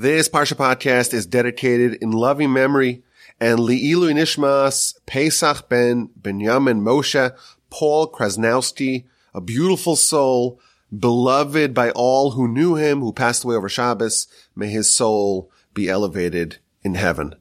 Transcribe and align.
This 0.00 0.30
Parsha 0.30 0.54
podcast 0.54 1.12
is 1.12 1.26
dedicated 1.26 1.98
in 2.00 2.10
loving 2.10 2.54
memory 2.54 3.02
and 3.38 3.58
Li'ilu 3.58 4.10
Nishmas 4.14 4.94
Pesach 5.04 5.68
ben 5.68 6.08
Benjamin 6.16 6.80
Moshe 6.80 7.36
Paul 7.68 8.10
Krasnowski, 8.10 9.04
a 9.34 9.42
beautiful 9.42 9.96
soul, 9.96 10.58
beloved 10.90 11.74
by 11.74 11.90
all 11.90 12.30
who 12.30 12.48
knew 12.48 12.76
him, 12.76 13.00
who 13.00 13.12
passed 13.12 13.44
away 13.44 13.56
over 13.56 13.68
Shabbos. 13.68 14.26
May 14.56 14.68
his 14.68 14.90
soul 14.90 15.50
be 15.74 15.90
elevated 15.90 16.56
in 16.82 16.94
heaven. 16.94 17.34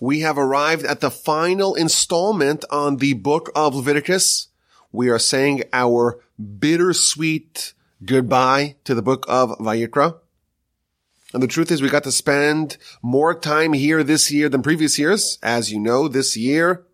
We 0.00 0.18
have 0.18 0.36
arrived 0.36 0.84
at 0.84 0.98
the 0.98 1.12
final 1.12 1.76
installment 1.76 2.64
on 2.72 2.96
the 2.96 3.12
book 3.12 3.52
of 3.54 3.76
Leviticus. 3.76 4.48
We 4.90 5.10
are 5.10 5.20
saying 5.20 5.62
our 5.72 6.20
bittersweet 6.58 7.72
goodbye 8.04 8.74
to 8.82 8.96
the 8.96 9.02
book 9.02 9.24
of 9.28 9.56
Vayikra. 9.60 10.16
And 11.34 11.42
the 11.42 11.48
truth 11.48 11.72
is 11.72 11.82
we 11.82 11.88
got 11.88 12.04
to 12.04 12.12
spend 12.12 12.76
more 13.02 13.34
time 13.34 13.72
here 13.72 14.04
this 14.04 14.30
year 14.30 14.48
than 14.48 14.62
previous 14.62 15.00
years. 15.00 15.36
As 15.42 15.72
you 15.72 15.80
know, 15.80 16.06
this 16.06 16.36
year, 16.36 16.86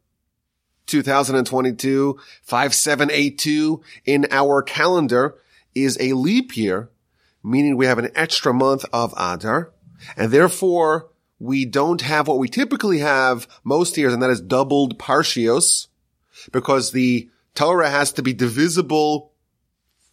2022, 0.87 2.19
5782 2.43 3.83
in 4.07 4.27
our 4.31 4.63
calendar 4.63 5.37
is 5.75 5.99
a 6.01 6.15
leap 6.15 6.57
year, 6.57 6.89
meaning 7.45 7.77
we 7.77 7.85
have 7.85 7.99
an 7.99 8.11
extra 8.15 8.55
month 8.55 8.87
of 8.95 9.13
Adar. 9.15 9.75
And 10.17 10.33
therefore, 10.33 11.11
we 11.39 11.67
don't 11.67 12.01
have 12.01 12.27
what 12.27 12.39
we 12.39 12.49
typically 12.49 13.01
have 13.01 13.47
most 13.63 13.99
years, 13.99 14.15
and 14.15 14.23
that 14.23 14.31
is 14.31 14.41
doubled 14.41 14.99
parshios, 14.99 15.89
because 16.51 16.93
the 16.93 17.29
Torah 17.55 17.91
has 17.91 18.11
to 18.15 18.23
be 18.23 18.33
divisible 18.33 19.33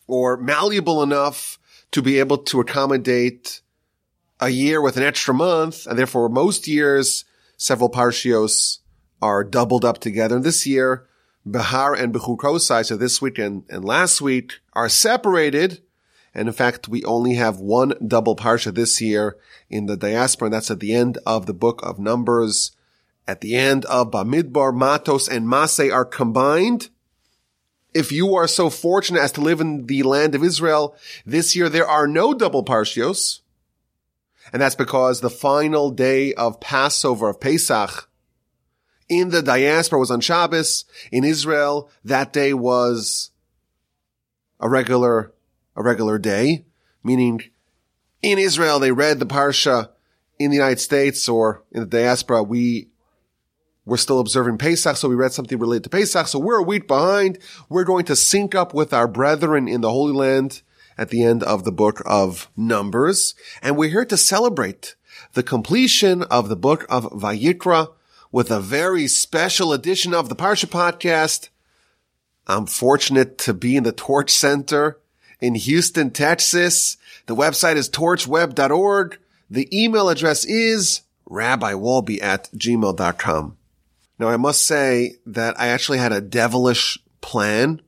or 0.06 0.36
malleable 0.36 1.02
enough 1.02 1.60
to 1.92 2.02
be 2.02 2.20
able 2.20 2.40
to 2.40 2.60
accommodate 2.60 3.62
a 4.40 4.50
year 4.50 4.82
with 4.82 4.98
an 4.98 5.04
extra 5.04 5.34
month, 5.34 5.88
and 5.88 5.98
therefore 5.98 6.30
most 6.30 6.68
years, 6.68 7.26
several 7.58 7.90
parshios 7.90 8.80
are 9.22 9.44
doubled 9.44 9.84
up 9.84 10.00
together. 10.00 10.36
And 10.36 10.46
this 10.46 10.68
year, 10.68 11.08
Behar 11.50 11.94
and 11.96 12.14
Bechukosai, 12.14 12.86
so 12.86 12.98
this 12.98 13.22
week 13.22 13.38
and, 13.40 13.64
and 13.70 13.84
last 13.84 14.22
week, 14.22 14.60
are 14.74 14.90
separated. 14.90 15.82
And 16.34 16.48
in 16.48 16.54
fact, 16.54 16.88
we 16.88 17.04
only 17.04 17.36
have 17.36 17.60
one 17.60 17.94
double 18.06 18.36
parsha 18.36 18.74
this 18.74 19.02
year 19.02 19.38
in 19.70 19.88
the 19.88 19.98
diaspora, 19.98 20.48
and 20.48 20.54
that's 20.54 20.70
at 20.70 20.80
the 20.80 20.94
end 20.94 21.18
of 21.26 21.46
the 21.46 21.54
book 21.54 21.82
of 21.84 21.98
Numbers. 21.98 22.74
At 23.28 23.42
the 23.42 23.56
end 23.56 23.86
of 23.86 24.12
Bamidbar, 24.12 24.74
Matos, 24.74 25.28
and 25.28 25.48
Masay 25.48 25.92
are 25.92 26.06
combined. 26.06 26.90
If 27.94 28.12
you 28.12 28.36
are 28.36 28.48
so 28.48 28.70
fortunate 28.70 29.22
as 29.22 29.32
to 29.34 29.42
live 29.42 29.60
in 29.60 29.88
the 29.88 30.04
land 30.04 30.36
of 30.36 30.44
Israel, 30.44 30.96
this 31.26 31.56
year 31.56 31.70
there 31.70 31.88
are 31.88 32.08
no 32.08 32.34
double 32.34 32.64
parshios. 32.64 33.42
And 34.54 34.62
that's 34.62 34.76
because 34.76 35.22
the 35.22 35.30
final 35.30 35.92
day 35.92 36.34
of 36.34 36.60
Passover 36.60 37.30
of 37.30 37.40
Pesach 37.40 38.10
in 39.10 39.30
the 39.30 39.42
diaspora 39.42 40.00
was 40.00 40.12
on 40.12 40.22
Shabbos. 40.22 40.86
In 41.12 41.24
Israel, 41.24 41.90
that 42.04 42.34
day 42.34 42.54
was 42.54 43.32
a 44.60 44.70
regular, 44.70 45.34
a 45.76 45.84
regular 45.84 46.18
day, 46.18 46.66
meaning 47.04 47.42
in 48.22 48.40
Israel, 48.40 48.80
they 48.80 48.92
read 48.92 49.20
the 49.20 49.26
Parsha 49.26 49.90
in 50.40 50.50
the 50.50 50.58
United 50.58 50.80
States 50.80 51.28
or 51.30 51.64
in 51.72 51.82
the 51.82 51.86
diaspora. 51.88 52.44
We 52.44 52.90
were 53.86 53.98
still 53.98 54.20
observing 54.20 54.58
Pesach, 54.58 54.98
so 54.98 55.08
we 55.08 55.16
read 55.16 55.32
something 55.32 55.58
related 55.58 55.86
to 55.86 55.90
Pesach. 55.90 56.28
So 56.28 56.40
we're 56.40 56.60
a 56.60 56.64
week 56.64 56.88
behind. 56.88 57.40
We're 57.70 57.86
going 57.86 58.06
to 58.06 58.16
sync 58.16 58.54
up 58.56 58.74
with 58.74 58.94
our 58.94 59.08
brethren 59.08 59.68
in 59.68 59.82
the 59.82 59.90
Holy 59.90 60.14
Land 60.14 60.62
at 60.98 61.10
the 61.10 61.24
end 61.24 61.44
of 61.44 61.64
the 61.64 61.72
book 61.72 62.02
of 62.06 62.50
Numbers. 62.56 63.36
And 63.62 63.78
we're 63.78 63.90
here 63.90 64.06
to 64.06 64.18
celebrate 64.18 64.96
the 65.34 65.44
completion 65.44 66.24
of 66.24 66.50
the 66.50 66.56
book 66.56 66.86
of 66.90 67.06
Vayikra 67.12 67.94
with 68.32 68.52
a 68.52 68.60
very 68.60 69.08
special 69.08 69.74
edition 69.74 70.14
of 70.14 70.30
the 70.30 70.36
Parsha 70.36 70.66
podcast. 70.66 71.50
I'm 72.48 72.66
fortunate 72.66 73.38
to 73.40 73.54
be 73.54 73.76
in 73.76 73.84
the 73.84 73.92
Torch 73.92 74.32
Center 74.32 75.00
in 75.40 75.56
Houston, 75.56 76.12
Texas. 76.12 76.98
The 77.26 77.36
website 77.36 77.76
is 77.76 77.90
torchweb.org. 77.90 79.20
The 79.50 79.84
email 79.84 80.10
address 80.10 80.46
is 80.46 81.02
rabbiwolbe 81.30 82.22
at 82.22 82.50
gmail.com. 82.54 83.58
Now 84.20 84.30
I 84.30 84.38
must 84.38 84.66
say 84.66 85.16
that 85.26 85.60
I 85.60 85.68
actually 85.68 86.00
had 86.00 86.12
a 86.12 86.22
devilish 86.22 86.98
plan 87.22 87.82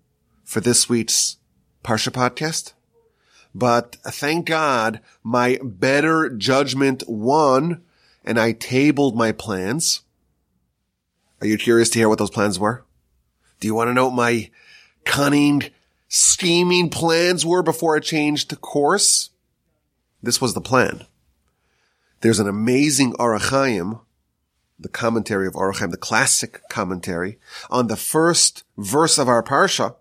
for 0.44 0.60
this 0.60 0.88
week's 0.88 1.38
Parsha 1.84 2.12
podcast. 2.12 2.74
But 3.54 3.98
thank 4.06 4.46
God 4.46 5.02
my 5.24 5.60
better 5.64 6.30
judgment 6.30 7.04
won 7.08 7.82
and 8.24 8.40
I 8.40 8.52
tabled 8.52 9.16
my 9.16 9.32
plans. 9.32 10.02
Are 11.42 11.48
you 11.48 11.58
curious 11.58 11.90
to 11.92 12.00
hear 12.00 12.10
what 12.10 12.20
those 12.20 12.30
plans 12.30 12.60
were? 12.60 12.86
Do 13.60 13.68
you 13.68 13.74
want 13.74 13.90
to 13.90 13.94
know 13.94 14.06
what 14.06 14.16
my 14.16 14.52
cunning, 15.06 15.64
scheming 16.08 16.90
plans 16.90 17.46
were 17.46 17.64
before 17.64 17.96
I 17.96 18.00
changed 18.00 18.50
the 18.50 18.56
course? 18.56 19.32
This 20.22 20.40
was 20.40 20.54
the 20.54 20.62
plan. 20.62 21.06
There's 22.22 22.40
an 22.40 22.48
amazing 22.48 23.16
Ohr 23.18 23.38
HaChaim, 23.40 24.02
the 24.78 24.90
commentary 24.90 25.48
of 25.48 25.56
Ohr 25.56 25.74
HaChaim, 25.74 25.92
the 25.92 25.98
classic 25.98 26.62
commentary 26.70 27.40
on 27.70 27.88
the 27.88 27.96
first 27.96 28.64
verse 28.78 29.18
of 29.18 29.28
our 29.28 29.42
Parsha. 29.42 29.96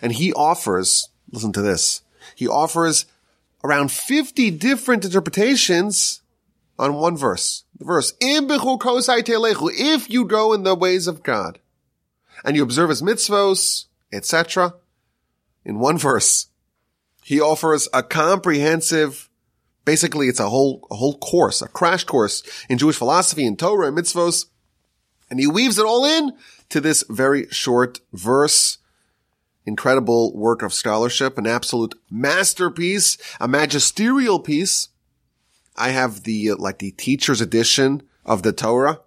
And 0.00 0.12
he 0.12 0.32
offers, 0.32 1.08
listen 1.32 1.52
to 1.52 1.62
this, 1.62 2.02
he 2.34 2.48
offers 2.48 3.06
around 3.62 3.90
50 3.90 4.50
different 4.52 5.04
interpretations 5.04 6.20
on 6.78 6.94
one 6.94 7.16
verse. 7.16 7.64
The 7.78 7.84
verse, 7.84 8.12
if 8.20 10.10
you 10.10 10.24
go 10.24 10.52
in 10.52 10.62
the 10.62 10.74
ways 10.74 11.06
of 11.06 11.22
God 11.22 11.58
and 12.44 12.56
you 12.56 12.62
observe 12.62 12.90
his 12.90 13.02
mitzvos, 13.02 13.86
etc. 14.12 14.74
In 15.64 15.78
one 15.78 15.98
verse, 15.98 16.48
he 17.22 17.40
offers 17.40 17.88
a 17.92 18.02
comprehensive, 18.02 19.30
basically 19.84 20.28
it's 20.28 20.40
a 20.40 20.50
whole, 20.50 20.86
a 20.90 20.96
whole 20.96 21.16
course, 21.18 21.62
a 21.62 21.68
crash 21.68 22.04
course 22.04 22.42
in 22.68 22.78
Jewish 22.78 22.96
philosophy 22.96 23.46
and 23.46 23.58
Torah 23.58 23.88
and 23.88 23.96
mitzvos. 23.96 24.46
And 25.30 25.40
he 25.40 25.46
weaves 25.46 25.78
it 25.78 25.86
all 25.86 26.04
in 26.04 26.32
to 26.68 26.80
this 26.80 27.02
very 27.08 27.48
short 27.48 28.00
verse 28.12 28.78
incredible 29.66 30.34
work 30.36 30.62
of 30.62 30.72
scholarship, 30.72 31.38
an 31.38 31.46
absolute 31.46 31.94
masterpiece, 32.10 33.16
a 33.40 33.48
magisterial 33.48 34.38
piece. 34.38 34.88
I 35.76 35.90
have 35.90 36.22
the, 36.22 36.50
uh, 36.50 36.56
like 36.56 36.78
the 36.78 36.92
teacher's 36.92 37.40
edition 37.40 38.02
of 38.24 38.42
the 38.42 38.52
Torah. 38.52 39.00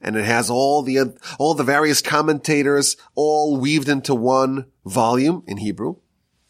And 0.00 0.16
it 0.16 0.24
has 0.24 0.50
all 0.50 0.82
the, 0.82 1.16
all 1.38 1.54
the 1.54 1.64
various 1.64 2.02
commentators 2.02 2.96
all 3.14 3.56
weaved 3.56 3.88
into 3.88 4.14
one 4.14 4.66
volume 4.84 5.44
in 5.46 5.58
Hebrew. 5.58 5.96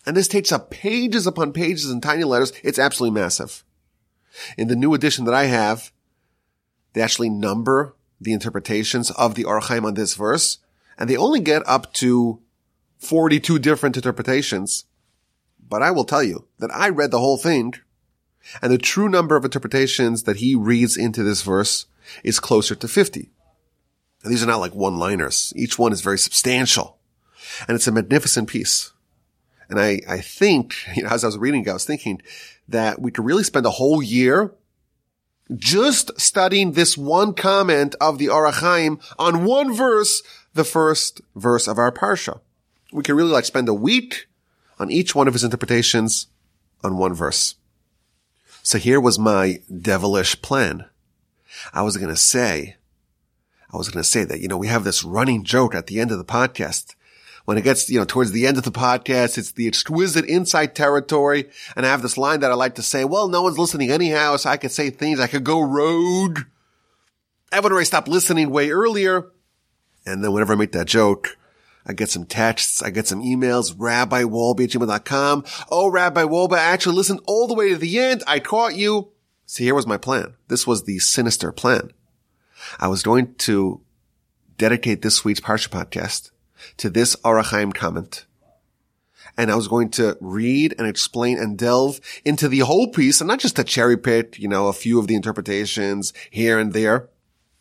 And 0.06 0.16
this 0.16 0.28
takes 0.28 0.50
up 0.50 0.70
pages 0.70 1.26
upon 1.26 1.52
pages 1.52 1.90
in 1.90 2.00
tiny 2.00 2.24
letters. 2.24 2.52
It's 2.62 2.78
absolutely 2.78 3.20
massive. 3.20 3.62
In 4.56 4.68
the 4.68 4.76
new 4.76 4.94
edition 4.94 5.26
that 5.26 5.34
I 5.34 5.44
have, 5.44 5.92
they 6.92 7.02
actually 7.02 7.30
number 7.30 7.94
the 8.20 8.32
interpretations 8.32 9.10
of 9.12 9.34
the 9.34 9.44
Ohr 9.44 9.60
HaChaim 9.60 9.84
on 9.84 9.94
this 9.94 10.14
verse, 10.14 10.58
and 10.98 11.08
they 11.08 11.16
only 11.16 11.40
get 11.40 11.66
up 11.66 11.92
to 11.94 12.40
42 13.02 13.58
different 13.58 13.96
interpretations. 13.96 14.84
But 15.68 15.82
I 15.82 15.90
will 15.90 16.04
tell 16.04 16.22
you 16.22 16.46
that 16.58 16.70
I 16.72 16.88
read 16.88 17.10
the 17.10 17.18
whole 17.18 17.36
thing 17.36 17.74
and 18.60 18.72
the 18.72 18.78
true 18.78 19.08
number 19.08 19.36
of 19.36 19.44
interpretations 19.44 20.22
that 20.22 20.36
he 20.36 20.54
reads 20.54 20.96
into 20.96 21.22
this 21.22 21.42
verse 21.42 21.86
is 22.22 22.40
closer 22.40 22.74
to 22.74 22.88
50. 22.88 23.30
And 24.22 24.32
these 24.32 24.42
are 24.42 24.46
not 24.46 24.60
like 24.60 24.74
one-liners. 24.74 25.52
Each 25.56 25.78
one 25.78 25.92
is 25.92 26.00
very 26.00 26.18
substantial 26.18 26.98
and 27.66 27.74
it's 27.74 27.88
a 27.88 27.92
magnificent 27.92 28.48
piece. 28.48 28.92
And 29.68 29.80
I, 29.80 30.00
I 30.08 30.20
think, 30.20 30.76
you 30.96 31.02
know, 31.02 31.08
as 31.08 31.24
I 31.24 31.28
was 31.28 31.38
reading, 31.38 31.68
I 31.68 31.72
was 31.72 31.84
thinking 31.84 32.22
that 32.68 33.00
we 33.00 33.10
could 33.10 33.24
really 33.24 33.44
spend 33.44 33.66
a 33.66 33.70
whole 33.70 34.02
year 34.02 34.52
just 35.56 36.20
studying 36.20 36.72
this 36.72 36.96
one 36.96 37.34
comment 37.34 37.96
of 38.00 38.18
the 38.18 38.28
Ohr 38.28 38.50
HaChaim 38.50 39.02
on 39.18 39.44
one 39.44 39.74
verse, 39.74 40.22
the 40.54 40.64
first 40.64 41.20
verse 41.34 41.66
of 41.66 41.78
our 41.78 41.90
Parsha 41.90 42.40
we 42.92 43.02
could 43.02 43.14
really 43.14 43.30
like 43.32 43.44
spend 43.44 43.68
a 43.68 43.74
week 43.74 44.28
on 44.78 44.90
each 44.90 45.14
one 45.14 45.28
of 45.28 45.34
his 45.34 45.44
interpretations 45.44 46.26
on 46.84 46.96
one 46.96 47.14
verse. 47.14 47.56
So 48.62 48.78
here 48.78 49.00
was 49.00 49.18
my 49.18 49.60
devilish 49.80 50.40
plan. 50.42 50.84
I 51.72 51.82
was 51.82 51.96
going 51.96 52.10
to 52.10 52.16
say, 52.16 52.76
I 53.72 53.76
was 53.76 53.88
going 53.88 54.02
to 54.02 54.08
say 54.08 54.24
that, 54.24 54.40
you 54.40 54.48
know, 54.48 54.58
we 54.58 54.68
have 54.68 54.84
this 54.84 55.02
running 55.02 55.44
joke 55.44 55.74
at 55.74 55.86
the 55.86 56.00
end 56.00 56.10
of 56.10 56.18
the 56.18 56.24
podcast. 56.24 56.94
When 57.44 57.58
it 57.58 57.64
gets, 57.64 57.90
you 57.90 57.98
know, 57.98 58.04
towards 58.04 58.30
the 58.30 58.46
end 58.46 58.56
of 58.56 58.62
the 58.62 58.70
podcast, 58.70 59.36
it's 59.36 59.52
the 59.52 59.66
exquisite 59.66 60.24
inside 60.26 60.76
territory. 60.76 61.50
And 61.74 61.84
I 61.84 61.88
have 61.88 62.02
this 62.02 62.16
line 62.16 62.40
that 62.40 62.52
I 62.52 62.54
like 62.54 62.76
to 62.76 62.82
say, 62.82 63.04
well, 63.04 63.26
no 63.26 63.42
one's 63.42 63.58
listening 63.58 63.90
anyhow. 63.90 64.36
So 64.36 64.48
I 64.48 64.56
could 64.56 64.70
say 64.70 64.90
things. 64.90 65.18
I 65.18 65.26
could 65.26 65.42
go 65.42 65.60
rogue. 65.60 66.40
Everyone 67.50 67.72
already 67.72 67.86
stopped 67.86 68.06
listening 68.06 68.50
way 68.50 68.70
earlier. 68.70 69.26
And 70.06 70.22
then 70.22 70.32
whenever 70.32 70.52
I 70.52 70.56
make 70.56 70.72
that 70.72 70.86
joke, 70.86 71.36
I 71.86 71.92
get 71.92 72.10
some 72.10 72.24
texts. 72.24 72.82
I 72.82 72.90
get 72.90 73.08
some 73.08 73.22
emails. 73.22 73.74
Rabbi 73.76 74.22
Wolbe 74.22 74.64
at 74.64 74.70
gmail.com. 74.70 75.44
Oh, 75.70 75.88
Rabbi 75.88 76.24
Wolbe, 76.24 76.52
I 76.52 76.62
actually 76.62 76.96
listened 76.96 77.20
all 77.26 77.46
the 77.46 77.54
way 77.54 77.70
to 77.70 77.76
the 77.76 77.98
end. 77.98 78.22
I 78.26 78.38
caught 78.38 78.76
you. 78.76 79.10
See, 79.46 79.64
here 79.64 79.74
was 79.74 79.86
my 79.86 79.96
plan. 79.96 80.34
This 80.48 80.66
was 80.66 80.84
the 80.84 80.98
sinister 80.98 81.52
plan. 81.52 81.92
I 82.78 82.88
was 82.88 83.02
going 83.02 83.34
to 83.34 83.80
dedicate 84.56 85.02
this 85.02 85.24
week's 85.24 85.40
Parsha 85.40 85.68
podcast 85.68 86.30
to 86.76 86.88
this 86.88 87.16
Ohr 87.24 87.42
HaChaim 87.42 87.74
comment. 87.74 88.26
And 89.36 89.50
I 89.50 89.56
was 89.56 89.66
going 89.66 89.90
to 89.92 90.16
read 90.20 90.74
and 90.78 90.86
explain 90.86 91.38
and 91.38 91.56
delve 91.56 92.00
into 92.24 92.48
the 92.48 92.60
whole 92.60 92.88
piece 92.88 93.20
and 93.20 93.28
not 93.28 93.40
just 93.40 93.56
to 93.56 93.64
cherry 93.64 93.96
pick, 93.96 94.38
you 94.38 94.46
know, 94.46 94.68
a 94.68 94.72
few 94.72 94.98
of 94.98 95.06
the 95.06 95.14
interpretations 95.14 96.12
here 96.30 96.58
and 96.58 96.72
there, 96.74 97.08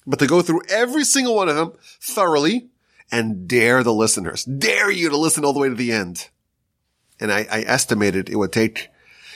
but 0.06 0.20
to 0.20 0.28
go 0.28 0.42
through 0.42 0.62
every 0.70 1.06
single 1.06 1.36
one 1.36 1.50
of 1.50 1.56
them 1.56 1.74
thoroughly 2.02 2.71
and 3.12 3.48
dare 3.48 3.84
the 3.84 3.94
listeners, 3.94 4.44
dare 4.46 4.90
you 4.90 5.10
to 5.10 5.18
listen 5.18 5.44
all 5.44 5.54
the 5.54 5.60
way 5.60 5.70
to 5.70 5.76
the 5.76 5.92
end. 5.92 6.30
And 7.20 7.32
I, 7.32 7.46
I 7.52 7.62
estimated 7.62 8.30
it 8.30 8.38
would 8.38 8.52
take, 8.52 8.90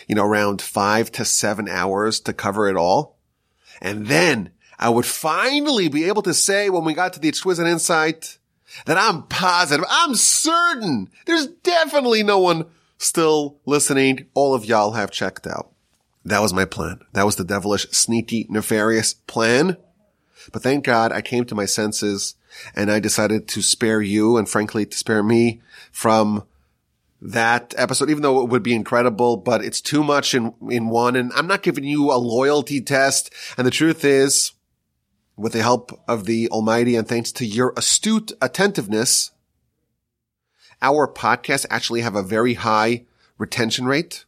you 0.07 0.15
know, 0.15 0.25
around 0.25 0.61
five 0.61 1.11
to 1.13 1.25
seven 1.25 1.67
hours 1.67 2.19
to 2.21 2.33
cover 2.33 2.67
it 2.69 2.77
all. 2.77 3.17
And 3.81 4.07
then 4.07 4.51
I 4.79 4.89
would 4.89 5.05
finally 5.05 5.87
be 5.89 6.05
able 6.05 6.21
to 6.23 6.33
say 6.33 6.69
when 6.69 6.83
we 6.83 6.93
got 6.93 7.13
to 7.13 7.19
the 7.19 7.27
exquisite 7.27 7.67
insight 7.67 8.37
that 8.85 8.97
I'm 8.97 9.23
positive, 9.23 9.85
I'm 9.89 10.15
certain 10.15 11.09
there's 11.25 11.47
definitely 11.47 12.23
no 12.23 12.39
one 12.39 12.65
still 12.97 13.57
listening. 13.65 14.27
All 14.33 14.53
of 14.53 14.65
y'all 14.65 14.93
have 14.93 15.11
checked 15.11 15.45
out. 15.45 15.71
That 16.23 16.41
was 16.41 16.53
my 16.53 16.65
plan. 16.65 17.01
That 17.13 17.25
was 17.25 17.35
the 17.35 17.43
devilish, 17.43 17.87
sneaky, 17.91 18.47
nefarious 18.49 19.13
plan. 19.13 19.77
But 20.51 20.63
thank 20.63 20.83
God 20.83 21.11
I 21.11 21.21
came 21.21 21.45
to 21.45 21.55
my 21.55 21.65
senses 21.65 22.35
and 22.75 22.91
I 22.91 22.99
decided 22.99 23.47
to 23.49 23.61
spare 23.61 24.01
you 24.01 24.37
and 24.37 24.47
frankly 24.47 24.85
to 24.85 24.97
spare 24.97 25.23
me 25.23 25.61
from 25.91 26.43
that 27.21 27.73
episode, 27.77 28.09
even 28.09 28.21
though 28.21 28.41
it 28.41 28.49
would 28.49 28.63
be 28.63 28.75
incredible, 28.75 29.37
but 29.37 29.63
it's 29.63 29.81
too 29.81 30.03
much 30.03 30.33
in, 30.33 30.53
in 30.69 30.89
one. 30.89 31.15
And 31.15 31.31
I'm 31.33 31.47
not 31.47 31.63
giving 31.63 31.83
you 31.83 32.11
a 32.11 32.15
loyalty 32.15 32.81
test. 32.81 33.33
And 33.57 33.65
the 33.65 33.71
truth 33.71 34.03
is, 34.03 34.51
with 35.37 35.53
the 35.53 35.61
help 35.61 35.99
of 36.07 36.25
the 36.25 36.47
Almighty 36.49 36.95
and 36.95 37.07
thanks 37.07 37.31
to 37.33 37.45
your 37.45 37.73
astute 37.75 38.31
attentiveness, 38.41 39.31
our 40.81 41.07
podcasts 41.07 41.65
actually 41.69 42.01
have 42.01 42.15
a 42.15 42.23
very 42.23 42.55
high 42.55 43.05
retention 43.37 43.85
rate. 43.85 44.25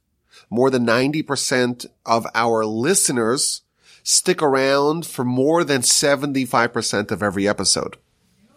More 0.50 0.69
than 0.69 0.85
90% 0.85 1.85
of 2.06 2.25
our 2.33 2.65
listeners 2.65 3.62
stick 4.03 4.41
around 4.41 5.06
for 5.06 5.25
more 5.25 5.63
than 5.63 5.81
75% 5.81 7.12
of 7.12 7.21
every 7.21 7.47
episode. 7.47 7.97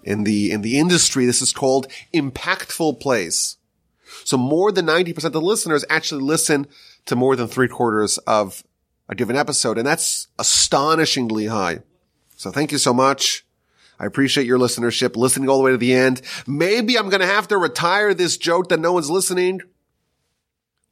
In 0.03 0.25
the, 0.25 0.51
in 0.51 0.63
the 0.63 0.79
industry, 0.79 1.27
this 1.27 1.43
is 1.43 1.53
called 1.53 1.87
impactful 2.15 3.01
plays. 3.01 3.57
So 4.25 4.37
more 4.37 4.73
than 4.73 4.87
90% 4.87 5.25
of 5.25 5.33
the 5.33 5.41
listeners 5.41 5.85
actually 5.89 6.23
listen 6.23 6.67
to 7.07 7.17
more 7.17 7.37
than 7.37 7.49
three 7.49 7.69
quarters 7.69 8.19
of 8.19 8.63
a 9.09 9.15
given 9.15 9.37
episode. 9.37 9.79
And 9.79 9.87
that's 9.87 10.29
astonishingly 10.39 11.47
high. 11.47 11.81
So 12.37 12.51
thank 12.51 12.73
you 12.73 12.79
so 12.79 12.95
much. 12.95 13.45
I 13.99 14.07
appreciate 14.07 14.47
your 14.47 14.59
listenership, 14.59 15.15
listening 15.15 15.49
all 15.49 15.59
the 15.59 15.65
way 15.65 15.73
to 15.73 15.77
the 15.77 15.93
end. 15.93 16.23
Maybe 16.47 16.97
I'm 16.97 17.11
going 17.11 17.21
to 17.21 17.27
have 17.27 17.49
to 17.49 17.59
retire 17.59 18.15
this 18.15 18.39
joke 18.39 18.71
that 18.71 18.81
no 18.81 18.95
one's 18.95 19.11
listening. 19.11 19.61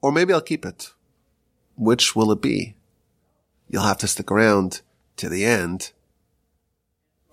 Or 0.02 0.12
maybe 0.12 0.32
I'll 0.32 0.43
keep 0.43 0.66
it. 0.66 0.93
Which 1.76 2.14
will 2.14 2.31
it 2.32 2.43
be? 2.43 2.76
You'll 3.69 3.82
have 3.82 3.99
to 3.99 4.08
stick 4.08 4.31
around 4.31 4.82
to 5.16 5.28
the 5.28 5.44
end 5.44 5.93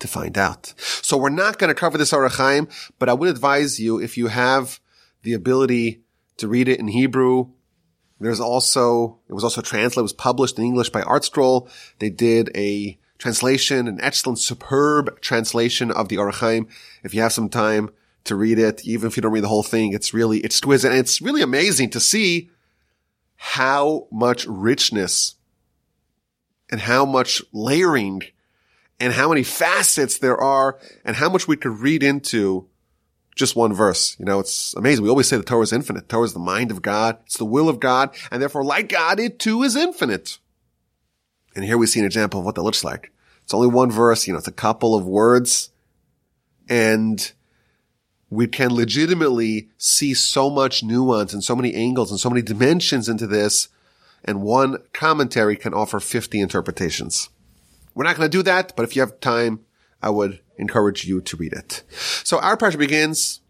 to 0.05 0.11
find 0.11 0.37
out. 0.37 0.73
So 0.77 1.17
we're 1.17 1.29
not 1.29 1.59
going 1.59 1.69
to 1.69 1.79
cover 1.79 1.97
this 1.97 2.13
Ohr 2.13 2.27
HaChaim, 2.29 2.71
but 2.99 3.09
I 3.09 3.13
would 3.13 3.29
advise 3.29 3.79
you 3.79 3.99
if 3.99 4.17
you 4.17 4.27
have 4.27 4.79
the 5.23 5.33
ability 5.33 6.03
to 6.37 6.47
read 6.47 6.67
it 6.67 6.79
in 6.79 6.87
Hebrew. 6.87 7.51
There's 8.19 8.39
also, 8.39 9.19
it 9.27 9.33
was 9.33 9.43
also 9.43 9.61
translated, 9.61 9.99
it 9.99 10.01
was 10.03 10.13
published 10.13 10.57
in 10.57 10.65
English 10.65 10.89
by 10.89 11.01
ArtScroll. 11.01 11.69
They 11.99 12.09
did 12.09 12.49
a 12.55 12.97
translation, 13.17 13.87
an 13.87 13.99
excellent, 14.01 14.39
superb 14.39 15.19
translation 15.21 15.91
of 15.91 16.09
the 16.09 16.17
Ohr 16.17 16.31
HaChaim. 16.31 16.67
If 17.03 17.13
you 17.13 17.21
have 17.21 17.33
some 17.33 17.49
time 17.49 17.89
to 18.25 18.35
read 18.35 18.59
it, 18.59 18.85
even 18.85 19.07
if 19.07 19.17
you 19.17 19.21
don't 19.21 19.31
read 19.31 19.43
the 19.43 19.49
whole 19.49 19.63
thing, 19.63 19.93
it's 19.93 20.13
really 20.13 20.39
it's 20.39 20.55
exquisite. 20.55 20.91
And 20.91 20.99
it's 20.99 21.21
really 21.21 21.41
amazing 21.41 21.89
to 21.91 21.99
see 21.99 22.49
how 23.35 24.07
much 24.11 24.45
richness 24.47 25.35
and 26.71 26.81
how 26.81 27.05
much 27.05 27.41
layering 27.53 28.23
and 28.99 29.13
how 29.13 29.29
many 29.29 29.43
facets 29.43 30.17
there 30.17 30.37
are 30.37 30.79
and 31.03 31.15
how 31.15 31.29
much 31.29 31.47
we 31.47 31.57
could 31.57 31.79
read 31.79 32.03
into 32.03 32.67
just 33.35 33.55
one 33.55 33.73
verse. 33.73 34.15
You 34.17 34.25
know, 34.25 34.39
it's 34.39 34.73
amazing. 34.75 35.03
We 35.03 35.09
always 35.09 35.27
say 35.27 35.37
the 35.37 35.43
Torah 35.43 35.63
is 35.63 35.73
infinite. 35.73 36.07
Torah 36.07 36.23
is 36.23 36.33
the 36.33 36.39
mind 36.39 36.71
of 36.71 36.81
God. 36.81 37.17
It's 37.25 37.37
the 37.37 37.45
will 37.45 37.67
of 37.67 37.79
God. 37.79 38.15
And 38.31 38.41
therefore, 38.41 38.63
like 38.63 38.89
God, 38.89 39.19
it 39.19 39.39
too 39.39 39.63
is 39.63 39.75
infinite. 39.75 40.37
And 41.55 41.65
here 41.65 41.77
we 41.77 41.87
see 41.87 41.99
an 41.99 42.05
example 42.05 42.39
of 42.39 42.45
what 42.45 42.55
that 42.55 42.63
looks 42.63 42.83
like. 42.83 43.11
It's 43.43 43.53
only 43.53 43.67
one 43.67 43.91
verse, 43.91 44.25
you 44.25 44.33
know, 44.33 44.39
it's 44.39 44.47
a 44.47 44.51
couple 44.51 44.95
of 44.95 45.05
words 45.05 45.69
and 46.67 47.31
we 48.29 48.47
can 48.47 48.73
legitimately 48.73 49.69
see 49.77 50.13
so 50.13 50.49
much 50.49 50.83
nuance 50.83 51.33
and 51.33 51.43
so 51.43 51.55
many 51.55 51.73
angles 51.73 52.09
and 52.09 52.19
so 52.19 52.29
many 52.29 52.41
dimensions 52.41 53.07
into 53.07 53.27
this. 53.27 53.69
And 54.23 54.41
one 54.41 54.77
commentary 54.93 55.55
can 55.55 55.73
offer 55.73 55.99
50 55.99 56.39
interpretations. 56.39 57.29
We're 57.95 58.03
not 58.03 58.17
going 58.17 58.29
to 58.29 58.37
do 58.37 58.43
that, 58.43 58.73
but 58.75 58.83
if 58.83 58.95
you 58.95 59.01
have 59.01 59.19
time, 59.19 59.61
I 60.01 60.11
would 60.11 60.41
encourage 60.57 61.05
you 61.05 61.21
to 61.21 61.37
read 61.37 61.53
it. 61.53 61.83
So 62.23 62.39
our 62.39 62.55
parsha 62.55 62.77
begins 62.77 63.41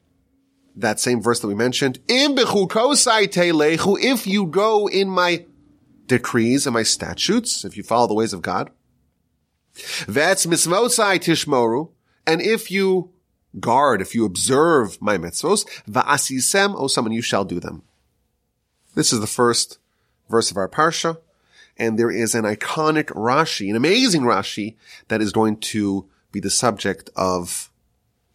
that 0.76 1.00
same 1.00 1.22
verse 1.22 1.40
that 1.42 1.48
we 1.48 1.56
mentioned. 1.56 2.00
If 2.08 4.28
you 4.28 4.46
go 4.46 4.88
in 4.88 5.10
my 5.10 5.46
decrees 6.08 6.68
and 6.68 6.74
my 6.74 6.84
statutes, 6.84 7.66
if 7.66 7.76
you 7.76 7.84
follow 7.84 8.08
the 8.08 8.14
ways 8.14 8.34
of 8.34 8.42
God. 8.42 8.72
That's 10.08 10.46
mitzvosai 10.46 11.20
tishmoru. 11.20 11.92
And 12.26 12.42
if 12.42 12.72
you 12.72 13.12
guard, 13.60 14.02
if 14.02 14.16
you 14.16 14.26
observe 14.26 15.02
my 15.02 15.18
mitzvos, 15.18 15.66
va'asisem 15.90 16.74
oh, 16.76 16.86
osam, 16.86 17.06
and 17.06 17.14
you 17.14 17.22
shall 17.22 17.46
do 17.46 17.60
them. 17.60 17.84
This 18.96 19.12
is 19.12 19.20
the 19.20 19.28
first 19.28 19.80
verse 20.30 20.52
of 20.52 20.58
our 20.58 20.70
parsha. 20.70 21.18
And 21.78 22.00
there 22.00 22.12
is 22.12 22.36
an 22.36 22.46
iconic 22.46 23.06
Rashi, 23.08 23.70
an 23.70 23.76
amazing 23.76 24.22
Rashi 24.22 24.76
that 25.10 25.22
is 25.22 25.32
going 25.32 25.58
to 25.58 26.08
be 26.32 26.40
the 26.40 26.50
subject 26.50 27.10
of 27.16 27.70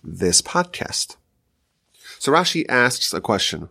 this 0.05 0.43
podcast. 0.43 1.17
So 2.19 2.33
Rashi 2.33 2.65
asks 2.69 3.15
a 3.15 3.21
question. 3.21 3.69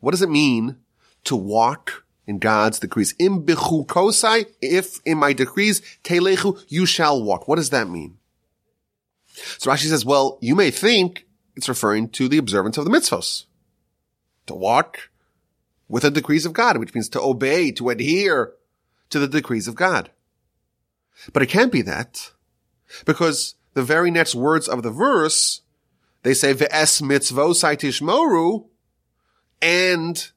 What 0.00 0.10
does 0.10 0.22
it 0.22 0.30
mean 0.30 0.76
to 1.24 1.36
walk 1.36 2.04
in 2.26 2.38
God's 2.38 2.78
decrees. 2.78 3.14
Im 3.18 3.44
kosai, 3.44 4.46
if 4.60 5.00
in 5.04 5.18
my 5.18 5.32
decrees, 5.32 5.82
telechu, 6.02 6.62
you 6.68 6.86
shall 6.86 7.22
walk. 7.22 7.48
What 7.48 7.56
does 7.56 7.70
that 7.70 7.88
mean? 7.88 8.18
So 9.58 9.70
Rashi 9.70 9.88
says, 9.88 10.04
well, 10.04 10.38
you 10.40 10.54
may 10.54 10.70
think 10.70 11.26
it's 11.56 11.68
referring 11.68 12.08
to 12.10 12.28
the 12.28 12.38
observance 12.38 12.78
of 12.78 12.84
the 12.84 12.90
mitzvos. 12.90 13.44
To 14.46 14.54
walk 14.54 15.10
with 15.88 16.02
the 16.02 16.10
decrees 16.10 16.46
of 16.46 16.52
God, 16.52 16.76
which 16.78 16.94
means 16.94 17.08
to 17.10 17.20
obey, 17.20 17.72
to 17.72 17.90
adhere 17.90 18.52
to 19.14 19.20
the 19.20 19.28
decrees 19.28 19.68
of 19.68 19.76
God. 19.76 20.10
But 21.32 21.44
it 21.44 21.46
can't 21.46 21.70
be 21.70 21.82
that 21.82 22.32
because 23.04 23.54
the 23.74 23.82
very 23.84 24.10
next 24.10 24.34
words 24.34 24.68
of 24.68 24.82
the 24.82 24.90
verse, 24.90 25.62
they 26.24 26.34
say, 26.34 26.52
Ve'es 26.52 27.00
mitzvosai 27.00 27.76
tishmoru, 27.76 28.66
and 29.62 30.30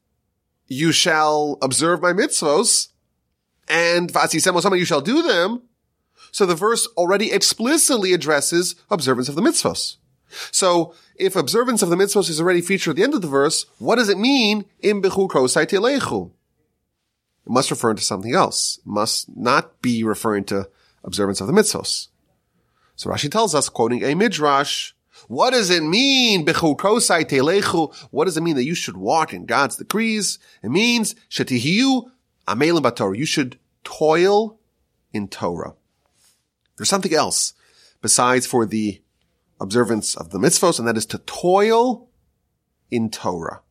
you 0.68 0.92
shall 0.92 1.58
observe 1.64 2.04
my 2.04 2.14
mitzvos, 2.14 2.90
and 3.68 4.12
you 4.14 4.86
shall 4.86 5.02
do 5.02 5.24
them. 5.24 5.64
So 6.32 6.46
the 6.46 6.54
verse 6.54 6.88
already 6.96 7.32
explicitly 7.32 8.14
addresses 8.14 8.76
observance 8.92 9.28
of 9.28 9.36
the 9.36 9.42
mitzvos. 9.42 9.98
So 10.52 10.94
if 11.16 11.36
observance 11.36 11.82
of 11.82 11.90
the 11.90 11.96
mitzvos 11.96 12.30
is 12.30 12.40
already 12.40 12.62
featured 12.62 12.92
at 12.92 12.96
the 12.98 13.04
end 13.04 13.16
of 13.16 13.24
the 13.24 13.28
verse, 13.28 13.66
what 13.80 13.96
does 13.96 14.10
it 14.10 14.20
mean 14.20 14.66
in 14.80 15.02
bechukosai? 15.02 16.32
It 17.48 17.54
must 17.54 17.72
refer 17.72 17.94
to 17.94 18.02
something 18.04 18.36
else. 18.36 18.80
It 18.80 18.88
must 18.88 19.36
not 19.38 19.82
be 19.82 20.04
referring 20.04 20.44
to 20.46 20.70
observance 21.06 21.40
of 21.40 21.48
the 21.48 21.54
mitzvos. 21.54 22.10
So 22.98 23.10
Rashi 23.10 23.32
tells 23.32 23.56
us, 23.56 23.70
quoting 23.70 24.04
a 24.04 24.16
midrash, 24.16 24.92
what 25.30 25.52
does 25.52 25.70
it 25.70 25.82
mean? 25.82 26.46
What 26.46 28.26
does 28.26 28.38
it 28.38 28.42
mean 28.42 28.56
that 28.58 28.66
you 28.66 28.76
should 28.76 28.98
walk 28.98 29.34
in 29.34 29.46
God's 29.46 29.78
decrees? 29.78 30.40
It 30.62 30.72
means 30.72 31.16
batorah. 32.82 33.18
You 33.18 33.26
should 33.26 33.58
toil 33.86 34.60
in 35.14 35.30
Torah. 35.30 35.76
There's 36.76 36.90
something 36.90 37.14
else 37.14 37.54
besides 38.02 38.46
for 38.46 38.66
the 38.66 39.02
observance 39.62 40.16
of 40.16 40.32
the 40.32 40.38
mitzvos, 40.38 40.80
and 40.80 40.88
that 40.88 40.98
is 40.98 41.06
to 41.06 41.20
toil 41.20 42.10
in 42.92 43.10
Torah. 43.10 43.62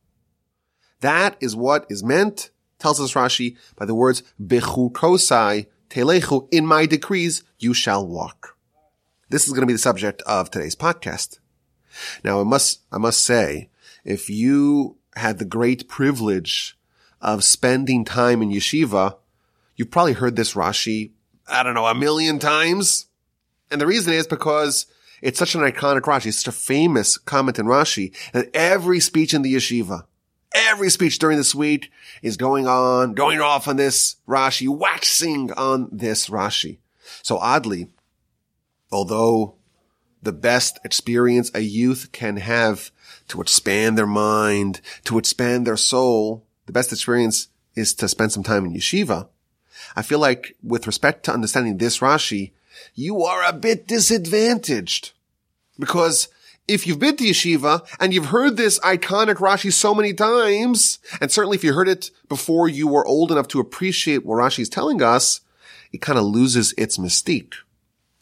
That 1.01 1.37
is 1.39 1.55
what 1.55 1.85
is 1.89 2.03
meant, 2.03 2.49
tells 2.79 2.99
us 2.99 3.13
Rashi, 3.13 3.57
by 3.75 3.85
the 3.85 3.95
words 3.95 4.23
bechukosai 4.41 5.67
telechu. 5.89 6.47
In 6.51 6.65
my 6.65 6.85
decrees, 6.85 7.43
you 7.59 7.73
shall 7.73 8.05
walk. 8.05 8.57
This 9.29 9.45
is 9.45 9.53
going 9.53 9.61
to 9.61 9.67
be 9.67 9.73
the 9.73 9.79
subject 9.79 10.21
of 10.23 10.49
today's 10.49 10.75
podcast. 10.75 11.39
Now 12.23 12.39
I 12.39 12.43
must, 12.43 12.81
I 12.91 12.97
must 12.97 13.21
say, 13.21 13.69
if 14.05 14.29
you 14.29 14.97
had 15.15 15.39
the 15.39 15.45
great 15.45 15.87
privilege 15.87 16.77
of 17.21 17.43
spending 17.43 18.05
time 18.05 18.41
in 18.41 18.49
yeshiva, 18.49 19.17
you've 19.75 19.91
probably 19.91 20.13
heard 20.13 20.35
this 20.35 20.53
Rashi, 20.53 21.11
I 21.47 21.63
don't 21.63 21.73
know, 21.73 21.87
a 21.87 21.95
million 21.95 22.39
times. 22.39 23.07
And 23.71 23.81
the 23.81 23.87
reason 23.87 24.13
is 24.13 24.27
because 24.27 24.85
it's 25.21 25.39
such 25.39 25.55
an 25.55 25.61
iconic 25.61 26.01
Rashi. 26.01 26.27
It's 26.27 26.43
such 26.43 26.53
a 26.53 26.57
famous 26.57 27.17
comment 27.17 27.59
in 27.59 27.65
Rashi 27.65 28.15
that 28.33 28.49
every 28.53 28.99
speech 28.99 29.33
in 29.33 29.41
the 29.41 29.55
yeshiva, 29.55 30.05
every 30.57 30.89
speech 30.89 31.19
during 31.19 31.37
this 31.37 31.55
week 31.55 31.91
is 32.21 32.37
going 32.37 32.67
on, 32.67 33.13
going 33.13 33.39
off 33.39 33.67
on 33.67 33.75
this 33.75 34.17
Rashi, 34.27 34.67
waxing 34.67 35.51
on 35.53 35.89
this 35.91 36.29
Rashi. 36.29 36.79
So 37.23 37.37
oddly, 37.37 37.87
although 38.91 39.55
the 40.21 40.33
best 40.33 40.79
experience 40.83 41.51
a 41.53 41.59
youth 41.59 42.11
can 42.11 42.37
have 42.37 42.91
to 43.29 43.41
expand 43.41 43.97
their 43.97 44.07
mind, 44.07 44.81
to 45.05 45.17
expand 45.17 45.65
their 45.65 45.77
soul, 45.77 46.45
the 46.65 46.73
best 46.73 46.91
experience 46.91 47.47
is 47.75 47.93
to 47.95 48.07
spend 48.07 48.31
some 48.31 48.43
time 48.43 48.65
in 48.65 48.73
yeshiva. 48.73 49.27
I 49.95 50.01
feel 50.01 50.19
like 50.19 50.55
with 50.63 50.87
respect 50.87 51.23
to 51.25 51.33
understanding 51.33 51.77
this 51.77 51.99
Rashi, 51.99 52.51
you 52.93 53.23
are 53.23 53.43
a 53.43 53.53
bit 53.53 53.87
disadvantaged 53.87 55.11
because 55.79 56.27
if 56.67 56.85
you've 56.85 56.99
been 56.99 57.15
to 57.17 57.23
yeshiva 57.23 57.87
and 57.99 58.13
you've 58.13 58.27
heard 58.27 58.57
this 58.57 58.79
iconic 58.79 59.35
Rashi 59.35 59.71
so 59.71 59.95
many 59.95 60.13
times, 60.13 60.99
and 61.21 61.31
certainly 61.31 61.55
if 61.55 61.63
you 61.63 61.73
heard 61.73 61.87
it 61.87 62.11
before 62.27 62.67
you 62.67 62.87
were 62.87 63.07
old 63.07 63.31
enough 63.31 63.47
to 63.49 63.59
appreciate 63.59 64.25
what 64.25 64.35
Rashi 64.35 64.59
is 64.59 64.69
telling 64.69 65.01
us, 65.01 65.41
it 65.91 66.01
kind 66.01 66.19
of 66.19 66.25
loses 66.25 66.73
its 66.77 66.97
mystique. 66.97 67.53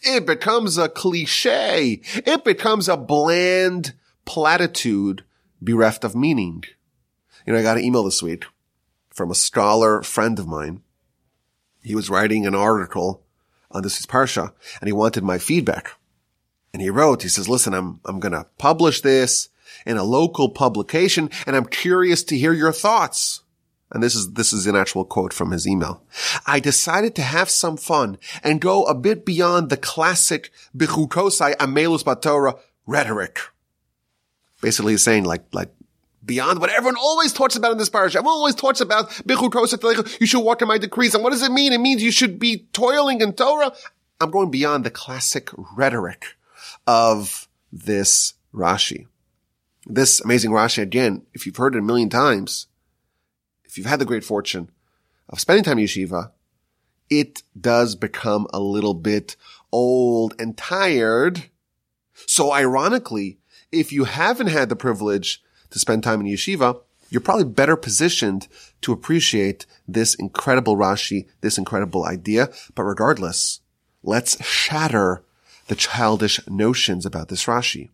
It 0.02 0.26
becomes 0.26 0.78
a 0.78 0.88
cliche. 0.88 2.02
It 2.04 2.44
becomes 2.44 2.88
a 2.88 2.98
bland 2.98 3.94
platitude 4.26 5.24
bereft 5.62 6.04
of 6.04 6.16
meaning. 6.16 6.64
You 7.46 7.54
know, 7.54 7.60
I 7.60 7.64
got 7.64 7.78
an 7.78 7.84
email 7.84 8.04
this 8.04 8.22
week 8.22 8.46
from 9.10 9.32
a 9.32 9.36
scholar 9.36 10.04
friend 10.04 10.38
of 10.38 10.48
mine. 10.48 10.82
He 11.82 11.96
was 11.96 12.10
writing 12.10 12.46
an 12.46 12.56
article 12.56 13.24
on 13.72 13.82
this 13.82 14.06
parsha 14.06 14.54
and 14.80 14.88
he 14.88 14.94
wanted 14.94 15.24
my 15.24 15.40
feedback. 15.40 15.94
And 16.76 16.82
he 16.82 16.90
wrote, 16.90 17.22
he 17.22 17.30
says, 17.30 17.48
listen, 17.48 17.74
I'm, 17.74 18.02
I'm 18.04 18.20
going 18.20 18.34
to 18.34 18.48
publish 18.58 19.00
this 19.00 19.48
in 19.86 19.96
a 19.96 20.04
local 20.04 20.50
publication 20.50 21.30
and 21.48 21.56
I'm 21.56 21.68
curious 21.68 22.22
to 22.26 22.38
hear 22.38 22.52
your 22.52 22.74
thoughts. 22.74 23.44
And 23.92 24.04
this 24.04 24.14
is, 24.14 24.34
this 24.34 24.52
is 24.52 24.68
an 24.68 24.76
actual 24.76 25.06
quote 25.06 25.32
from 25.32 25.52
his 25.52 25.66
email. 25.66 26.04
I 26.46 26.60
decided 26.60 27.16
to 27.16 27.22
have 27.22 27.50
some 27.50 27.78
fun 27.78 28.18
and 28.44 28.60
go 28.60 28.84
a 28.84 28.94
bit 28.94 29.26
beyond 29.26 29.70
the 29.70 29.78
classic 29.78 30.52
Bichukosai 30.76 31.56
Amelus 31.56 32.04
Batora 32.04 32.60
rhetoric. 32.86 33.40
Basically 34.60 34.92
he's 34.92 35.02
saying 35.02 35.24
like, 35.24 35.46
like, 35.54 35.72
beyond 36.26 36.60
what 36.60 36.72
everyone 36.72 36.98
always 36.98 37.32
talks 37.32 37.56
about 37.56 37.72
in 37.72 37.78
this 37.78 37.88
parasha. 37.88 38.18
Everyone 38.18 38.36
always 38.36 38.56
talks 38.56 38.82
about 38.82 39.12
Bichukosai, 39.12 40.20
you 40.20 40.28
should 40.28 40.44
walk 40.44 40.62
in 40.62 40.68
my 40.68 40.78
decrees. 40.78 41.16
And 41.16 41.24
what 41.24 41.32
does 41.32 41.42
it 41.42 41.54
mean? 41.54 41.72
It 41.72 41.80
means 41.80 42.04
you 42.04 42.12
should 42.12 42.38
be 42.38 42.68
toiling 42.74 43.22
in 43.22 43.32
Torah. 43.32 43.72
I'm 44.20 44.30
going 44.30 44.52
beyond 44.52 44.84
the 44.84 44.92
classic 44.92 45.50
rhetoric 45.78 46.35
of 46.88 47.48
this 47.72 48.34
Rashi. 48.54 49.08
This 49.86 50.22
amazing 50.22 50.52
Rashi, 50.52 50.82
again, 50.82 51.24
if 51.34 51.46
you've 51.46 51.58
heard 51.58 51.76
it 51.76 51.80
a 51.80 51.84
million 51.84 52.10
times, 52.10 52.68
if 53.64 53.78
you've 53.78 53.88
had 53.88 54.00
the 54.00 54.06
great 54.06 54.24
fortune 54.24 54.72
of 55.30 55.40
spending 55.40 55.64
time 55.64 55.78
in 55.78 55.86
yeshiva, 55.86 56.32
it 57.10 57.44
does 57.60 57.96
become 57.96 58.48
a 58.54 58.60
little 58.60 58.94
bit 58.94 59.36
old 59.72 60.34
and 60.40 60.58
tired. 60.58 61.50
So 62.14 62.52
ironically, 62.52 63.40
if 63.72 63.92
you 63.92 64.06
haven't 64.06 64.48
had 64.48 64.70
the 64.70 64.76
privilege 64.76 65.44
to 65.72 65.80
spend 65.80 66.04
time 66.04 66.22
in 66.22 66.28
yeshiva, 66.28 66.80
you're 67.10 67.22
probably 67.22 67.46
better 67.46 67.76
positioned 67.76 68.48
to 68.82 68.92
appreciate 68.92 69.66
this 69.88 70.16
incredible 70.16 70.78
Rashi, 70.78 71.28
this 71.42 71.58
incredible 71.58 72.06
idea. 72.06 72.50
But 72.74 72.84
regardless, 72.84 73.60
let's 74.02 74.44
shatter 74.44 75.24
the 75.68 75.76
childish 75.76 76.40
notions 76.48 77.06
about 77.06 77.30
this 77.30 77.46
Rashi. 77.46 77.90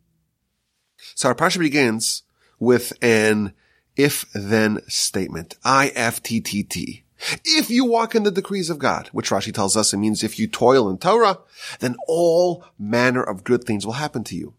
So 1.15 1.29
our 1.29 1.35
parsha 1.35 1.59
begins 1.59 2.23
with 2.59 2.93
an 3.01 3.53
if-then 3.95 4.79
statement. 4.87 5.55
I-F-T-T-T. 5.63 7.03
If 7.45 7.69
you 7.69 7.85
walk 7.85 8.15
in 8.15 8.23
the 8.23 8.31
decrees 8.31 8.69
of 8.69 8.79
God, 8.79 9.09
which 9.11 9.29
Rashi 9.29 9.53
tells 9.53 9.77
us 9.77 9.93
it 9.93 9.97
means 9.97 10.23
if 10.23 10.39
you 10.39 10.47
toil 10.47 10.89
in 10.89 10.97
Torah, 10.97 11.39
then 11.79 11.95
all 12.07 12.65
manner 12.79 13.21
of 13.21 13.43
good 13.43 13.63
things 13.63 13.85
will 13.85 13.93
happen 13.93 14.23
to 14.25 14.35
you. 14.35 14.53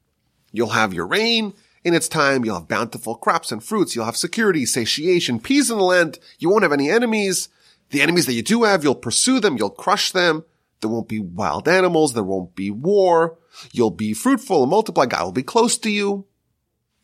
You'll 0.53 0.69
have 0.69 0.95
your 0.95 1.07
rain 1.07 1.55
in 1.83 1.95
its 1.95 2.09
time. 2.09 2.45
You'll 2.45 2.61
have 2.61 2.69
bountiful 2.69 3.17
crops 3.17 3.51
and 3.51 3.65
fruits. 3.65 3.97
You'll 3.97 4.05
have 4.05 4.17
security, 4.17 4.65
satiation, 4.65 5.41
peace 5.41 5.71
in 5.71 5.79
the 5.79 5.83
land. 5.83 6.19
You 6.39 6.51
won't 6.51 6.63
have 6.63 6.73
any 6.73 6.91
enemies. 6.91 7.49
The 7.91 8.03
enemies 8.03 8.27
that 8.27 8.35
you 8.35 8.43
do 8.43 8.63
have, 8.63 8.85
you'll 8.85 8.95
pursue 8.95 9.41
them. 9.41 9.57
You'll 9.57 9.71
crush 9.71 10.13
them. 10.13 10.45
There 10.83 10.91
won't 10.91 11.09
be 11.09 11.21
wild 11.21 11.69
animals. 11.69 12.13
There 12.13 12.25
won't 12.25 12.55
be 12.55 12.71
war. 12.71 13.39
You'll 13.71 13.91
be 13.91 14.13
fruitful 14.13 14.63
and 14.63 14.71
multiply. 14.71 15.07
God 15.07 15.25
will 15.25 15.33
be 15.33 15.43
close 15.43 15.79
to 15.79 15.91
you. 15.91 16.27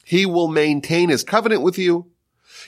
He 0.04 0.26
will 0.26 0.48
maintain 0.48 1.08
his 1.08 1.22
covenant 1.22 1.62
with 1.62 1.78
you. 1.78 2.10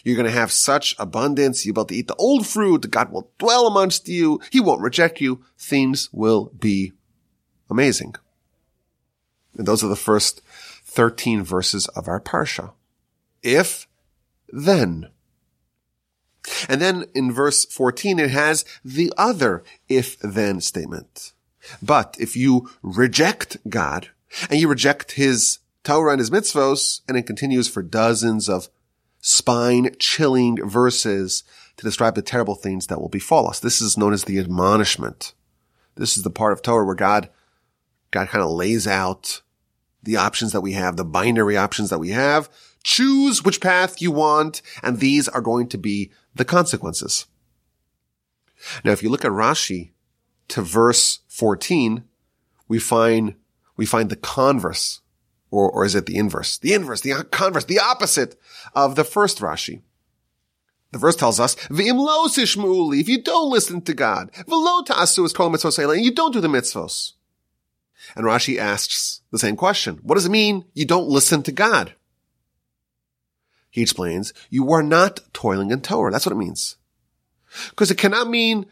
You're 0.05 0.17
going 0.17 0.27
to 0.27 0.33
have 0.33 0.53
such 0.53 0.95
abundance. 0.99 1.65
Be 1.65 1.71
able 1.71 1.85
to 1.87 1.95
eat 1.95 2.07
the 2.07 2.15
old 2.15 2.47
fruit. 2.47 2.91
God 2.91 3.13
will 3.13 3.31
dwell 3.39 3.67
amongst 3.67 4.09
you. 4.09 4.41
He 4.51 4.61
won't 4.61 4.83
reject 4.83 5.21
you. 5.21 5.43
Things 5.59 6.09
will 6.13 6.53
be 6.59 6.93
amazing. 7.69 8.15
And 9.57 9.67
those 9.67 9.83
are 9.83 9.89
the 9.89 9.97
first 9.97 10.43
13 10.85 11.43
verses 11.43 11.89
of 11.89 12.07
our 12.07 12.21
Parsha. 12.21 12.73
If, 13.43 13.89
then. 14.49 15.09
And 16.69 16.81
then 16.81 17.07
in 17.15 17.33
verse 17.33 17.65
14, 17.65 18.19
it 18.19 18.31
has 18.31 18.65
the 18.85 19.13
other 19.17 19.63
if 19.89 20.19
then 20.21 20.61
statement. 20.61 21.33
But 21.83 22.17
if 22.19 22.37
you 22.37 22.71
reject 22.83 23.59
God 23.69 24.09
and 24.49 24.59
you 24.59 24.69
reject 24.69 25.13
his 25.13 25.59
Torah 25.83 26.13
and 26.13 26.21
his 26.21 26.31
mitzvos, 26.31 27.01
and 27.09 27.17
it 27.17 27.27
continues 27.27 27.69
for 27.69 27.83
dozens 27.83 28.49
of 28.49 28.69
spine 29.21 29.95
chilling 29.99 30.57
verses 30.69 31.43
to 31.77 31.85
describe 31.85 32.15
the 32.15 32.23
terrible 32.23 32.55
things 32.55 32.87
that 32.87 33.01
will 33.01 33.09
befall 33.09 33.49
us. 33.49 33.61
This 33.61 33.81
is 33.81 33.97
known 33.97 34.13
as 34.13 34.25
the 34.25 34.39
admonishment. 34.39 35.35
This 35.95 36.17
is 36.17 36.23
the 36.23 36.31
part 36.31 36.53
of 36.53 36.63
Torah 36.63 36.85
where 36.85 36.95
God, 36.95 37.31
God 38.11 38.29
kind 38.29 38.45
of 38.45 38.51
lays 38.51 38.87
out 38.87 39.43
the 40.03 40.17
options 40.17 40.53
that 40.53 40.61
we 40.61 40.73
have, 40.73 40.97
the 40.97 41.05
binary 41.05 41.57
options 41.57 41.91
that 41.91 41.99
we 41.99 42.11
have. 42.11 42.49
Choose 42.83 43.45
which 43.45 43.61
path 43.61 44.01
you 44.01 44.11
want, 44.11 44.63
and 44.83 44.99
these 44.99 45.29
are 45.29 45.43
going 45.43 45.69
to 45.69 45.79
be 45.79 46.11
the 46.35 46.45
consequences. 46.45 47.27
Now, 48.85 48.93
if 48.93 49.03
you 49.03 49.09
look 49.09 49.25
at 49.25 49.31
Rashi 49.31 49.91
to 50.49 50.63
verse 50.63 51.21
14, 51.29 52.05
we 52.69 52.79
find, 52.79 53.35
we 53.77 53.87
find 53.87 54.11
the 54.11 54.17
converse, 54.17 55.01
or, 55.51 55.71
or 55.71 55.85
is 55.85 55.95
it 55.95 56.07
the 56.07 56.17
inverse? 56.17 56.59
The 56.59 56.75
inverse, 56.75 57.01
the 57.01 57.25
converse, 57.31 57.65
the 57.65 57.81
opposite 57.81 58.39
of 58.75 58.97
the 58.97 59.05
first 59.05 59.39
Rashi. 59.39 59.83
The 60.93 60.99
verse 60.99 61.17
tells 61.17 61.39
us, 61.39 61.57
if 61.71 63.09
you 63.09 63.23
don't 63.23 63.51
listen 63.51 63.81
to 63.83 63.95
God, 63.95 64.31
and 64.35 66.05
you 66.05 66.15
don't 66.15 66.33
do 66.33 66.41
the 66.41 66.49
mitzvos. 66.49 67.13
And 68.17 68.27
Rashi 68.27 68.59
asks 68.59 69.21
the 69.31 69.39
same 69.39 69.57
question. 69.57 70.01
What 70.03 70.17
does 70.17 70.27
it 70.27 70.31
mean 70.31 70.65
you 70.75 70.85
don't 70.85 71.09
listen 71.09 71.43
to 71.45 71.53
God? 71.53 71.95
He 73.71 73.83
explains, 73.83 74.33
you 74.51 74.71
are 74.73 74.83
not 74.83 75.21
toiling 75.33 75.71
in 75.71 75.81
Torah. 75.81 76.11
That's 76.11 76.27
what 76.27 76.33
it 76.33 76.39
means. 76.39 76.77
Because 77.71 77.91
it 77.91 77.99
cannot 77.99 78.29
mean 78.29 78.67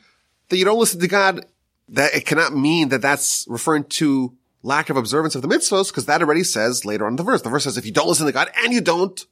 that 0.49 0.57
you 0.57 0.65
don't 0.65 0.79
listen 0.79 1.01
to 1.01 1.09
God, 1.09 1.47
that 1.89 2.15
it 2.15 2.27
cannot 2.27 2.55
mean 2.55 2.89
that 2.89 3.03
that's 3.03 3.47
referring 3.49 3.85
to 3.85 4.37
lack 4.63 4.91
of 4.91 4.97
observance 4.97 5.35
of 5.35 5.43
the 5.43 5.49
mitzvahs, 5.49 5.89
because 5.89 6.07
that 6.07 6.21
already 6.21 6.43
says 6.43 6.85
later 6.85 7.07
on 7.07 7.13
in 7.13 7.17
the 7.17 7.23
verse. 7.23 7.43
The 7.43 7.49
verse 7.49 7.65
says 7.65 7.79
if 7.79 7.87
you 7.87 7.93
don't 7.93 8.09
listen 8.09 8.27
to 8.27 8.33
God 8.33 8.51
and 8.57 8.73
you 8.73 8.81
don't 8.81 9.25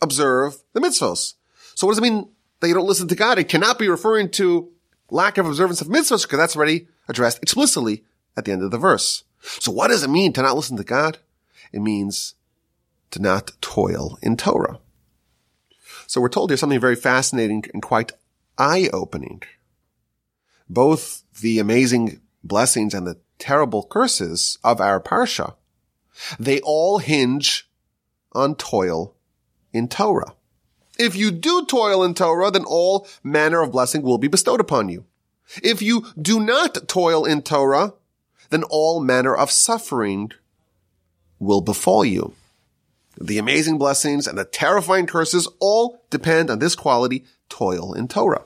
observe 0.00 0.56
the 0.72 0.80
mitzvahs. 0.80 1.34
So 1.74 1.86
what 1.86 1.92
does 1.92 1.98
it 1.98 2.02
mean 2.02 2.30
that 2.60 2.68
you 2.68 2.74
don't 2.74 2.88
listen 2.88 3.08
to 3.08 3.14
God? 3.14 3.38
It 3.38 3.48
cannot 3.48 3.78
be 3.78 3.88
referring 3.88 4.30
to 4.30 4.70
lack 5.10 5.36
of 5.38 5.46
observance 5.46 5.80
of 5.80 5.88
mitzvahs, 5.88 6.22
because 6.22 6.38
that's 6.38 6.56
already 6.56 6.88
addressed 7.06 7.42
explicitly 7.42 8.02
at 8.36 8.44
the 8.44 8.52
end 8.52 8.62
of 8.62 8.70
the 8.70 8.78
verse. 8.78 9.24
So 9.42 9.70
what 9.70 9.88
does 9.88 10.02
it 10.02 10.10
mean 10.10 10.32
to 10.32 10.42
not 10.42 10.56
listen 10.56 10.76
to 10.78 10.84
God? 10.84 11.18
It 11.72 11.80
means 11.80 12.34
to 13.10 13.20
not 13.20 13.52
toil 13.60 14.18
in 14.22 14.36
Torah. 14.36 14.80
So 16.06 16.20
we're 16.20 16.28
told 16.28 16.50
here 16.50 16.56
something 16.56 16.80
very 16.80 16.96
fascinating 16.96 17.64
and 17.72 17.82
quite 17.82 18.12
eye-opening. 18.58 19.42
Both 20.68 21.22
the 21.40 21.58
amazing 21.58 22.20
blessings 22.42 22.94
and 22.94 23.06
the 23.06 23.18
terrible 23.38 23.84
curses 23.84 24.58
of 24.64 24.80
our 24.80 25.00
parsha, 25.00 25.54
they 26.38 26.60
all 26.60 26.98
hinge 26.98 27.68
on 28.32 28.54
toil 28.54 29.14
in 29.72 29.88
Torah. 29.88 30.34
If 30.98 31.14
you 31.14 31.30
do 31.30 31.66
toil 31.66 32.02
in 32.02 32.14
Torah, 32.14 32.50
then 32.50 32.64
all 32.64 33.06
manner 33.22 33.60
of 33.62 33.72
blessing 33.72 34.02
will 34.02 34.18
be 34.18 34.28
bestowed 34.28 34.60
upon 34.60 34.88
you. 34.88 35.04
If 35.62 35.82
you 35.82 36.06
do 36.20 36.40
not 36.40 36.88
toil 36.88 37.24
in 37.24 37.42
Torah, 37.42 37.94
then 38.50 38.62
all 38.64 39.00
manner 39.00 39.34
of 39.34 39.50
suffering 39.50 40.32
will 41.38 41.60
befall 41.60 42.04
you. 42.04 42.34
The 43.18 43.38
amazing 43.38 43.78
blessings 43.78 44.26
and 44.26 44.36
the 44.36 44.44
terrifying 44.44 45.06
curses 45.06 45.48
all 45.58 46.04
depend 46.10 46.50
on 46.50 46.58
this 46.58 46.74
quality, 46.74 47.24
toil 47.48 47.94
in 47.94 48.08
Torah. 48.08 48.44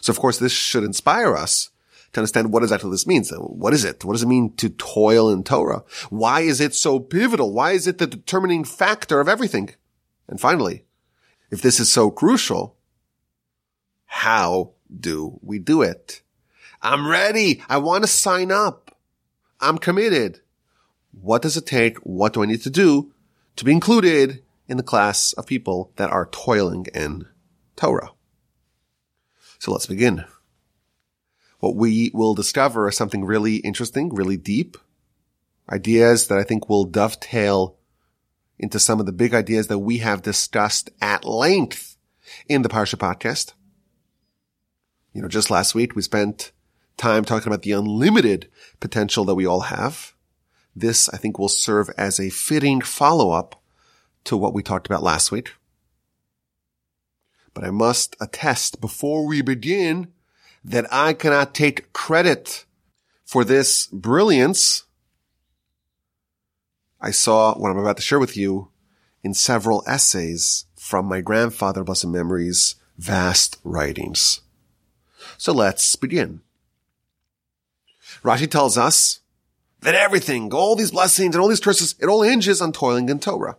So 0.00 0.12
of 0.12 0.18
course 0.18 0.38
this 0.38 0.52
should 0.52 0.84
inspire 0.84 1.36
us 1.36 1.70
to 2.12 2.20
understand 2.20 2.52
what 2.52 2.62
exactly 2.62 2.90
this 2.90 3.06
means. 3.06 3.30
What 3.30 3.74
is 3.74 3.84
it? 3.84 4.04
What 4.04 4.12
does 4.12 4.22
it 4.22 4.28
mean 4.28 4.54
to 4.56 4.70
toil 4.70 5.30
in 5.30 5.42
Torah? 5.42 5.82
Why 6.10 6.40
is 6.40 6.60
it 6.60 6.74
so 6.74 7.00
pivotal? 7.00 7.52
Why 7.52 7.72
is 7.72 7.86
it 7.86 7.98
the 7.98 8.06
determining 8.06 8.64
factor 8.64 9.20
of 9.20 9.28
everything? 9.28 9.70
And 10.28 10.40
finally, 10.40 10.84
if 11.50 11.60
this 11.60 11.80
is 11.80 11.90
so 11.90 12.10
crucial, 12.10 12.76
how 14.06 14.72
do 14.94 15.38
we 15.42 15.58
do 15.58 15.82
it? 15.82 16.22
I'm 16.80 17.08
ready. 17.08 17.62
I 17.68 17.78
want 17.78 18.04
to 18.04 18.08
sign 18.08 18.52
up. 18.52 18.96
I'm 19.60 19.78
committed. 19.78 20.40
What 21.12 21.42
does 21.42 21.56
it 21.56 21.66
take? 21.66 21.98
What 21.98 22.32
do 22.32 22.42
I 22.42 22.46
need 22.46 22.62
to 22.62 22.70
do 22.70 23.12
to 23.56 23.64
be 23.64 23.72
included 23.72 24.42
in 24.68 24.76
the 24.76 24.82
class 24.82 25.32
of 25.32 25.46
people 25.46 25.92
that 25.96 26.10
are 26.10 26.28
toiling 26.30 26.86
in 26.94 27.26
Torah? 27.76 28.12
So 29.58 29.72
let's 29.72 29.86
begin. 29.86 30.24
What 31.58 31.74
we 31.74 32.10
will 32.14 32.34
discover 32.34 32.88
is 32.88 32.96
something 32.96 33.24
really 33.24 33.56
interesting, 33.56 34.14
really 34.14 34.36
deep. 34.36 34.76
Ideas 35.70 36.28
that 36.28 36.38
I 36.38 36.44
think 36.44 36.68
will 36.68 36.84
dovetail 36.84 37.76
into 38.58 38.78
some 38.78 39.00
of 39.00 39.06
the 39.06 39.12
big 39.12 39.34
ideas 39.34 39.66
that 39.68 39.78
we 39.78 39.98
have 39.98 40.22
discussed 40.22 40.90
at 41.00 41.24
length 41.24 41.96
in 42.48 42.62
the 42.62 42.68
Parsha 42.68 42.96
podcast. 42.96 43.52
You 45.12 45.22
know, 45.22 45.28
just 45.28 45.50
last 45.50 45.74
week 45.74 45.96
we 45.96 46.02
spent 46.02 46.52
time 46.96 47.24
talking 47.24 47.48
about 47.48 47.62
the 47.62 47.72
unlimited 47.72 48.48
potential 48.80 49.24
that 49.24 49.34
we 49.34 49.46
all 49.46 49.62
have. 49.62 50.14
This, 50.78 51.08
I 51.08 51.16
think, 51.16 51.38
will 51.38 51.48
serve 51.48 51.90
as 51.98 52.20
a 52.20 52.30
fitting 52.30 52.80
follow-up 52.80 53.60
to 54.24 54.36
what 54.36 54.54
we 54.54 54.62
talked 54.62 54.86
about 54.86 55.02
last 55.02 55.32
week. 55.32 55.52
But 57.54 57.64
I 57.64 57.70
must 57.70 58.14
attest 58.20 58.80
before 58.80 59.26
we 59.26 59.42
begin 59.42 60.12
that 60.64 60.86
I 60.92 61.14
cannot 61.14 61.54
take 61.54 61.92
credit 61.92 62.64
for 63.24 63.44
this 63.44 63.86
brilliance. 63.88 64.84
I 67.00 67.10
saw 67.10 67.54
what 67.54 67.70
I'm 67.70 67.78
about 67.78 67.96
to 67.96 68.02
share 68.02 68.18
with 68.18 68.36
you 68.36 68.68
in 69.22 69.34
several 69.34 69.82
essays 69.86 70.66
from 70.76 71.06
my 71.06 71.20
grandfather, 71.20 71.82
blessed 71.82 72.06
memories, 72.06 72.76
vast 72.96 73.58
writings. 73.64 74.42
So 75.36 75.52
let's 75.52 75.96
begin. 75.96 76.40
Rashi 78.22 78.50
tells 78.50 78.78
us 78.78 79.20
that 79.80 79.94
everything, 79.94 80.52
all 80.52 80.74
these 80.74 80.90
blessings 80.90 81.34
and 81.34 81.42
all 81.42 81.48
these 81.48 81.60
curses, 81.60 81.94
it 82.00 82.06
all 82.06 82.22
hinges 82.22 82.60
on 82.60 82.72
toiling 82.72 83.08
in 83.08 83.20
Torah. 83.20 83.56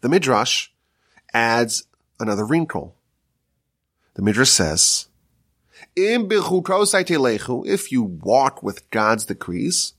The 0.00 0.08
Midrash 0.08 0.68
adds 1.34 1.86
another 2.18 2.46
wrinkle. 2.46 2.96
The 4.14 4.22
Midrash 4.22 4.50
says, 4.50 5.08
if 5.96 7.92
you 7.92 8.02
walk 8.02 8.62
with 8.62 8.90
God's 8.90 9.24
decrees, 9.24 9.94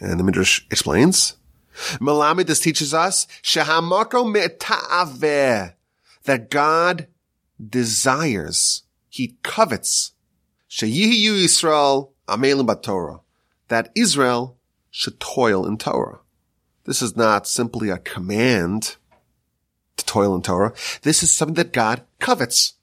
and 0.00 0.18
the 0.18 0.24
Midrash 0.24 0.62
explains, 0.70 1.36
Malamed, 2.00 2.46
this 2.46 2.60
teaches 2.60 2.92
us, 2.94 3.26
that 6.24 6.50
God 6.50 7.06
desires, 7.68 8.82
He 9.08 9.36
covets, 9.42 10.12
Yisrael 10.70 12.10
amelim 12.28 12.82
Torah, 12.82 13.20
that 13.68 13.90
Israel 13.94 14.58
should 14.90 15.20
toil 15.20 15.66
in 15.66 15.78
Torah. 15.78 16.20
This 16.84 17.02
is 17.02 17.16
not 17.16 17.46
simply 17.46 17.90
a 17.90 17.98
command 17.98 18.96
to 19.96 20.04
toil 20.04 20.34
in 20.34 20.42
Torah. 20.42 20.74
This 21.02 21.22
is 21.22 21.30
something 21.30 21.54
that 21.54 21.72
God 21.72 22.02
covets. 22.18 22.74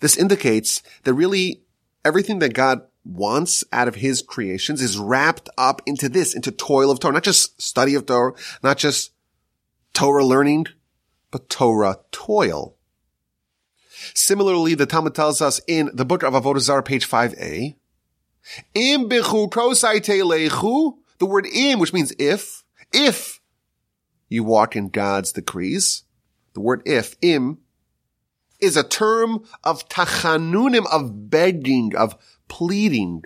This 0.00 0.16
indicates 0.16 0.82
that 1.04 1.14
really 1.14 1.62
everything 2.04 2.38
that 2.40 2.54
God 2.54 2.82
wants 3.04 3.64
out 3.72 3.88
of 3.88 3.96
his 3.96 4.22
creations 4.22 4.82
is 4.82 4.98
wrapped 4.98 5.48
up 5.56 5.80
into 5.86 6.08
this, 6.08 6.34
into 6.34 6.52
toil 6.52 6.90
of 6.90 7.00
Torah, 7.00 7.14
not 7.14 7.24
just 7.24 7.60
study 7.60 7.94
of 7.94 8.06
Torah, 8.06 8.34
not 8.62 8.76
just 8.76 9.12
Torah 9.94 10.24
learning, 10.24 10.66
but 11.30 11.48
Torah 11.48 11.98
toil. 12.12 12.76
Similarly, 14.14 14.74
the 14.74 14.86
Talmud 14.86 15.14
tells 15.14 15.42
us 15.42 15.60
in 15.66 15.90
the 15.92 16.04
book 16.04 16.22
of 16.22 16.34
Avodah 16.34 16.60
Zarah, 16.60 16.82
page 16.82 17.08
5a, 17.08 17.74
im 18.74 19.08
the 21.18 21.26
word 21.26 21.46
im, 21.46 21.78
which 21.78 21.92
means 21.92 22.12
if, 22.18 22.64
if 22.92 23.40
you 24.28 24.44
walk 24.44 24.76
in 24.76 24.88
God's 24.88 25.32
decrees, 25.32 26.04
the 26.54 26.60
word 26.60 26.82
if, 26.84 27.16
im, 27.22 27.58
is 28.60 28.76
a 28.76 28.82
term 28.82 29.44
of 29.64 29.88
tachanunim, 29.88 30.86
of 30.90 31.30
begging, 31.30 31.94
of 31.96 32.16
pleading. 32.48 33.22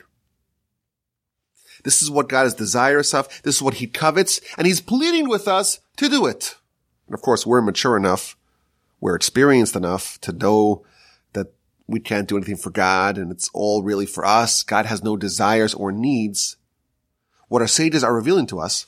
This 1.85 2.03
is 2.03 2.11
what 2.11 2.29
God 2.29 2.47
is 2.47 2.55
desirous 2.55 3.15
of. 3.15 3.29
This 3.43 3.57
is 3.57 3.63
what 3.63 3.75
he 3.75 3.87
covets, 3.87 4.41
and 4.57 4.67
he's 4.67 4.81
pleading 4.81 5.29
with 5.29 5.49
us 5.49 5.81
to 5.97 6.09
do 6.09 6.27
it. 6.27 6.57
And 7.07 7.15
of 7.15 7.23
course, 7.23 7.47
we're 7.47 7.63
mature 7.63 7.97
enough, 7.97 8.37
we're 9.01 9.17
experienced 9.17 9.75
enough 9.75 10.21
to 10.21 10.33
know 10.33 10.85
we 11.87 12.01
can't 12.01 12.29
do 12.29 12.37
anything 12.37 12.57
for 12.57 12.71
God 12.71 13.19
and 13.19 13.31
it's 13.31 13.51
all 13.53 13.83
really 13.83 14.07
for 14.07 14.25
us. 14.25 14.63
God 14.63 14.87
has 14.87 15.03
no 15.03 15.17
desires 15.17 15.75
or 15.75 15.93
needs. 15.93 16.57
What 17.49 17.63
our 17.63 17.69
sages 17.69 18.03
are 18.03 18.15
revealing 18.15 18.47
to 18.47 18.61
us 18.61 18.87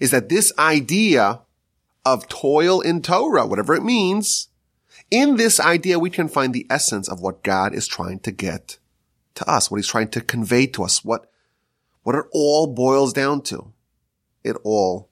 is 0.00 0.10
that 0.10 0.28
this 0.28 0.52
idea 0.58 1.40
of 2.04 2.28
toil 2.28 2.80
in 2.80 3.02
Torah, 3.02 3.46
whatever 3.46 3.74
it 3.74 3.82
means, 3.82 4.48
in 5.10 5.36
this 5.36 5.60
idea, 5.60 5.98
we 5.98 6.10
can 6.10 6.28
find 6.28 6.52
the 6.52 6.66
essence 6.70 7.08
of 7.08 7.20
what 7.20 7.42
God 7.42 7.74
is 7.74 7.86
trying 7.86 8.20
to 8.20 8.32
get 8.32 8.78
to 9.34 9.48
us, 9.48 9.70
what 9.70 9.78
he's 9.78 9.86
trying 9.86 10.08
to 10.08 10.20
convey 10.20 10.66
to 10.68 10.84
us, 10.84 11.04
what, 11.04 11.30
what 12.02 12.14
it 12.14 12.24
all 12.32 12.66
boils 12.66 13.12
down 13.12 13.42
to. 13.42 13.72
It 14.42 14.56
all 14.64 15.08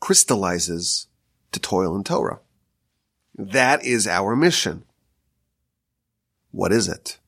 crystallizes 0.00 1.06
to 1.52 1.60
toil 1.60 1.94
in 1.96 2.04
Torah. 2.04 2.40
That 3.36 3.84
is 3.84 4.06
our 4.06 4.34
mission. 4.34 4.85
What 6.56 6.72
is 6.72 6.88
it? 6.88 7.18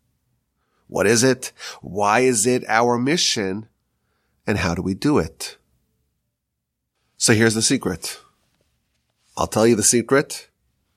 What 0.86 1.06
is 1.06 1.22
it? 1.22 1.52
Why 1.82 2.20
is 2.20 2.46
it 2.46 2.64
our 2.66 2.96
mission? 2.96 3.68
And 4.46 4.56
how 4.56 4.74
do 4.74 4.80
we 4.80 4.94
do 4.94 5.18
it? 5.18 5.58
So 7.18 7.34
here's 7.34 7.52
the 7.52 7.60
secret. 7.60 8.20
I'll 9.36 9.46
tell 9.46 9.66
you 9.66 9.76
the 9.76 9.82
secret 9.82 10.48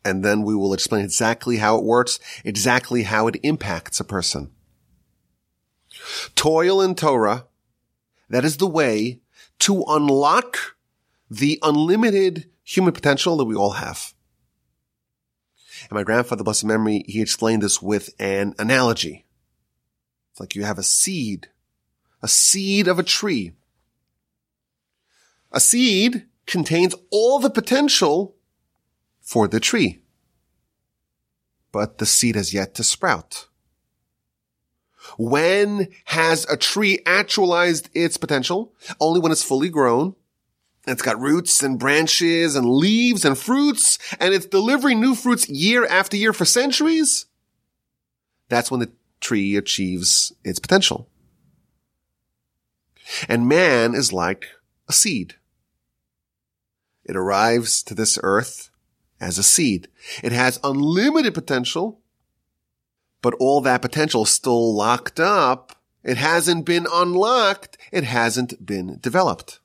and 0.05 0.23
then 0.23 0.43
we 0.43 0.55
will 0.55 0.73
explain 0.73 1.03
exactly 1.03 1.57
how 1.57 1.77
it 1.77 1.83
works, 1.83 2.19
exactly 2.45 3.03
how 3.03 3.27
it 3.27 3.35
impacts 3.43 3.99
a 3.99 4.05
person. 4.05 4.51
Toil 6.33 6.81
in 6.81 6.95
Torah, 6.95 7.47
that 8.29 8.45
is 8.45 8.55
the 8.57 8.65
way 8.65 9.19
to 9.59 9.83
unlock 9.89 10.77
the 11.29 11.59
unlimited 11.61 12.49
human 12.63 12.93
potential 12.93 13.35
that 13.35 13.45
we 13.45 13.55
all 13.55 13.71
have. 13.71 14.13
And 15.89 15.93
my 15.93 16.03
grandfather, 16.03 16.43
blessed 16.43 16.65
memory, 16.65 17.03
he 17.07 17.21
explained 17.21 17.63
this 17.63 17.81
with 17.81 18.09
an 18.19 18.53
analogy. 18.59 19.25
It's 20.31 20.39
like 20.39 20.55
you 20.55 20.63
have 20.63 20.77
a 20.77 20.83
seed, 20.83 21.49
a 22.21 22.27
seed 22.27 22.87
of 22.87 22.99
a 22.99 23.03
tree. 23.03 23.53
A 25.51 25.59
seed 25.59 26.27
contains 26.45 26.95
all 27.09 27.39
the 27.39 27.49
potential 27.49 28.35
for 29.21 29.47
the 29.47 29.59
tree. 29.59 30.01
But 31.71 31.97
the 31.97 32.05
seed 32.05 32.35
has 32.35 32.53
yet 32.53 32.75
to 32.75 32.83
sprout. 32.83 33.47
When 35.17 35.89
has 36.05 36.45
a 36.45 36.57
tree 36.57 36.99
actualized 37.05 37.89
its 37.93 38.17
potential? 38.17 38.73
Only 38.99 39.19
when 39.19 39.31
it's 39.31 39.43
fully 39.43 39.69
grown. 39.69 40.15
It's 40.87 41.01
got 41.01 41.19
roots 41.19 41.61
and 41.61 41.77
branches 41.77 42.55
and 42.55 42.67
leaves 42.67 43.23
and 43.23 43.37
fruits 43.37 43.99
and 44.19 44.33
it's 44.33 44.47
delivering 44.47 44.99
new 44.99 45.13
fruits 45.13 45.47
year 45.47 45.85
after 45.85 46.17
year 46.17 46.33
for 46.33 46.45
centuries. 46.45 47.27
That's 48.49 48.71
when 48.71 48.79
the 48.79 48.91
tree 49.19 49.55
achieves 49.55 50.33
its 50.43 50.59
potential. 50.59 51.07
And 53.29 53.47
man 53.47 53.93
is 53.93 54.11
like 54.11 54.47
a 54.89 54.93
seed. 54.93 55.35
It 57.05 57.15
arrives 57.15 57.81
to 57.83 57.95
this 57.95 58.19
earth 58.23 58.71
as 59.19 59.37
a 59.37 59.43
seed. 59.43 59.87
It 60.23 60.31
has 60.31 60.59
unlimited 60.63 61.33
potential, 61.33 62.01
but 63.21 63.35
all 63.35 63.61
that 63.61 63.81
potential 63.81 64.23
is 64.23 64.31
still 64.31 64.75
locked 64.75 65.19
up. 65.19 65.75
It 66.03 66.17
hasn't 66.17 66.65
been 66.65 66.87
unlocked. 66.91 67.77
It 67.91 68.03
hasn't 68.03 68.65
been 68.65 68.97
developed. 68.99 69.60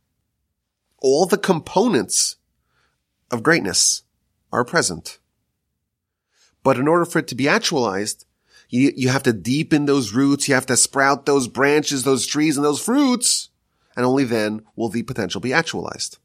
All 1.01 1.27
the 1.27 1.39
components 1.39 2.37
of 3.31 3.43
greatness 3.43 4.03
are 4.53 4.65
present. 4.65 5.19
But 6.63 6.79
in 6.79 6.89
order 6.89 7.05
for 7.05 7.19
it 7.21 7.29
to 7.29 7.35
be 7.35 7.49
actualized, 7.49 8.25
you, 8.69 8.93
you 8.97 9.09
have 9.09 9.23
to 9.25 9.33
deepen 9.33 9.87
those 9.87 10.13
roots. 10.13 10.49
You 10.49 10.55
have 10.55 10.67
to 10.67 10.77
sprout 10.77 11.27
those 11.27 11.49
branches, 11.49 12.03
those 12.03 12.27
trees 12.27 12.57
and 12.57 12.65
those 12.65 12.83
fruits. 12.83 13.51
and 13.97 14.05
only 14.05 14.25
then 14.25 14.63
will 14.77 14.91
the 14.91 15.03
potential 15.03 15.41
be 15.41 15.53
actualized. 15.55 16.19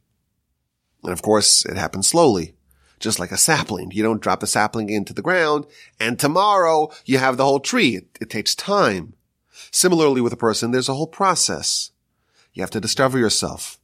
And 1.04 1.14
of 1.14 1.22
course, 1.22 1.66
it 1.66 1.78
happens 1.78 2.08
slowly, 2.08 2.56
just 3.00 3.20
like 3.20 3.32
a 3.32 3.38
sapling. 3.38 3.92
You 3.92 4.04
don't 4.04 4.22
drop 4.22 4.42
the 4.42 4.48
sapling 4.48 4.90
into 4.90 5.14
the 5.14 5.22
ground 5.22 5.66
and 6.00 6.20
tomorrow 6.20 6.92
you 7.06 7.18
have 7.18 7.38
the 7.38 7.46
whole 7.46 7.60
tree. 7.62 7.96
It, 7.96 8.18
it 8.20 8.30
takes 8.30 8.56
time. 8.56 9.14
Similarly 9.72 10.22
with 10.22 10.34
a 10.34 10.38
person, 10.38 10.72
there's 10.72 10.90
a 10.90 10.94
whole 10.94 11.08
process. 11.08 11.92
You 12.54 12.62
have 12.62 12.72
to 12.72 12.82
discover 12.82 13.18
yourself. 13.18 13.80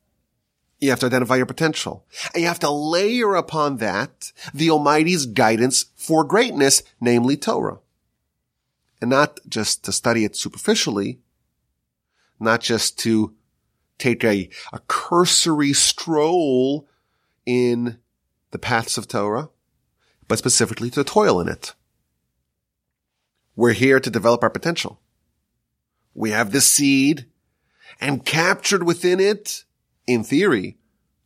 You 0.80 0.92
have 0.92 1.00
to 1.00 1.08
identify 1.08 1.36
your 1.38 1.46
potential. 1.46 2.06
And 2.34 2.42
you 2.42 2.48
have 2.48 2.60
to 2.60 2.70
layer 2.70 3.36
upon 3.36 3.78
that 3.78 4.32
the 4.54 4.70
Almighty's 4.70 5.26
guidance 5.26 5.86
for 5.96 6.24
greatness, 6.24 6.84
namely 7.02 7.36
Torah. 7.36 7.80
And 9.02 9.10
not 9.10 9.40
just 9.48 9.84
to 9.86 9.92
study 9.92 10.24
it 10.24 10.36
superficially, 10.36 11.20
not 12.40 12.62
just 12.62 13.00
to 13.00 13.34
take 13.98 14.24
a, 14.24 14.50
a 14.72 14.80
cursory 14.88 15.74
stroll 15.74 16.88
in 17.46 17.98
the 18.52 18.60
paths 18.60 18.98
of 18.98 19.08
Torah, 19.08 19.50
but 20.28 20.38
specifically 20.38 20.90
to 20.92 21.04
toil 21.04 21.40
in 21.42 21.48
it. 21.48 21.74
We're 23.56 23.74
here 23.74 24.00
to 24.00 24.10
develop 24.12 24.44
our 24.44 24.50
potential. 24.50 25.00
We 26.14 26.32
have 26.32 26.52
this 26.52 26.72
seed 26.72 27.26
and 28.00 28.26
captured 28.26 28.84
within 28.84 29.20
it, 29.20 29.64
in 30.08 30.24
theory, 30.24 30.78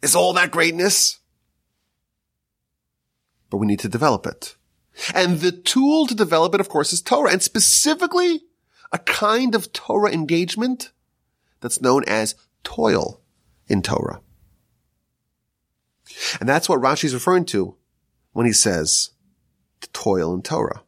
is 0.02 0.16
all 0.16 0.34
that 0.34 0.52
greatness. 0.52 1.20
But 3.50 3.58
we 3.58 3.68
need 3.68 3.80
to 3.80 3.90
develop 3.90 4.26
it. 4.26 4.56
And 5.14 5.40
the 5.40 5.52
tool 5.52 6.08
to 6.08 6.16
develop 6.16 6.54
it, 6.54 6.62
of 6.62 6.70
course, 6.70 6.92
is 6.92 7.02
Torah 7.02 7.32
and 7.32 7.42
specifically 7.42 8.42
a 8.92 9.00
kind 9.00 9.56
of 9.56 9.72
Torah 9.72 10.12
engagement 10.12 10.92
that's 11.62 11.82
known 11.82 12.04
as 12.08 12.36
toil 12.64 13.22
in 13.68 13.82
Torah. 13.82 14.22
And 16.40 16.50
that's 16.50 16.68
what 16.68 16.82
Rashi 16.82 17.06
is 17.06 17.14
referring 17.14 17.46
to 17.46 17.76
when 18.34 18.46
he 18.46 18.52
says 18.52 19.12
to 19.82 19.90
toil 19.92 20.34
in 20.34 20.42
Torah. 20.42 20.84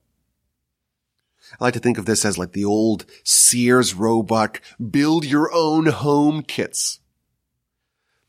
I 1.60 1.66
like 1.66 1.74
to 1.76 1.80
think 1.80 1.98
of 1.98 2.06
this 2.06 2.26
as 2.26 2.38
like 2.38 2.54
the 2.54 2.66
old 2.66 3.06
Sears 3.24 3.94
Roebuck 3.94 4.62
build 4.92 5.24
your 5.24 5.54
own 5.54 5.86
home 5.86 6.42
kits. 6.42 7.00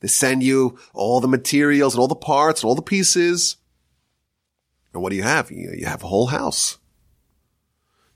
They 0.05 0.09
send 0.09 0.43
you 0.43 0.79
all 0.93 1.23
the 1.23 1.29
materials 1.29 1.95
and 1.95 2.01
all 2.03 2.09
the 2.09 2.15
parts 2.15 2.61
and 2.63 2.69
all 2.69 2.75
the 2.75 2.83
pieces. 2.83 3.57
And 4.93 5.03
what 5.03 5.09
do 5.09 5.17
you 5.17 5.23
have? 5.23 5.51
You 5.51 5.87
have 5.87 6.05
a 6.05 6.09
whole 6.09 6.27
house. 6.27 6.77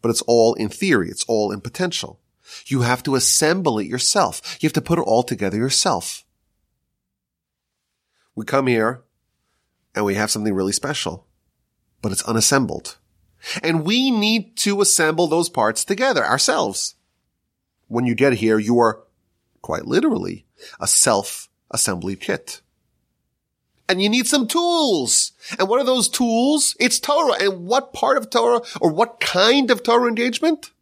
But 0.03 0.11
it's 0.11 0.21
all 0.27 0.53
in 0.53 0.69
theory. 0.69 1.09
It's 1.09 1.25
all 1.25 1.51
in 1.51 1.63
potential. 1.63 2.21
You 2.67 2.83
have 2.83 3.03
to 3.05 3.15
assemble 3.15 3.79
it 3.79 3.87
yourself. 3.87 4.59
You 4.61 4.67
have 4.67 4.75
to 4.75 4.83
put 4.83 4.99
it 4.99 5.07
all 5.07 5.23
together 5.23 5.57
yourself. 5.57 6.27
We 8.35 8.45
come 8.45 8.67
here 8.67 9.03
and 9.95 10.05
we 10.05 10.17
have 10.17 10.31
something 10.31 10.53
really 10.53 10.73
special, 10.73 11.27
but 12.03 12.13
it's 12.13 12.29
unassembled. 12.29 12.99
And 13.63 13.87
we 13.87 14.11
need 14.11 14.59
to 14.59 14.83
assemble 14.83 15.27
those 15.27 15.49
parts 15.49 15.87
together 15.87 16.23
ourselves. 16.23 16.97
When 17.87 18.05
you 18.05 18.15
get 18.15 18.35
here, 18.35 18.59
you 18.59 18.79
are 18.79 19.05
quite 19.63 19.87
literally 19.87 20.45
a 20.79 20.87
self-assembly 21.71 22.17
kit. 22.17 22.61
And 23.89 24.03
you 24.03 24.09
need 24.09 24.27
some 24.27 24.47
tools. 24.47 25.33
And 25.59 25.69
what 25.69 25.81
are 25.81 25.85
those 25.85 26.09
tools? 26.09 26.77
It's 26.79 27.01
Torah. 27.01 27.37
And 27.41 27.67
what 27.67 27.95
part 27.95 28.19
of 28.19 28.29
Torah 28.29 28.61
or 28.81 28.93
what 28.93 29.19
kind 29.19 29.71
of 29.71 29.83
Torah 29.83 30.09
engagement? 30.09 30.73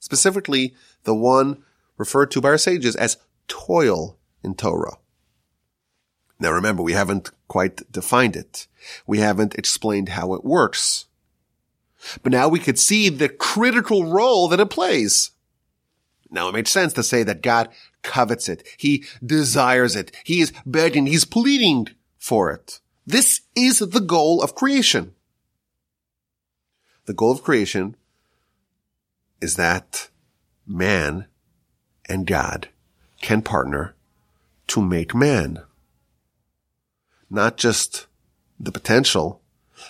Specifically, 0.00 0.74
the 1.04 1.14
one 1.14 1.62
referred 1.96 2.30
to 2.32 2.42
by 2.42 2.50
our 2.50 2.58
sages 2.58 2.94
as 2.94 3.16
toil 3.48 4.18
in 4.42 4.54
Torah. 4.54 4.98
Now 6.38 6.52
remember, 6.52 6.82
we 6.82 6.92
haven't 6.92 7.30
quite 7.48 7.90
defined 7.90 8.36
it. 8.36 8.66
We 9.06 9.18
haven't 9.18 9.54
explained 9.54 10.10
how 10.10 10.34
it 10.34 10.44
works. 10.44 11.06
But 12.22 12.32
now 12.32 12.48
we 12.48 12.58
could 12.58 12.78
see 12.78 13.08
the 13.08 13.30
critical 13.30 14.04
role 14.12 14.48
that 14.48 14.60
it 14.60 14.68
plays. 14.68 15.30
Now 16.34 16.48
it 16.48 16.52
makes 16.52 16.72
sense 16.72 16.92
to 16.94 17.04
say 17.04 17.22
that 17.22 17.42
God 17.42 17.68
covets 18.02 18.48
it. 18.48 18.66
He 18.76 19.04
desires 19.24 19.94
it. 19.94 20.10
He 20.24 20.40
is 20.40 20.52
begging. 20.66 21.06
He's 21.06 21.24
pleading 21.24 21.88
for 22.18 22.50
it. 22.50 22.80
This 23.06 23.42
is 23.54 23.78
the 23.78 24.00
goal 24.00 24.42
of 24.42 24.56
creation. 24.56 25.14
The 27.06 27.14
goal 27.14 27.30
of 27.30 27.44
creation 27.44 27.94
is 29.40 29.54
that 29.54 30.08
man 30.66 31.26
and 32.08 32.26
God 32.26 32.68
can 33.20 33.40
partner 33.40 33.94
to 34.68 34.82
make 34.82 35.14
man. 35.14 35.62
Not 37.30 37.56
just 37.56 38.06
the 38.58 38.72
potential, 38.72 39.40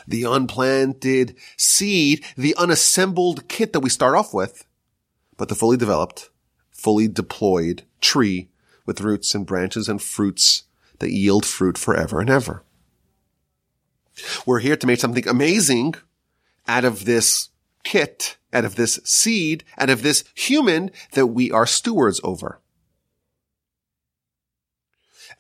the 0.07 0.25
unplanted 0.25 1.37
seed, 1.57 2.23
the 2.37 2.55
unassembled 2.57 3.49
kit 3.49 3.73
that 3.73 3.81
we 3.81 3.89
start 3.89 4.15
off 4.15 4.35
with, 4.35 4.67
but 5.37 5.49
the 5.49 5.55
fully 5.55 5.77
developed, 5.77 6.31
fully 6.85 7.09
deployed 7.09 7.83
tree 8.03 8.51
with 8.85 9.01
roots 9.01 9.35
and 9.35 9.47
branches 9.47 9.89
and 9.89 10.03
fruits 10.03 10.65
that 10.99 11.11
yield 11.11 11.47
fruit 11.47 11.79
forever 11.79 12.21
and 12.21 12.29
ever. 12.29 12.63
We're 14.45 14.59
here 14.59 14.77
to 14.77 14.87
make 14.87 15.01
something 15.01 15.27
amazing 15.27 15.95
out 16.69 16.85
of 16.85 17.07
this 17.07 17.49
kit, 17.85 18.37
out 18.53 18.67
of 18.67 18.77
this 18.77 19.01
seed, 19.03 19.65
out 19.79 19.89
of 19.89 20.03
this 20.03 20.25
human 20.35 20.91
that 21.13 21.29
we 21.29 21.51
are 21.51 21.65
stewards 21.65 22.21
over. 22.23 22.61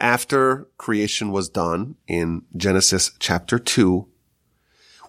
After 0.01 0.67
creation 0.79 1.31
was 1.31 1.51
done 1.51 1.97
in 2.09 2.45
Genesis 2.57 3.13
chapter 3.19 3.59
2, 3.59 4.09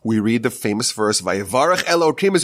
we 0.04 0.20
read 0.20 0.44
the 0.44 0.52
famous 0.52 0.92
verse, 0.92 1.22
Elohim 1.26 2.36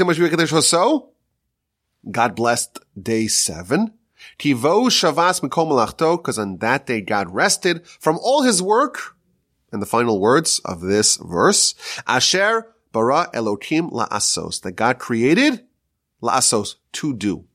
God 2.09 2.35
blessed 2.35 2.79
day 2.99 3.27
seven. 3.27 3.93
Tivo 4.39 4.87
Shavas 4.89 5.41
Mikom 5.41 6.17
because 6.17 6.39
on 6.39 6.57
that 6.57 6.87
day 6.87 7.01
God 7.01 7.33
rested 7.33 7.85
from 7.87 8.17
all 8.21 8.43
his 8.43 8.61
work. 8.61 9.15
And 9.71 9.81
the 9.81 9.87
final 9.87 10.19
words 10.19 10.59
of 10.65 10.81
this 10.81 11.17
verse, 11.17 11.75
Asher 12.05 12.67
bara 12.91 13.29
Elohim 13.33 13.89
la'asos, 13.89 14.61
that 14.61 14.73
God 14.73 14.99
created 14.99 15.65
la'asos, 16.21 16.75
to 16.93 17.13
do. 17.13 17.45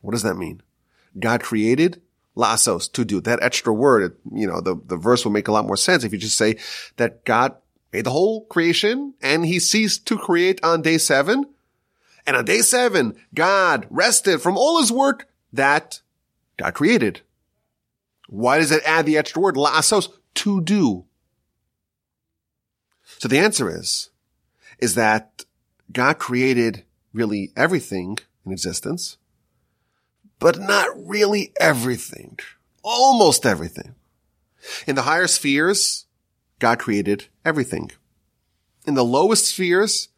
What 0.00 0.12
does 0.12 0.22
that 0.22 0.36
mean? 0.36 0.62
God 1.18 1.42
created 1.42 2.00
la'asos, 2.36 2.90
to 2.92 3.04
do. 3.04 3.20
That 3.20 3.42
extra 3.42 3.72
word, 3.72 4.16
you 4.32 4.46
know, 4.46 4.60
the, 4.60 4.80
the 4.86 4.96
verse 4.96 5.24
will 5.24 5.32
make 5.32 5.48
a 5.48 5.52
lot 5.52 5.66
more 5.66 5.76
sense 5.76 6.04
if 6.04 6.12
you 6.12 6.18
just 6.18 6.38
say 6.38 6.58
that 6.96 7.24
God 7.24 7.56
made 7.92 8.04
the 8.04 8.10
whole 8.10 8.44
creation 8.46 9.14
and 9.20 9.44
he 9.44 9.58
ceased 9.58 10.06
to 10.06 10.16
create 10.16 10.62
on 10.64 10.82
day 10.82 10.98
seven. 10.98 11.46
And 12.26 12.36
on 12.36 12.44
day 12.44 12.60
seven, 12.60 13.16
God 13.34 13.86
rested 13.90 14.40
from 14.40 14.56
all 14.56 14.80
his 14.80 14.92
work 14.92 15.28
that 15.52 16.00
God 16.56 16.74
created. 16.74 17.22
Why 18.28 18.58
does 18.58 18.70
it 18.70 18.82
add 18.86 19.06
the 19.06 19.18
extra 19.18 19.42
word, 19.42 19.56
la'asos, 19.56 20.08
to 20.34 20.60
do? 20.60 21.04
So 23.18 23.28
the 23.28 23.38
answer 23.38 23.70
is, 23.70 24.10
is 24.78 24.94
that 24.94 25.44
God 25.92 26.18
created 26.18 26.84
really 27.12 27.52
everything 27.56 28.18
in 28.46 28.52
existence, 28.52 29.18
but 30.38 30.58
not 30.58 30.88
really 30.96 31.52
everything. 31.60 32.38
Almost 32.82 33.46
everything. 33.46 33.94
In 34.86 34.94
the 34.94 35.02
higher 35.02 35.26
spheres, 35.26 36.06
God 36.58 36.78
created 36.78 37.26
everything. 37.44 37.90
In 38.86 38.94
the 38.94 39.04
lowest 39.04 39.46
spheres, 39.46 40.08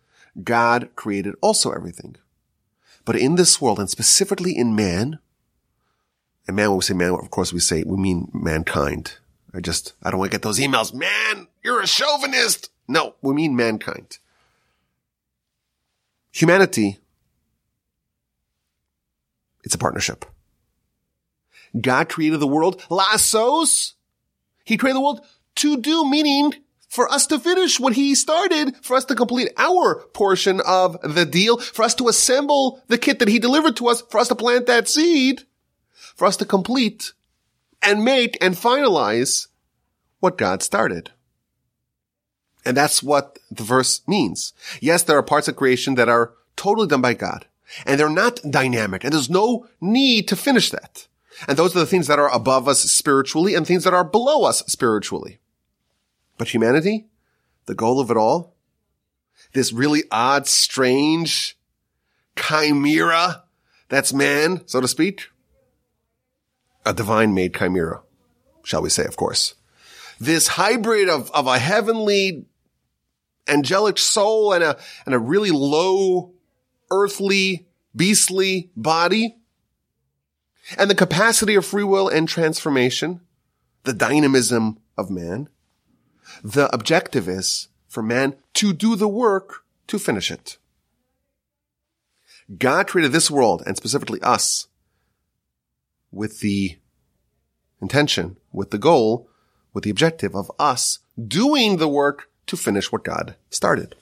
God 0.43 0.89
created 0.97 1.35
also 1.41 1.71
everything. 1.71 2.17
But 3.05 3.17
in 3.17 3.37
this 3.37 3.61
world, 3.61 3.79
and 3.79 3.91
specifically 3.91 4.57
in 4.57 4.75
man, 4.75 5.19
and 6.47 6.57
man, 6.57 6.71
when 6.71 6.79
we 6.79 6.83
say 6.83 6.95
man, 6.95 7.11
of 7.11 7.31
course 7.31 7.53
we 7.53 7.61
say, 7.61 7.85
we 7.87 7.97
mean 7.97 8.31
mankind. 8.33 9.19
I 9.55 9.61
just, 9.61 9.93
I 10.03 10.11
don't 10.11 10.19
want 10.19 10.33
to 10.33 10.35
get 10.35 10.43
those 10.43 10.59
emails. 10.59 10.93
Man, 10.93 11.47
you're 11.63 11.81
a 11.81 11.87
chauvinist. 11.87 12.71
No, 12.89 13.15
we 13.23 13.35
mean 13.35 13.55
mankind. 13.55 14.19
Humanity, 16.33 16.99
it's 19.63 19.75
a 19.75 19.79
partnership. 19.79 20.25
God 21.81 22.09
created 22.09 22.41
the 22.41 22.47
world. 22.47 22.81
La'asos. 22.91 23.93
He 24.65 24.77
created 24.77 24.97
the 24.97 25.01
world 25.01 25.21
to 25.57 25.77
do, 25.77 26.09
meaning 26.09 26.55
for 26.95 27.11
us 27.11 27.27
to 27.27 27.41
finish 27.41 27.81
what 27.81 27.95
he 27.95 28.15
started, 28.15 28.77
for 28.81 28.97
us 28.97 29.05
to 29.05 29.17
complete 29.17 29.53
our 29.57 29.97
portion 30.15 30.61
of 30.65 30.97
the 31.03 31.25
deal, 31.25 31.59
for 31.59 31.83
us 31.83 31.93
to 31.97 32.07
assemble 32.07 32.85
the 32.87 32.97
kit 32.97 33.19
that 33.19 33.27
he 33.27 33.41
delivered 33.41 33.75
to 33.75 33.89
us, 33.89 34.01
for 34.03 34.21
us 34.21 34.29
to 34.29 34.37
plant 34.37 34.67
that 34.67 34.87
seed, 34.87 35.43
for 36.15 36.25
us 36.25 36.37
to 36.37 36.45
complete 36.45 37.13
and 37.83 38.05
make 38.05 38.39
and 38.41 38.55
finalize 38.55 39.49
what 40.21 40.39
God 40.39 40.63
started. 40.63 41.11
And 42.65 42.77
that's 42.77 43.03
what 43.03 43.41
the 43.51 43.65
verse 43.65 44.07
means. 44.07 44.53
Yes, 44.81 45.03
there 45.03 45.19
are 45.19 45.23
parts 45.25 45.49
of 45.49 45.57
creation 45.57 45.97
that 45.97 46.09
are 46.09 46.35
totally 46.55 46.87
done 46.87 47.03
by 47.03 47.15
God 47.15 47.47
and 47.85 47.99
they're 47.99 48.09
not 48.09 48.39
dynamic 48.49 49.03
and 49.03 49.13
there's 49.13 49.29
no 49.29 49.67
need 49.81 50.29
to 50.29 50.37
finish 50.37 50.71
that. 50.71 51.09
And 51.49 51.57
those 51.57 51.75
are 51.75 51.81
the 51.81 51.87
things 51.87 52.07
that 52.07 52.21
are 52.21 52.33
above 52.33 52.69
us 52.69 52.83
spiritually 52.83 53.57
and 53.57 53.67
things 53.67 53.83
that 53.83 53.95
are 53.95 54.05
below 54.05 54.45
us 54.45 54.61
spiritually. 54.69 55.41
But 56.37 56.53
humanity, 56.53 57.07
the 57.67 57.75
goal 57.75 58.01
of 58.01 58.11
it 58.11 58.17
all, 58.17 58.55
this 59.53 59.73
really 59.73 60.03
odd, 60.11 60.47
strange 60.47 61.57
chimera 62.37 63.45
that's 63.89 64.13
man, 64.13 64.63
so 64.67 64.81
to 64.81 64.89
speak, 64.89 65.29
a 66.85 66.93
divine 66.93 67.35
made 67.35 67.55
chimera, 67.55 68.03
shall 68.63 68.83
we 68.83 68.91
say, 68.91 69.05
of 69.05 69.17
course. 69.17 69.55
This 70.19 70.49
hybrid 70.49 71.09
of, 71.09 71.31
of 71.33 71.47
a 71.47 71.59
heavenly 71.59 72.47
angelic 73.47 73.99
soul 73.99 74.53
and 74.53 74.65
a, 74.65 74.79
and 75.07 75.15
a 75.15 75.19
really 75.19 75.51
low 75.51 76.33
earthly 76.91 77.67
beastly 77.95 78.71
body 78.77 79.37
and 80.79 80.91
the 80.91 80.95
capacity 80.95 81.55
of 81.55 81.67
free 81.67 81.85
will 81.85 82.09
and 82.09 82.29
transformation, 82.29 83.21
the 83.85 83.93
dynamism 83.93 84.79
of 84.97 85.11
man. 85.11 85.49
The 86.43 86.73
objective 86.75 87.29
is 87.29 87.69
for 87.89 88.03
man 88.03 88.37
to 88.55 88.73
do 88.73 88.97
the 88.97 89.09
work 89.09 89.65
to 89.89 89.99
finish 89.99 90.31
it. 90.31 90.59
God 92.59 92.87
created 92.87 93.13
this 93.13 93.31
world 93.31 93.63
and 93.67 93.77
specifically 93.77 94.21
us 94.21 94.69
with 96.11 96.41
the 96.41 96.79
intention, 97.81 98.37
with 98.53 98.71
the 98.71 98.79
goal, 98.79 99.29
with 99.73 99.85
the 99.85 99.91
objective 99.91 100.35
of 100.35 100.51
us 100.59 101.01
doing 101.19 101.77
the 101.77 101.89
work 101.89 102.31
to 102.47 102.57
finish 102.57 102.93
what 102.93 103.05
God 103.05 103.37
started. 103.51 103.95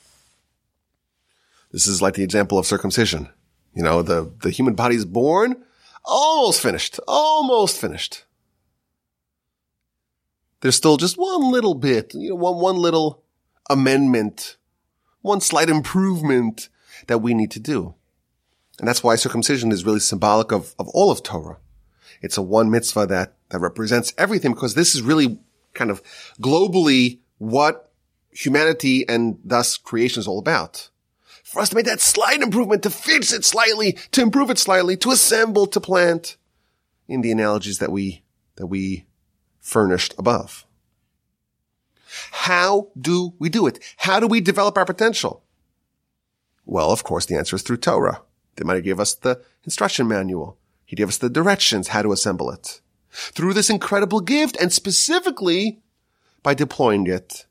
This 1.70 1.86
is 1.86 2.02
like 2.02 2.14
the 2.14 2.24
example 2.24 2.58
of 2.58 2.66
circumcision. 2.66 3.28
You 3.74 3.82
know, 3.82 4.02
the, 4.02 4.30
the 4.42 4.50
human 4.50 4.74
body 4.74 4.96
is 4.96 5.04
born 5.06 5.64
almost 6.04 6.60
finished, 6.60 7.00
almost 7.06 7.80
finished. 7.80 8.24
There's 10.62 10.76
still 10.76 10.96
just 10.96 11.18
one 11.18 11.50
little 11.50 11.74
bit, 11.74 12.14
you 12.14 12.30
know, 12.30 12.36
one, 12.36 12.56
one 12.56 12.76
little 12.76 13.22
amendment, 13.68 14.56
one 15.20 15.40
slight 15.40 15.68
improvement 15.68 16.68
that 17.08 17.18
we 17.18 17.34
need 17.34 17.50
to 17.50 17.60
do. 17.60 17.94
And 18.78 18.88
that's 18.88 19.02
why 19.02 19.16
circumcision 19.16 19.70
is 19.72 19.84
really 19.84 20.00
symbolic 20.00 20.52
of, 20.52 20.74
of 20.78 20.88
all 20.88 21.10
of 21.10 21.22
Torah. 21.22 21.58
It's 22.22 22.38
a 22.38 22.42
one 22.42 22.70
mitzvah 22.70 23.06
that, 23.06 23.34
that 23.50 23.58
represents 23.58 24.14
everything 24.16 24.54
because 24.54 24.74
this 24.74 24.94
is 24.94 25.02
really 25.02 25.38
kind 25.74 25.90
of 25.90 26.00
globally 26.40 27.18
what 27.38 27.90
humanity 28.30 29.06
and 29.08 29.38
thus 29.44 29.76
creation 29.76 30.20
is 30.20 30.28
all 30.28 30.38
about 30.38 30.90
for 31.52 31.60
us 31.60 31.68
to 31.68 31.76
make 31.76 31.84
that 31.84 32.00
slight 32.00 32.40
improvement, 32.40 32.82
to 32.82 32.90
fix 32.90 33.32
it 33.32 33.44
slightly, 33.44 33.98
to 34.12 34.22
improve 34.22 34.48
it 34.48 34.58
slightly, 34.58 34.96
to 34.96 35.10
assemble, 35.10 35.66
to 35.66 35.80
plant 35.80 36.36
in 37.08 37.20
the 37.20 37.30
analogies 37.30 37.78
that 37.78 37.92
we, 37.92 38.22
that 38.56 38.68
we 38.68 39.04
furnished 39.62 40.14
above. 40.18 40.66
How 42.32 42.88
do 43.00 43.32
we 43.38 43.48
do 43.48 43.66
it? 43.66 43.78
How 43.96 44.20
do 44.20 44.26
we 44.26 44.42
develop 44.42 44.76
our 44.76 44.84
potential? 44.84 45.42
Well, 46.66 46.90
of 46.90 47.04
course, 47.04 47.24
the 47.24 47.36
answer 47.36 47.56
is 47.56 47.62
through 47.62 47.78
Torah. 47.78 48.20
The 48.56 48.64
Almighty 48.64 48.82
gave 48.82 49.00
us 49.00 49.14
the 49.14 49.40
instruction 49.64 50.06
manual. 50.06 50.58
He 50.84 50.96
gave 50.96 51.08
us 51.08 51.16
the 51.16 51.30
directions 51.30 51.88
how 51.88 52.02
to 52.02 52.12
assemble 52.12 52.50
it. 52.50 52.80
Through 53.10 53.54
this 53.54 53.70
incredible 53.70 54.20
gift 54.20 54.56
and 54.60 54.72
specifically 54.72 55.80
by 56.42 56.54
deploying 56.54 57.06
it 57.06 57.46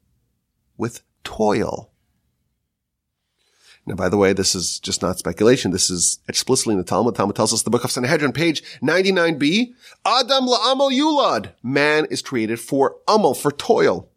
with 0.78 1.02
toil. 1.24 1.90
Now, 3.91 3.97
by 3.97 4.08
the 4.08 4.15
way, 4.15 4.32
this 4.32 4.56
is 4.56 4.80
just 4.80 5.01
not 5.01 5.19
speculation. 5.19 5.71
This 5.71 5.89
is 5.89 6.19
explicitly 6.30 6.75
in 6.75 6.77
the 6.77 6.86
Talmud. 6.86 7.13
Talmud 7.13 7.36
tells 7.36 7.51
us 7.51 7.63
the 7.63 7.69
book 7.69 7.84
of 7.84 7.91
Sanhedrin, 7.91 8.32
page 8.32 8.63
99b, 8.82 9.73
Adam 10.06 10.47
la'amal 10.47 10.93
yulad. 10.93 11.51
Man 11.62 12.06
is 12.10 12.21
created 12.21 12.62
for 12.62 12.95
amal, 13.06 13.34
for 13.34 13.51
toil. 13.51 14.08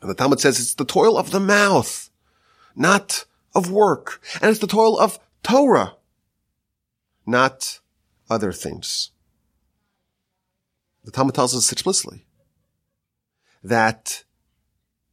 And 0.00 0.10
the 0.10 0.14
Talmud 0.16 0.40
says 0.40 0.58
it's 0.58 0.74
the 0.74 0.84
toil 0.84 1.16
of 1.16 1.30
the 1.30 1.38
mouth, 1.38 2.10
not 2.74 3.26
of 3.54 3.70
work. 3.70 4.20
And 4.42 4.50
it's 4.50 4.58
the 4.58 4.66
toil 4.66 4.98
of 4.98 5.20
Torah, 5.44 5.94
not 7.24 7.78
other 8.28 8.50
things. 8.50 9.12
The 11.04 11.12
Talmud 11.12 11.36
tells 11.36 11.54
us 11.54 11.70
explicitly 11.70 12.26
that 13.62 14.24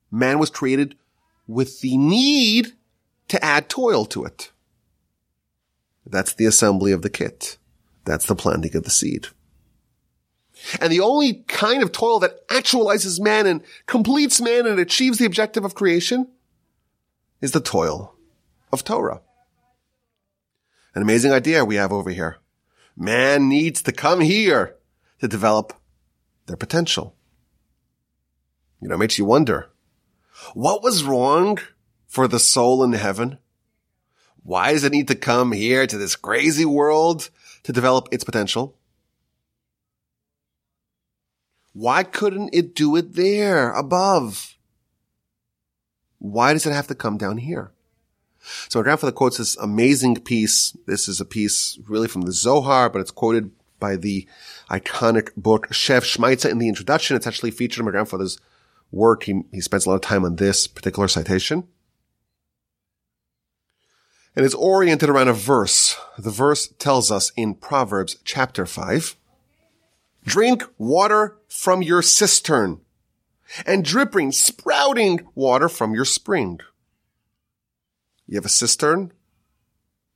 man 0.09 0.39
was 0.39 0.49
created 0.49 0.95
with 1.45 1.81
the 1.81 1.95
need 1.95 2.73
to 3.31 3.43
add 3.43 3.69
toil 3.69 4.03
to 4.03 4.25
it. 4.25 4.51
That's 6.05 6.33
the 6.33 6.45
assembly 6.45 6.91
of 6.91 7.01
the 7.01 7.09
kit. 7.09 7.57
That's 8.03 8.25
the 8.25 8.35
planting 8.35 8.75
of 8.75 8.83
the 8.83 8.89
seed. 8.89 9.27
And 10.81 10.91
the 10.91 10.99
only 10.99 11.35
kind 11.47 11.81
of 11.81 11.93
toil 11.93 12.19
that 12.19 12.45
actualizes 12.49 13.21
man 13.21 13.47
and 13.47 13.63
completes 13.85 14.41
man 14.41 14.67
and 14.67 14.77
achieves 14.77 15.17
the 15.17 15.25
objective 15.25 15.63
of 15.63 15.75
creation 15.75 16.27
is 17.39 17.53
the 17.53 17.61
toil 17.61 18.15
of 18.73 18.83
Torah. 18.83 19.21
An 20.93 21.01
amazing 21.01 21.31
idea 21.31 21.63
we 21.63 21.75
have 21.75 21.93
over 21.93 22.09
here. 22.09 22.35
Man 22.97 23.47
needs 23.47 23.81
to 23.83 23.93
come 23.93 24.19
here 24.19 24.75
to 25.21 25.29
develop 25.29 25.71
their 26.47 26.57
potential. 26.57 27.15
You 28.81 28.89
know, 28.89 28.95
it 28.95 28.99
makes 28.99 29.17
you 29.17 29.23
wonder, 29.23 29.69
what 30.53 30.83
was 30.83 31.05
wrong 31.05 31.59
for 32.11 32.27
the 32.27 32.39
soul 32.39 32.83
in 32.83 32.91
heaven? 32.91 33.37
Why 34.43 34.73
does 34.73 34.83
it 34.83 34.91
need 34.91 35.07
to 35.07 35.15
come 35.15 35.53
here 35.53 35.87
to 35.87 35.97
this 35.97 36.17
crazy 36.17 36.65
world 36.65 37.29
to 37.63 37.71
develop 37.71 38.09
its 38.11 38.25
potential? 38.25 38.77
Why 41.71 42.03
couldn't 42.03 42.49
it 42.51 42.75
do 42.75 42.97
it 42.97 43.13
there 43.13 43.71
above? 43.71 44.57
Why 46.19 46.51
does 46.51 46.65
it 46.65 46.73
have 46.73 46.87
to 46.87 46.95
come 46.95 47.17
down 47.17 47.37
here? 47.37 47.71
So 48.67 48.79
my 48.79 48.83
grandfather 48.83 49.13
quotes 49.13 49.37
this 49.37 49.55
amazing 49.55 50.17
piece. 50.17 50.75
This 50.85 51.07
is 51.07 51.21
a 51.21 51.25
piece 51.25 51.79
really 51.87 52.09
from 52.09 52.23
the 52.23 52.33
Zohar, 52.33 52.89
but 52.89 52.99
it's 52.99 53.11
quoted 53.11 53.51
by 53.79 53.95
the 53.95 54.27
iconic 54.69 55.29
book 55.37 55.69
Shev 55.69 56.01
Shmaitza 56.01 56.51
in 56.51 56.57
the 56.57 56.67
introduction. 56.67 57.15
It's 57.15 57.27
actually 57.27 57.51
featured 57.51 57.79
in 57.79 57.85
my 57.85 57.91
grandfather's 57.91 58.37
work. 58.91 59.23
He, 59.23 59.43
he 59.53 59.61
spends 59.61 59.85
a 59.85 59.89
lot 59.89 59.95
of 59.95 60.01
time 60.01 60.25
on 60.25 60.35
this 60.35 60.67
particular 60.67 61.07
citation 61.07 61.69
and 64.35 64.45
it's 64.45 64.55
oriented 64.55 65.09
around 65.09 65.27
a 65.27 65.33
verse. 65.33 65.97
The 66.17 66.29
verse 66.29 66.67
tells 66.79 67.11
us 67.11 67.31
in 67.35 67.55
Proverbs 67.55 68.17
chapter 68.23 68.65
5, 68.65 69.15
drink 70.25 70.63
water 70.77 71.37
from 71.47 71.81
your 71.81 72.01
cistern 72.01 72.79
and 73.65 73.83
dripping, 73.83 74.31
sprouting 74.31 75.27
water 75.35 75.67
from 75.67 75.93
your 75.93 76.05
spring. 76.05 76.59
You 78.25 78.35
have 78.35 78.45
a 78.45 78.49
cistern, 78.49 79.11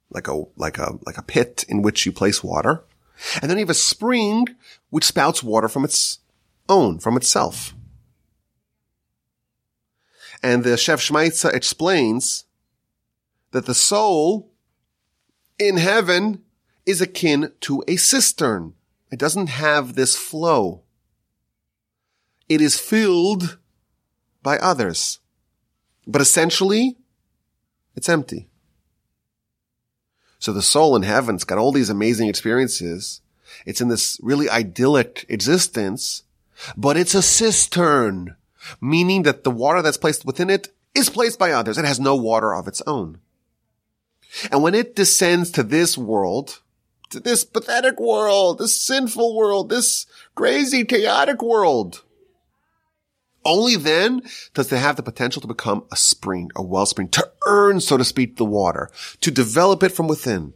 like 0.09 0.27
a, 0.27 0.43
like 0.55 0.77
a, 0.77 0.97
like 1.05 1.17
a 1.17 1.23
pit 1.23 1.65
in 1.67 1.81
which 1.81 2.05
you 2.05 2.13
place 2.13 2.43
water. 2.43 2.83
And 3.41 3.49
then 3.49 3.57
you 3.57 3.63
have 3.63 3.69
a 3.69 3.73
spring 3.73 4.47
which 4.89 5.03
spouts 5.03 5.43
water 5.43 5.67
from 5.67 5.83
its 5.83 6.19
own, 6.69 6.99
from 6.99 7.17
itself. 7.17 7.73
And 10.41 10.63
the 10.63 10.71
Shev 10.71 10.99
Shmaitza 10.99 11.53
explains 11.53 12.45
that 13.51 13.65
the 13.65 13.73
soul 13.73 14.51
in 15.57 15.77
heaven 15.77 16.43
is 16.85 17.01
akin 17.01 17.51
to 17.61 17.83
a 17.87 17.95
cistern. 17.95 18.73
It 19.11 19.19
doesn't 19.19 19.47
have 19.47 19.95
this 19.95 20.15
flow. 20.15 20.83
It 22.47 22.61
is 22.61 22.79
filled 22.79 23.57
by 24.43 24.57
others. 24.57 25.19
But 26.05 26.21
essentially, 26.21 26.97
it's 27.95 28.09
empty. 28.09 28.47
So 30.37 30.53
the 30.53 30.61
soul 30.61 30.95
in 30.95 31.01
heaven's 31.01 31.43
got 31.43 31.57
all 31.57 31.71
these 31.71 31.89
amazing 31.89 32.27
experiences. 32.27 33.21
It's 33.65 33.81
in 33.81 33.87
this 33.87 34.19
really 34.21 34.49
idyllic 34.49 35.25
existence, 35.27 36.23
but 36.77 36.97
it's 36.97 37.15
a 37.15 37.21
cistern, 37.21 38.35
meaning 38.79 39.23
that 39.23 39.43
the 39.43 39.51
water 39.51 39.81
that's 39.81 39.97
placed 39.97 40.25
within 40.25 40.49
it 40.49 40.67
is 40.93 41.09
placed 41.09 41.39
by 41.39 41.51
others. 41.51 41.77
It 41.77 41.85
has 41.85 41.99
no 41.99 42.15
water 42.15 42.53
of 42.53 42.67
its 42.67 42.81
own. 42.85 43.19
And 44.51 44.61
when 44.61 44.75
it 44.75 44.95
descends 44.95 45.51
to 45.51 45.63
this 45.63 45.97
world, 45.97 46.61
to 47.11 47.19
this 47.19 47.43
pathetic 47.43 47.99
world, 47.99 48.59
this 48.59 48.79
sinful 48.79 49.35
world, 49.35 49.69
this 49.69 50.05
crazy, 50.35 50.83
chaotic 50.83 51.41
world, 51.41 52.03
only 53.45 53.75
then 53.75 54.23
does 54.53 54.71
it 54.71 54.77
have 54.77 54.95
the 54.95 55.03
potential 55.03 55.41
to 55.41 55.47
become 55.47 55.85
a 55.91 55.95
spring, 55.95 56.49
a 56.55 56.63
wellspring, 56.63 57.09
to 57.09 57.31
earn, 57.45 57.79
so 57.79 57.95
to 57.95 58.03
speak, 58.03 58.37
the 58.37 58.45
water, 58.45 58.89
to 59.21 59.29
develop 59.29 59.83
it 59.83 59.91
from 59.91 60.07
within. 60.07 60.53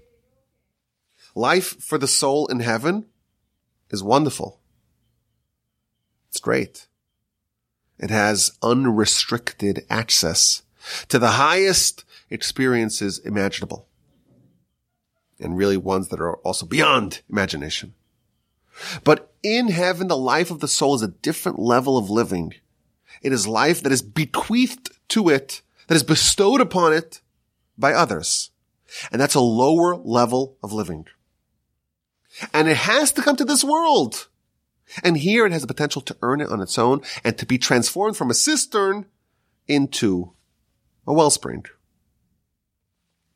Life 1.36 1.82
for 1.82 1.98
the 1.98 2.08
soul 2.08 2.48
in 2.48 2.60
heaven 2.60 3.06
is 3.92 4.04
wonderful. 4.04 4.60
It's 6.30 6.40
great. 6.40 6.88
It 8.00 8.10
has 8.10 8.58
unrestricted 8.64 9.86
access 9.90 10.64
to 11.10 11.20
the 11.20 11.32
highest 11.32 12.06
experiences 12.30 13.20
imaginable. 13.20 13.88
And 15.40 15.58
really 15.58 15.78
ones 15.78 16.10
that 16.10 16.20
are 16.20 16.36
also 16.38 16.66
beyond 16.66 17.22
imagination. 17.30 17.94
But 19.04 19.34
in 19.42 19.70
heaven, 19.70 20.08
the 20.08 20.18
life 20.18 20.52
of 20.52 20.60
the 20.60 20.68
soul 20.68 20.96
is 20.96 21.02
a 21.02 21.08
different 21.08 21.60
level 21.60 21.98
of 21.98 22.10
living. 22.10 22.54
It 23.22 23.32
is 23.32 23.48
life 23.48 23.82
that 23.84 23.92
is 23.92 24.02
bequeathed 24.02 24.92
to 25.10 25.30
it, 25.30 25.62
that 25.88 25.96
is 25.96 26.04
bestowed 26.04 26.62
upon 26.62 26.94
it 26.94 27.22
by 27.78 27.94
others. 27.94 28.52
And 29.12 29.22
that's 29.22 29.36
a 29.36 29.40
lower 29.40 29.96
level 29.96 30.58
of 30.64 30.74
living. 30.74 31.06
And 32.54 32.68
it 32.68 32.78
has 32.78 33.12
to 33.14 33.22
come 33.22 33.36
to 33.38 33.46
this 33.46 33.64
world. 33.64 34.28
And 35.04 35.18
here 35.18 35.46
it 35.46 35.52
has 35.52 35.62
the 35.62 35.68
potential 35.68 36.02
to 36.04 36.18
earn 36.22 36.42
it 36.42 36.50
on 36.50 36.62
its 36.62 36.78
own 36.78 37.02
and 37.24 37.38
to 37.38 37.46
be 37.46 37.58
transformed 37.58 38.18
from 38.18 38.30
a 38.30 38.36
cistern 38.36 39.06
into 39.68 40.34
a 41.06 41.14
wellspring. 41.14 41.66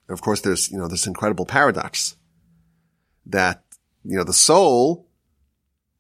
And 0.08 0.14
of 0.14 0.22
course, 0.22 0.42
there's, 0.42 0.72
you 0.72 0.78
know, 0.78 0.88
this 0.88 1.08
incredible 1.08 1.46
paradox 1.46 2.18
that, 3.26 3.64
you 4.04 4.18
know, 4.18 4.24
the 4.24 4.34
soul 4.34 5.08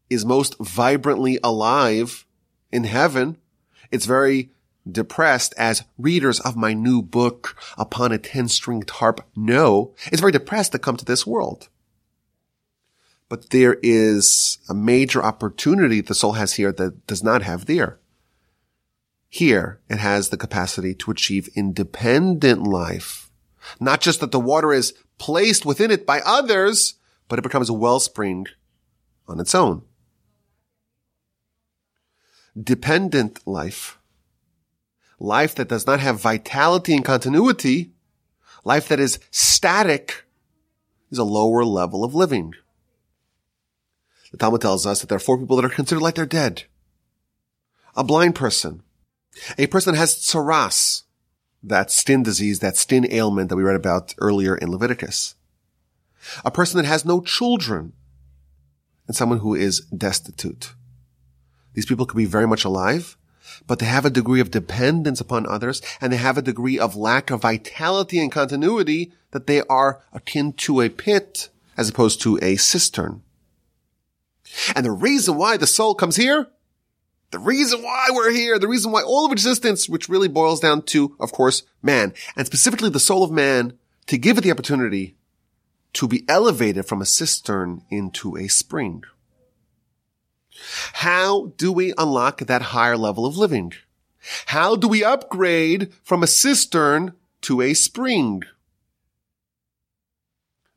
is 0.09 0.25
most 0.25 0.55
vibrantly 0.59 1.39
alive 1.43 2.25
in 2.71 2.83
heaven. 2.83 3.37
It's 3.91 4.05
very 4.05 4.51
depressed 4.89 5.53
as 5.57 5.83
readers 5.97 6.39
of 6.41 6.57
my 6.57 6.73
new 6.73 7.01
book 7.01 7.55
upon 7.77 8.11
a 8.11 8.17
10 8.17 8.49
stringed 8.49 8.89
harp 8.89 9.25
know. 9.35 9.95
It's 10.11 10.19
very 10.19 10.31
depressed 10.31 10.73
to 10.73 10.79
come 10.79 10.97
to 10.97 11.05
this 11.05 11.25
world. 11.25 11.69
But 13.29 13.49
there 13.51 13.77
is 13.81 14.57
a 14.69 14.73
major 14.73 15.23
opportunity 15.23 16.01
the 16.01 16.13
soul 16.13 16.33
has 16.33 16.53
here 16.53 16.71
that 16.73 17.07
does 17.07 17.23
not 17.23 17.41
have 17.41 17.65
there. 17.65 17.99
Here, 19.29 19.79
it 19.89 19.97
has 19.97 20.29
the 20.29 20.37
capacity 20.37 20.93
to 20.95 21.09
achieve 21.09 21.49
independent 21.55 22.63
life. 22.63 23.22
Not 23.79 24.01
just 24.01 24.19
that 24.19 24.31
the 24.31 24.39
water 24.39 24.73
is 24.73 24.93
placed 25.17 25.65
within 25.65 25.91
it 25.91 26.05
by 26.05 26.21
others, 26.25 26.95
but 27.27 27.39
it 27.39 27.43
becomes 27.43 27.69
a 27.69 27.73
wellspring 27.73 28.47
on 29.27 29.39
its 29.39 29.55
own. 29.55 29.83
Dependent 32.61 33.45
life, 33.47 33.97
life 35.19 35.55
that 35.55 35.69
does 35.69 35.87
not 35.87 35.99
have 35.99 36.19
vitality 36.21 36.93
and 36.93 37.03
continuity, 37.03 37.91
life 38.63 38.87
that 38.89 38.99
is 38.99 39.19
static, 39.31 40.25
is 41.09 41.17
a 41.17 41.23
lower 41.23 41.63
level 41.63 42.03
of 42.03 42.13
living. 42.13 42.53
The 44.31 44.37
Talmud 44.37 44.61
tells 44.61 44.85
us 44.85 44.99
that 44.99 45.09
there 45.09 45.15
are 45.15 45.19
four 45.19 45.37
people 45.37 45.55
that 45.55 45.65
are 45.65 45.69
considered 45.69 46.01
like 46.01 46.15
they're 46.15 46.25
dead. 46.25 46.63
A 47.95 48.03
blind 48.03 48.35
person. 48.35 48.81
A 49.57 49.67
person 49.67 49.93
that 49.93 49.99
has 49.99 50.15
tsaras, 50.15 51.03
that 51.63 51.91
skin 51.91 52.23
disease, 52.23 52.59
that 52.59 52.77
skin 52.77 53.07
ailment 53.11 53.49
that 53.49 53.55
we 53.55 53.63
read 53.63 53.75
about 53.75 54.13
earlier 54.19 54.55
in 54.55 54.69
Leviticus. 54.69 55.35
A 56.43 56.51
person 56.51 56.77
that 56.77 56.87
has 56.87 57.05
no 57.05 57.21
children. 57.21 57.93
And 59.07 59.15
someone 59.15 59.39
who 59.39 59.55
is 59.55 59.81
destitute. 59.87 60.73
These 61.73 61.85
people 61.85 62.05
could 62.05 62.17
be 62.17 62.25
very 62.25 62.47
much 62.47 62.63
alive, 62.63 63.17
but 63.67 63.79
they 63.79 63.85
have 63.85 64.05
a 64.05 64.09
degree 64.09 64.39
of 64.39 64.51
dependence 64.51 65.19
upon 65.19 65.47
others 65.47 65.81
and 65.99 66.11
they 66.11 66.17
have 66.17 66.37
a 66.37 66.41
degree 66.41 66.79
of 66.79 66.95
lack 66.95 67.29
of 67.29 67.41
vitality 67.41 68.19
and 68.19 68.31
continuity 68.31 69.11
that 69.31 69.47
they 69.47 69.61
are 69.63 70.01
akin 70.13 70.53
to 70.53 70.81
a 70.81 70.89
pit 70.89 71.49
as 71.75 71.89
opposed 71.89 72.21
to 72.21 72.39
a 72.41 72.55
cistern. 72.55 73.23
And 74.75 74.85
the 74.85 74.91
reason 74.91 75.35
why 75.35 75.57
the 75.57 75.67
soul 75.67 75.95
comes 75.95 76.15
here, 76.15 76.47
the 77.33 77.39
reason 77.39 77.81
why 77.81 78.09
we're 78.11 78.31
here, 78.31 78.59
the 78.59 78.67
reason 78.67 78.91
why 78.91 79.01
all 79.01 79.25
of 79.25 79.31
existence, 79.31 79.89
which 79.89 80.07
really 80.07 80.27
boils 80.27 80.59
down 80.59 80.83
to, 80.83 81.15
of 81.19 81.31
course, 81.31 81.63
man, 81.81 82.13
and 82.35 82.45
specifically 82.45 82.91
the 82.91 82.99
soul 82.99 83.23
of 83.23 83.31
man, 83.31 83.73
to 84.05 84.19
give 84.19 84.37
it 84.37 84.41
the 84.41 84.51
opportunity 84.51 85.15
to 85.93 86.07
be 86.07 86.23
elevated 86.29 86.85
from 86.85 87.01
a 87.01 87.07
cistern 87.07 87.81
into 87.89 88.37
a 88.37 88.47
spring. 88.47 89.03
How 90.93 91.53
do 91.57 91.71
we 91.71 91.95
unlock 91.97 92.41
that 92.41 92.61
higher 92.61 92.97
level 92.97 93.25
of 93.25 93.35
living? 93.35 93.73
How 94.45 94.75
do 94.75 94.87
we 94.87 95.03
upgrade 95.03 95.91
from 96.03 96.21
a 96.21 96.27
cistern 96.27 97.13
to 97.41 97.61
a 97.61 97.73
spring? 97.73 98.43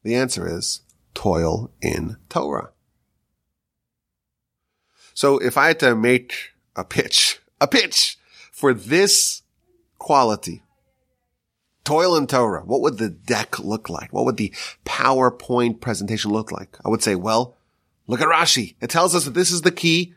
The 0.03 0.14
answer 0.14 0.49
is 0.49 0.81
toil 1.12 1.71
in 1.83 2.16
Torah. 2.31 2.71
So 5.17 5.39
if 5.39 5.57
I 5.57 5.69
had 5.69 5.81
to 5.81 5.97
make 5.97 6.53
a 6.77 6.85
pitch, 6.85 7.41
a 7.61 7.67
pitch 7.67 8.19
for 8.53 8.75
this 8.75 9.43
quality, 9.99 10.63
toil 11.85 12.17
and 12.17 12.29
Torah, 12.29 12.63
what 12.65 12.83
would 12.83 12.99
the 12.99 13.09
deck 13.09 13.59
look 13.59 13.89
like? 13.89 14.13
What 14.13 14.27
would 14.27 14.37
the 14.37 14.55
PowerPoint 14.85 15.81
presentation 15.81 16.33
look 16.33 16.53
like? 16.53 16.77
I 16.85 16.91
would 16.91 17.03
say, 17.03 17.15
well, 17.15 17.57
look 18.07 18.21
at 18.21 18.29
Rashi. 18.29 18.75
It 18.83 18.91
tells 18.91 19.15
us 19.15 19.25
that 19.25 19.33
this 19.33 19.51
is 19.51 19.63
the 19.63 19.73
key 19.73 20.15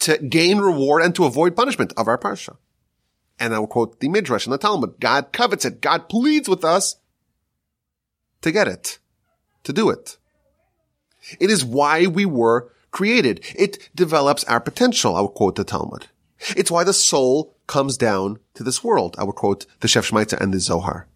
to 0.00 0.18
gain 0.18 0.58
reward 0.58 1.02
and 1.02 1.14
to 1.14 1.24
avoid 1.24 1.56
punishment 1.56 1.94
of 1.96 2.06
our 2.06 2.18
parsha. 2.18 2.56
And 3.40 3.54
I 3.54 3.58
will 3.58 3.66
quote 3.66 4.00
the 4.00 4.10
Midrash 4.10 4.44
and 4.44 4.52
the 4.52 4.58
Talmud. 4.58 5.00
God 5.00 5.32
covets 5.32 5.64
it. 5.64 5.80
God 5.80 6.10
pleads 6.10 6.48
with 6.48 6.62
us 6.62 6.96
to 8.42 8.52
get 8.52 8.68
it, 8.68 8.98
to 9.64 9.72
do 9.72 9.88
it. 9.88 10.18
It 11.40 11.48
is 11.48 11.64
why 11.64 12.06
we 12.06 12.26
were 12.26 12.70
created. 12.92 13.44
It 13.56 13.88
develops 13.94 14.44
our 14.44 14.60
potential. 14.60 15.16
I 15.16 15.22
will 15.22 15.28
quote 15.28 15.56
the 15.56 15.64
Talmud. 15.64 16.06
It's 16.56 16.70
why 16.70 16.84
the 16.84 16.92
soul 16.92 17.56
comes 17.66 17.96
down 17.96 18.38
to 18.54 18.62
this 18.62 18.84
world. 18.84 19.16
I 19.18 19.24
will 19.24 19.32
quote 19.32 19.66
the 19.80 19.88
Shev 19.88 20.10
Shmaatsa 20.10 20.40
and 20.40 20.54
the 20.54 20.60
Zohar. 20.60 21.08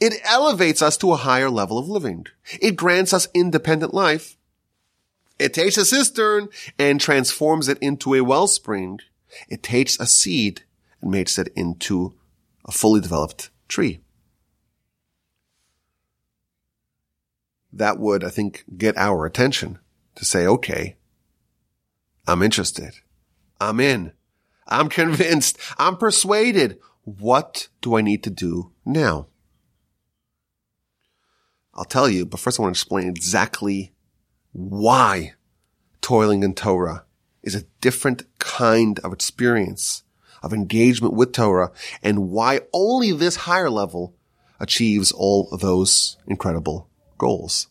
It 0.00 0.14
elevates 0.24 0.82
us 0.82 0.96
to 0.98 1.12
a 1.12 1.16
higher 1.16 1.50
level 1.50 1.78
of 1.78 1.88
living. 1.88 2.26
It 2.60 2.76
grants 2.76 3.12
us 3.12 3.28
independent 3.34 3.92
life. 3.92 4.36
It 5.38 5.54
takes 5.54 5.76
a 5.76 5.84
cistern 5.84 6.48
and 6.78 7.00
transforms 7.00 7.68
it 7.68 7.78
into 7.78 8.14
a 8.14 8.22
wellspring. 8.22 9.00
It 9.48 9.62
takes 9.62 9.98
a 10.00 10.06
seed 10.06 10.62
and 11.00 11.10
makes 11.10 11.38
it 11.38 11.52
into 11.54 12.14
a 12.64 12.72
fully 12.72 13.00
developed 13.00 13.50
tree. 13.68 14.00
That 17.72 17.98
would, 17.98 18.24
I 18.24 18.30
think, 18.30 18.64
get 18.76 18.96
our 18.96 19.26
attention 19.26 19.78
to 20.18 20.24
say, 20.24 20.46
okay, 20.46 20.96
I'm 22.26 22.42
interested. 22.42 22.92
I'm 23.60 23.80
in. 23.80 24.12
I'm 24.66 24.88
convinced. 25.00 25.58
I'm 25.78 25.96
persuaded. 25.96 26.78
What 27.04 27.68
do 27.80 27.96
I 27.96 28.02
need 28.02 28.22
to 28.24 28.30
do 28.30 28.72
now? 28.84 29.28
I'll 31.72 31.84
tell 31.84 32.08
you, 32.08 32.26
but 32.26 32.40
first 32.40 32.58
I 32.58 32.62
want 32.62 32.74
to 32.74 32.78
explain 32.78 33.08
exactly 33.08 33.92
why 34.52 35.34
toiling 36.00 36.42
in 36.42 36.54
Torah 36.54 37.04
is 37.42 37.54
a 37.54 37.64
different 37.80 38.24
kind 38.40 38.98
of 39.00 39.12
experience 39.12 40.02
of 40.42 40.52
engagement 40.52 41.14
with 41.14 41.32
Torah 41.32 41.70
and 42.02 42.30
why 42.30 42.60
only 42.72 43.12
this 43.12 43.36
higher 43.36 43.70
level 43.70 44.16
achieves 44.58 45.12
all 45.12 45.56
those 45.56 46.16
incredible 46.26 46.88
goals. 47.16 47.68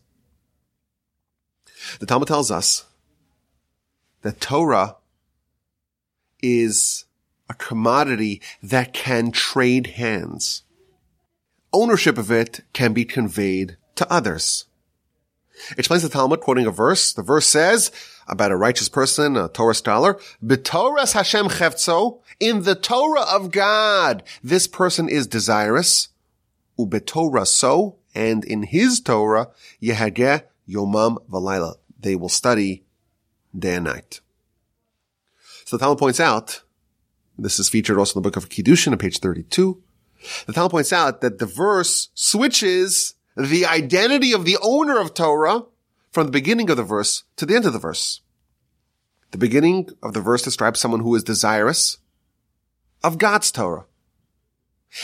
The 2.00 2.06
Talmud 2.06 2.28
tells 2.28 2.52
us 2.52 2.86
that 4.22 4.42
Torah 4.42 4.98
is 6.42 7.06
a 7.50 7.54
commodity 7.54 8.42
that 8.62 8.94
can 8.94 9.32
trade 9.32 9.88
hands. 9.88 10.64
Ownership 11.74 12.18
of 12.18 12.32
it 12.32 12.62
can 12.74 12.94
be 12.94 13.06
conveyed 13.06 13.78
to 13.96 14.12
others. 14.12 14.66
It 15.72 15.80
Explains 15.80 16.04
the 16.04 16.10
Talmud 16.10 16.42
quoting 16.42 16.66
a 16.66 16.72
verse. 16.72 17.14
The 17.14 17.24
verse 17.24 17.48
says 17.48 17.92
about 18.28 18.52
a 18.52 18.58
righteous 18.58 18.90
person, 18.90 19.38
a 19.38 19.48
Torah 19.48 19.74
scholar, 19.74 20.20
B'Torahs 20.44 21.14
Hashem 21.14 21.48
chevtzo, 21.48 22.20
in 22.40 22.64
the 22.64 22.76
Torah 22.76 23.22
of 23.22 23.52
God, 23.52 24.24
this 24.44 24.68
person 24.68 25.10
is 25.10 25.26
desirous, 25.26 26.10
ubetorah 26.78 27.48
so, 27.48 27.96
and 28.14 28.44
in 28.44 28.64
his 28.64 29.00
Torah, 29.00 29.50
yehageh 29.82 30.44
yomam 30.68 31.18
v'layla. 31.30 31.76
They 32.00 32.16
will 32.16 32.30
study 32.30 32.84
day 33.58 33.76
and 33.76 33.86
night. 33.86 34.22
So 35.66 35.78
the 35.78 35.82
Talmud 35.82 36.00
points 36.00 36.20
out, 36.20 36.64
this 37.38 37.60
is 37.60 37.70
featured 37.70 37.98
also 37.98 38.20
in 38.20 38.24
the 38.24 38.30
book 38.30 38.38
of 38.38 38.50
Kiddushin 38.50 38.92
on 38.92 38.98
page 38.98 39.20
32. 39.20 39.82
The 40.46 40.54
Talmud 40.54 40.72
points 40.72 40.94
out 40.94 41.22
that 41.22 41.40
the 41.40 41.46
verse 41.46 42.10
switches 42.14 43.16
the 43.36 43.66
identity 43.66 44.34
of 44.34 44.46
the 44.46 44.58
owner 44.62 45.00
of 45.00 45.14
Torah 45.14 45.64
from 46.12 46.26
the 46.26 46.32
beginning 46.32 46.70
of 46.70 46.78
the 46.78 46.84
verse 46.84 47.24
to 47.36 47.46
the 47.46 47.56
end 47.56 47.66
of 47.66 47.74
the 47.74 47.80
verse. 47.80 48.22
The 49.32 49.38
beginning 49.38 49.90
of 50.02 50.14
the 50.14 50.22
verse 50.22 50.42
describes 50.42 50.80
someone 50.80 51.02
who 51.02 51.14
is 51.16 51.24
desirous 51.24 51.98
of 53.04 53.18
God's 53.18 53.52
Torah. 53.52 53.86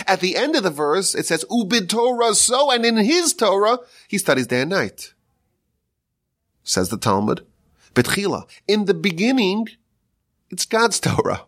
At 0.07 0.21
the 0.21 0.37
end 0.37 0.55
of 0.55 0.63
the 0.63 0.69
verse, 0.69 1.13
it 1.13 1.25
says, 1.25 1.45
Ubid 1.51 1.89
Torah 1.89 2.33
so, 2.33 2.71
and 2.71 2.85
in 2.85 2.97
his 2.97 3.33
Torah, 3.33 3.79
he 4.07 4.17
studies 4.17 4.47
day 4.47 4.61
and 4.61 4.69
night. 4.69 5.13
Says 6.63 6.89
the 6.89 6.97
Talmud, 6.97 7.45
Betchila, 7.93 8.47
in 8.67 8.85
the 8.85 8.93
beginning, 8.93 9.67
it's 10.49 10.65
God's 10.65 10.99
Torah. 10.99 11.45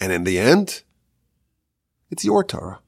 And 0.00 0.12
in 0.12 0.24
the 0.24 0.38
end, 0.38 0.82
it's 2.10 2.24
your 2.24 2.42
Torah. 2.42 2.80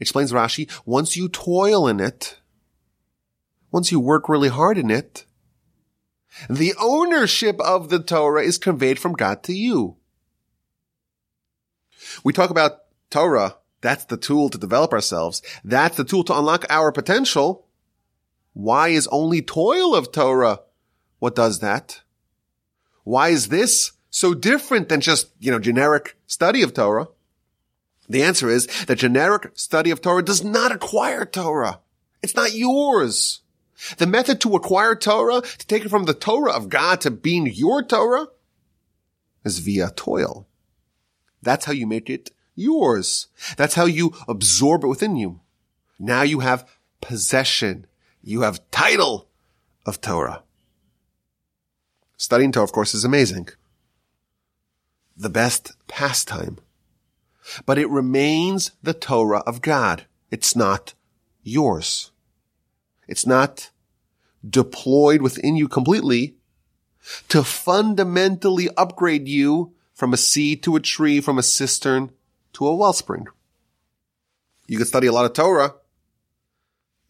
Explains 0.00 0.32
Rashi, 0.32 0.70
once 0.84 1.16
you 1.16 1.28
toil 1.28 1.88
in 1.88 2.00
it, 2.00 2.40
once 3.70 3.90
you 3.90 4.00
work 4.00 4.28
really 4.28 4.48
hard 4.48 4.78
in 4.78 4.90
it, 4.90 5.26
The 6.48 6.74
ownership 6.78 7.60
of 7.60 7.88
the 7.88 7.98
Torah 7.98 8.42
is 8.42 8.58
conveyed 8.58 8.98
from 8.98 9.14
God 9.14 9.42
to 9.44 9.54
you. 9.54 9.96
We 12.24 12.32
talk 12.32 12.50
about 12.50 12.80
Torah. 13.10 13.56
That's 13.80 14.04
the 14.04 14.16
tool 14.16 14.48
to 14.50 14.58
develop 14.58 14.92
ourselves. 14.92 15.42
That's 15.64 15.96
the 15.96 16.04
tool 16.04 16.24
to 16.24 16.38
unlock 16.38 16.64
our 16.68 16.92
potential. 16.92 17.65
Why 18.56 18.88
is 18.88 19.06
only 19.08 19.42
toil 19.42 19.94
of 19.94 20.12
Torah 20.12 20.60
what 21.18 21.34
does 21.34 21.58
that? 21.60 22.00
Why 23.04 23.28
is 23.28 23.48
this 23.48 23.92
so 24.08 24.32
different 24.32 24.88
than 24.88 25.02
just, 25.02 25.28
you 25.38 25.52
know, 25.52 25.58
generic 25.58 26.16
study 26.26 26.62
of 26.62 26.72
Torah? 26.72 27.08
The 28.08 28.22
answer 28.22 28.48
is 28.48 28.66
that 28.86 28.96
generic 28.96 29.50
study 29.58 29.90
of 29.90 30.00
Torah 30.00 30.24
does 30.24 30.42
not 30.42 30.72
acquire 30.72 31.26
Torah. 31.26 31.80
It's 32.22 32.34
not 32.34 32.54
yours. 32.54 33.40
The 33.98 34.06
method 34.06 34.40
to 34.40 34.56
acquire 34.56 34.94
Torah, 34.94 35.42
to 35.42 35.66
take 35.66 35.84
it 35.84 35.90
from 35.90 36.06
the 36.06 36.14
Torah 36.14 36.52
of 36.52 36.70
God 36.70 37.02
to 37.02 37.10
being 37.10 37.46
your 37.46 37.82
Torah, 37.82 38.28
is 39.44 39.58
via 39.58 39.90
toil. 39.90 40.46
That's 41.42 41.66
how 41.66 41.72
you 41.72 41.86
make 41.86 42.08
it 42.08 42.30
yours. 42.54 43.26
That's 43.58 43.74
how 43.74 43.84
you 43.84 44.14
absorb 44.26 44.82
it 44.82 44.88
within 44.88 45.16
you. 45.16 45.40
Now 45.98 46.22
you 46.22 46.40
have 46.40 46.66
possession. 47.02 47.86
You 48.28 48.40
have 48.40 48.68
title 48.72 49.28
of 49.86 50.00
Torah. 50.00 50.42
Studying 52.16 52.50
Torah, 52.50 52.64
of 52.64 52.72
course, 52.72 52.92
is 52.92 53.04
amazing. 53.04 53.50
The 55.16 55.30
best 55.30 55.74
pastime. 55.86 56.58
But 57.66 57.78
it 57.78 57.88
remains 57.88 58.72
the 58.82 58.94
Torah 58.94 59.44
of 59.46 59.62
God. 59.62 60.06
It's 60.32 60.56
not 60.56 60.94
yours. 61.44 62.10
It's 63.06 63.28
not 63.28 63.70
deployed 64.44 65.22
within 65.22 65.54
you 65.54 65.68
completely 65.68 66.34
to 67.28 67.44
fundamentally 67.44 68.68
upgrade 68.76 69.28
you 69.28 69.72
from 69.94 70.12
a 70.12 70.16
seed 70.16 70.64
to 70.64 70.74
a 70.74 70.80
tree, 70.80 71.20
from 71.20 71.38
a 71.38 71.44
cistern 71.44 72.10
to 72.54 72.66
a 72.66 72.74
wellspring. 72.74 73.28
You 74.66 74.78
can 74.78 74.86
study 74.86 75.06
a 75.06 75.12
lot 75.12 75.26
of 75.26 75.32
Torah 75.32 75.74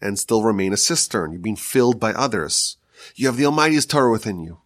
and 0.00 0.18
still 0.18 0.42
remain 0.42 0.72
a 0.72 0.76
cistern. 0.76 1.32
You've 1.32 1.42
been 1.42 1.56
filled 1.56 1.98
by 1.98 2.12
others. 2.12 2.76
You 3.14 3.26
have 3.26 3.36
the 3.36 3.46
Almighty's 3.46 3.86
Torah 3.86 4.10
within 4.10 4.40
you. 4.40 4.60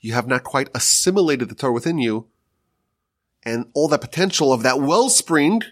You 0.00 0.12
have 0.12 0.26
not 0.26 0.44
quite 0.44 0.68
assimilated 0.74 1.48
the 1.48 1.54
Torah 1.54 1.72
within 1.72 1.98
you 1.98 2.28
and 3.42 3.66
all 3.74 3.88
that 3.88 4.00
potential 4.00 4.52
of 4.52 4.62
that 4.62 4.80
wellspring. 4.80 5.62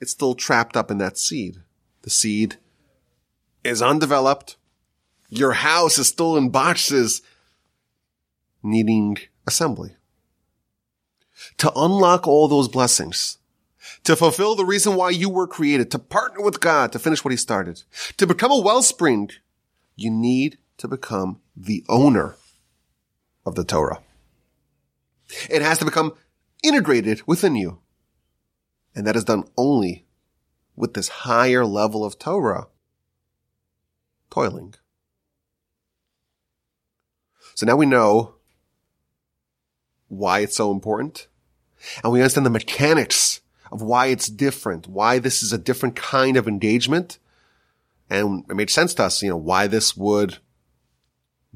It's 0.00 0.12
still 0.12 0.34
trapped 0.34 0.76
up 0.76 0.90
in 0.90 0.98
that 0.98 1.18
seed. 1.18 1.58
The 2.02 2.10
seed 2.10 2.56
is 3.64 3.82
undeveloped. 3.82 4.56
Your 5.28 5.52
house 5.52 5.98
is 5.98 6.08
still 6.08 6.36
in 6.36 6.50
boxes 6.50 7.22
needing 8.62 9.18
assembly. 9.46 9.96
To 11.58 11.72
unlock 11.76 12.26
all 12.26 12.48
those 12.48 12.68
blessings, 12.68 13.37
to 14.08 14.16
fulfill 14.16 14.54
the 14.54 14.64
reason 14.64 14.94
why 14.94 15.10
you 15.10 15.28
were 15.28 15.46
created, 15.46 15.90
to 15.90 15.98
partner 15.98 16.42
with 16.42 16.60
God 16.60 16.92
to 16.92 16.98
finish 16.98 17.22
what 17.22 17.30
he 17.30 17.36
started, 17.36 17.82
to 18.16 18.26
become 18.26 18.50
a 18.50 18.58
wellspring, 18.58 19.28
you 19.96 20.10
need 20.10 20.56
to 20.78 20.88
become 20.88 21.42
the 21.54 21.84
owner 21.90 22.36
of 23.44 23.54
the 23.54 23.64
Torah. 23.64 24.00
It 25.50 25.60
has 25.60 25.78
to 25.80 25.84
become 25.84 26.14
integrated 26.62 27.20
within 27.26 27.54
you. 27.54 27.80
And 28.94 29.06
that 29.06 29.14
is 29.14 29.24
done 29.24 29.44
only 29.58 30.06
with 30.74 30.94
this 30.94 31.08
higher 31.08 31.66
level 31.66 32.02
of 32.02 32.18
Torah 32.18 32.68
toiling. 34.30 34.72
So 37.54 37.66
now 37.66 37.76
we 37.76 37.84
know 37.84 38.36
why 40.06 40.38
it's 40.38 40.56
so 40.56 40.72
important 40.72 41.28
and 42.02 42.10
we 42.10 42.20
understand 42.22 42.46
the 42.46 42.50
mechanics 42.50 43.42
of 43.70 43.82
why 43.82 44.06
it's 44.06 44.28
different, 44.28 44.88
why 44.88 45.18
this 45.18 45.42
is 45.42 45.52
a 45.52 45.58
different 45.58 45.96
kind 45.96 46.36
of 46.36 46.48
engagement. 46.48 47.18
And 48.10 48.44
it 48.48 48.56
made 48.56 48.70
sense 48.70 48.94
to 48.94 49.04
us, 49.04 49.22
you 49.22 49.28
know, 49.28 49.36
why 49.36 49.66
this 49.66 49.96
would 49.96 50.38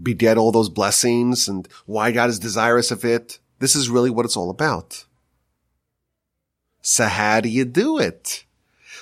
be 0.00 0.12
beget 0.14 0.38
all 0.38 0.52
those 0.52 0.68
blessings 0.68 1.48
and 1.48 1.68
why 1.86 2.12
God 2.12 2.30
is 2.30 2.38
desirous 2.38 2.90
of 2.90 3.04
it. 3.04 3.38
This 3.58 3.76
is 3.76 3.88
really 3.88 4.10
what 4.10 4.24
it's 4.24 4.36
all 4.36 4.50
about. 4.50 5.04
So 6.80 7.06
how 7.06 7.40
do 7.40 7.48
you 7.48 7.64
do 7.64 7.98
it? 7.98 8.44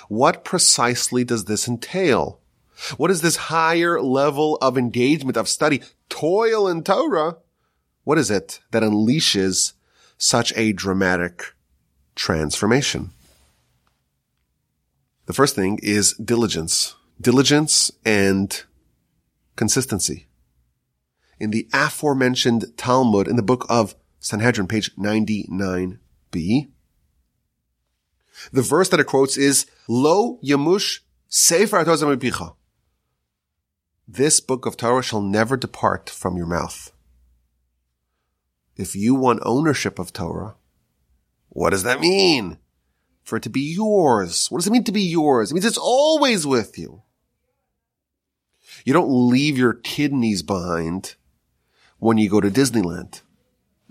What 0.07 0.43
precisely 0.43 1.23
does 1.23 1.45
this 1.45 1.67
entail? 1.67 2.39
What 2.97 3.11
is 3.11 3.21
this 3.21 3.35
higher 3.35 4.01
level 4.01 4.57
of 4.61 4.77
engagement, 4.77 5.37
of 5.37 5.47
study, 5.47 5.81
toil 6.09 6.67
in 6.67 6.83
Torah? 6.83 7.37
What 8.03 8.17
is 8.17 8.31
it 8.31 8.59
that 8.71 8.83
unleashes 8.83 9.73
such 10.17 10.53
a 10.55 10.73
dramatic 10.73 11.53
transformation? 12.15 13.11
The 15.25 15.33
first 15.33 15.55
thing 15.55 15.79
is 15.81 16.13
diligence. 16.13 16.95
Diligence 17.19 17.91
and 18.05 18.63
consistency. 19.55 20.27
In 21.39 21.51
the 21.51 21.67
aforementioned 21.73 22.77
Talmud 22.77 23.27
in 23.27 23.35
the 23.35 23.43
book 23.43 23.65
of 23.69 23.95
Sanhedrin, 24.19 24.67
page 24.67 24.95
99b, 24.95 26.69
the 28.51 28.61
verse 28.61 28.89
that 28.89 28.99
it 28.99 29.07
quotes 29.07 29.37
is, 29.37 29.65
Lo 29.87 30.39
yamush 30.43 30.99
sefer 31.27 31.83
picha 31.83 32.55
this 34.13 34.41
book 34.41 34.65
of 34.65 34.75
Torah 34.75 35.01
shall 35.01 35.21
never 35.21 35.55
depart 35.55 36.09
from 36.09 36.35
your 36.35 36.45
mouth. 36.45 36.91
If 38.75 38.93
you 38.93 39.15
want 39.15 39.39
ownership 39.43 39.99
of 39.99 40.11
Torah, 40.11 40.55
what 41.53 41.71
does 41.71 41.83
that 41.83 41.99
mean? 41.99 42.57
For 43.23 43.35
it 43.35 43.43
to 43.43 43.49
be 43.49 43.73
yours. 43.73 44.49
What 44.49 44.59
does 44.59 44.67
it 44.67 44.71
mean 44.71 44.85
to 44.85 44.91
be 44.93 45.01
yours? 45.01 45.51
It 45.51 45.53
means 45.53 45.65
it's 45.65 45.77
always 45.77 46.47
with 46.47 46.77
you. 46.77 47.03
You 48.85 48.93
don't 48.93 49.29
leave 49.29 49.57
your 49.57 49.73
kidneys 49.73 50.43
behind 50.43 51.15
when 51.99 52.17
you 52.17 52.29
go 52.29 52.39
to 52.39 52.49
Disneyland. 52.49 53.21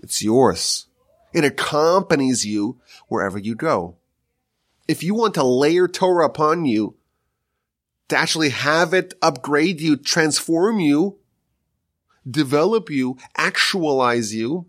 It's 0.01 0.23
yours. 0.23 0.87
It 1.33 1.45
accompanies 1.45 2.45
you 2.45 2.81
wherever 3.07 3.37
you 3.37 3.53
go. 3.53 3.97
If 4.87 5.03
you 5.03 5.13
want 5.13 5.35
to 5.35 5.43
layer 5.43 5.87
Torah 5.87 6.25
upon 6.25 6.65
you, 6.65 6.97
to 8.09 8.17
actually 8.17 8.49
have 8.49 8.93
it 8.93 9.13
upgrade 9.21 9.79
you, 9.79 9.97
transform 9.97 10.79
you, 10.79 11.19
develop 12.29 12.89
you, 12.89 13.17
actualize 13.37 14.33
you, 14.33 14.65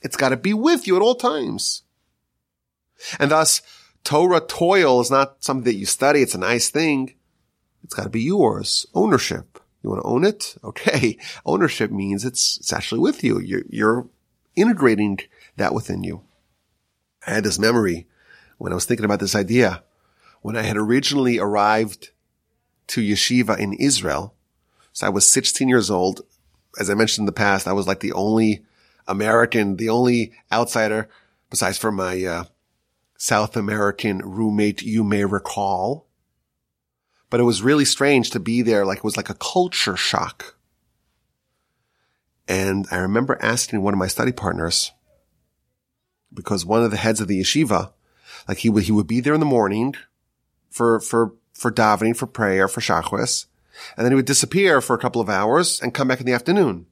it's 0.00 0.16
got 0.16 0.30
to 0.30 0.36
be 0.36 0.54
with 0.54 0.86
you 0.86 0.96
at 0.96 1.02
all 1.02 1.16
times. 1.16 1.81
And 3.18 3.30
thus, 3.30 3.62
Torah 4.04 4.40
toil 4.40 5.00
is 5.00 5.10
not 5.10 5.42
something 5.42 5.64
that 5.64 5.76
you 5.76 5.86
study. 5.86 6.22
It's 6.22 6.34
a 6.34 6.38
nice 6.38 6.70
thing. 6.70 7.14
It's 7.84 7.94
got 7.94 8.04
to 8.04 8.10
be 8.10 8.22
yours. 8.22 8.86
Ownership. 8.94 9.60
You 9.82 9.90
want 9.90 10.02
to 10.02 10.08
own 10.08 10.24
it? 10.24 10.56
Okay. 10.62 11.18
Ownership 11.46 11.90
means 11.90 12.24
it's, 12.24 12.58
it's 12.58 12.72
actually 12.72 13.00
with 13.00 13.24
you. 13.24 13.40
You're, 13.40 13.64
you're 13.68 14.08
integrating 14.54 15.18
that 15.56 15.74
within 15.74 16.04
you. 16.04 16.22
I 17.26 17.34
had 17.34 17.44
this 17.44 17.58
memory 17.58 18.06
when 18.58 18.72
I 18.72 18.74
was 18.74 18.84
thinking 18.84 19.04
about 19.04 19.20
this 19.20 19.34
idea. 19.34 19.82
When 20.40 20.56
I 20.56 20.62
had 20.62 20.76
originally 20.76 21.38
arrived 21.38 22.10
to 22.88 23.00
yeshiva 23.00 23.58
in 23.58 23.72
Israel. 23.74 24.34
So 24.92 25.06
I 25.06 25.10
was 25.10 25.30
16 25.30 25.68
years 25.68 25.90
old. 25.90 26.22
As 26.78 26.90
I 26.90 26.94
mentioned 26.94 27.22
in 27.22 27.26
the 27.26 27.32
past, 27.32 27.68
I 27.68 27.72
was 27.72 27.86
like 27.86 28.00
the 28.00 28.12
only 28.12 28.64
American, 29.06 29.76
the 29.76 29.88
only 29.88 30.32
outsider 30.50 31.08
besides 31.50 31.78
for 31.78 31.92
my, 31.92 32.24
uh, 32.24 32.44
South 33.22 33.56
American 33.56 34.18
roommate 34.18 34.82
you 34.82 35.04
may 35.04 35.24
recall. 35.24 36.08
But 37.30 37.38
it 37.38 37.44
was 37.44 37.62
really 37.62 37.84
strange 37.84 38.30
to 38.30 38.40
be 38.40 38.62
there. 38.62 38.84
Like 38.84 38.98
it 38.98 39.04
was 39.04 39.16
like 39.16 39.30
a 39.30 39.34
culture 39.34 39.96
shock. 39.96 40.56
And 42.48 42.84
I 42.90 42.96
remember 42.96 43.38
asking 43.40 43.80
one 43.80 43.94
of 43.94 43.98
my 43.98 44.08
study 44.08 44.32
partners, 44.32 44.90
because 46.34 46.66
one 46.66 46.82
of 46.82 46.90
the 46.90 46.96
heads 46.96 47.20
of 47.20 47.28
the 47.28 47.40
yeshiva, 47.40 47.92
like 48.48 48.58
he 48.58 48.68
would, 48.68 48.82
he 48.82 48.92
would 48.92 49.06
be 49.06 49.20
there 49.20 49.34
in 49.34 49.40
the 49.40 49.46
morning 49.46 49.94
for, 50.68 50.98
for 50.98 51.34
for 51.52 51.70
davening, 51.70 52.16
for 52.16 52.26
prayer, 52.26 52.66
for 52.66 52.80
shachris. 52.80 53.46
And 53.96 54.04
then 54.04 54.10
he 54.10 54.16
would 54.16 54.24
disappear 54.24 54.80
for 54.80 54.96
a 54.96 54.98
couple 54.98 55.20
of 55.20 55.28
hours 55.28 55.80
and 55.80 55.94
come 55.94 56.08
back 56.08 56.18
in 56.18 56.26
the 56.26 56.32
afternoon. 56.32 56.86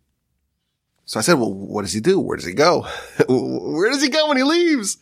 So 1.07 1.19
I 1.19 1.25
said, 1.25 1.41
well, 1.41 1.53
what 1.53 1.83
does 1.83 1.93
he 1.93 2.01
do? 2.01 2.21
Where 2.21 2.37
does 2.37 2.47
he 2.47 2.53
go? 2.53 2.87
Where 3.29 3.91
does 3.91 4.01
he 4.01 4.11
go 4.11 4.29
when 4.29 4.37
he 4.37 4.45
leaves? 4.45 4.99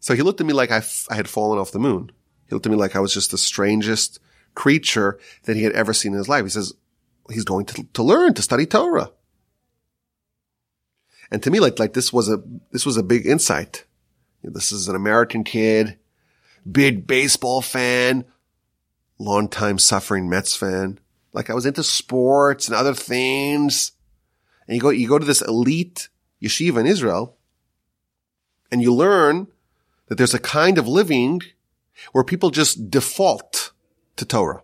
So 0.00 0.14
he 0.14 0.22
looked 0.22 0.40
at 0.40 0.46
me 0.46 0.52
like 0.52 0.70
I, 0.70 0.78
f- 0.78 1.06
I 1.10 1.14
had 1.14 1.28
fallen 1.28 1.58
off 1.58 1.72
the 1.72 1.78
moon. 1.78 2.12
He 2.48 2.54
looked 2.54 2.66
at 2.66 2.72
me 2.72 2.78
like 2.78 2.94
I 2.94 3.00
was 3.00 3.12
just 3.12 3.30
the 3.30 3.38
strangest 3.38 4.20
creature 4.54 5.18
that 5.44 5.56
he 5.56 5.64
had 5.64 5.72
ever 5.72 5.92
seen 5.92 6.12
in 6.12 6.18
his 6.18 6.28
life. 6.28 6.44
He 6.44 6.50
says, 6.50 6.74
he's 7.30 7.44
going 7.44 7.66
to, 7.66 7.84
to 7.94 8.02
learn, 8.02 8.34
to 8.34 8.42
study 8.42 8.66
Torah. 8.66 9.10
And 11.30 11.42
to 11.42 11.50
me, 11.50 11.58
like, 11.58 11.78
like 11.78 11.92
this 11.92 12.12
was 12.12 12.28
a, 12.28 12.42
this 12.70 12.86
was 12.86 12.96
a 12.96 13.02
big 13.02 13.26
insight. 13.26 13.84
This 14.42 14.70
is 14.70 14.88
an 14.88 14.94
American 14.94 15.42
kid, 15.42 15.98
big 16.70 17.06
baseball 17.06 17.62
fan, 17.62 18.24
longtime 19.18 19.78
suffering 19.78 20.28
Mets 20.28 20.54
fan. 20.54 21.00
like 21.32 21.50
I 21.50 21.54
was 21.54 21.66
into 21.66 21.82
sports 21.82 22.68
and 22.68 22.76
other 22.76 22.94
things. 22.94 23.92
And 24.68 24.76
you 24.76 24.80
go, 24.80 24.90
you 24.90 25.08
go 25.08 25.18
to 25.18 25.24
this 25.24 25.42
elite 25.42 26.08
yeshiva 26.40 26.78
in 26.78 26.86
Israel 26.86 27.36
and 28.70 28.82
you 28.82 28.94
learn 28.94 29.48
that 30.08 30.16
there's 30.16 30.34
a 30.34 30.38
kind 30.38 30.78
of 30.78 30.88
living 30.88 31.42
where 32.12 32.24
people 32.24 32.50
just 32.50 32.90
default 32.90 33.72
to 34.16 34.24
Torah. 34.24 34.62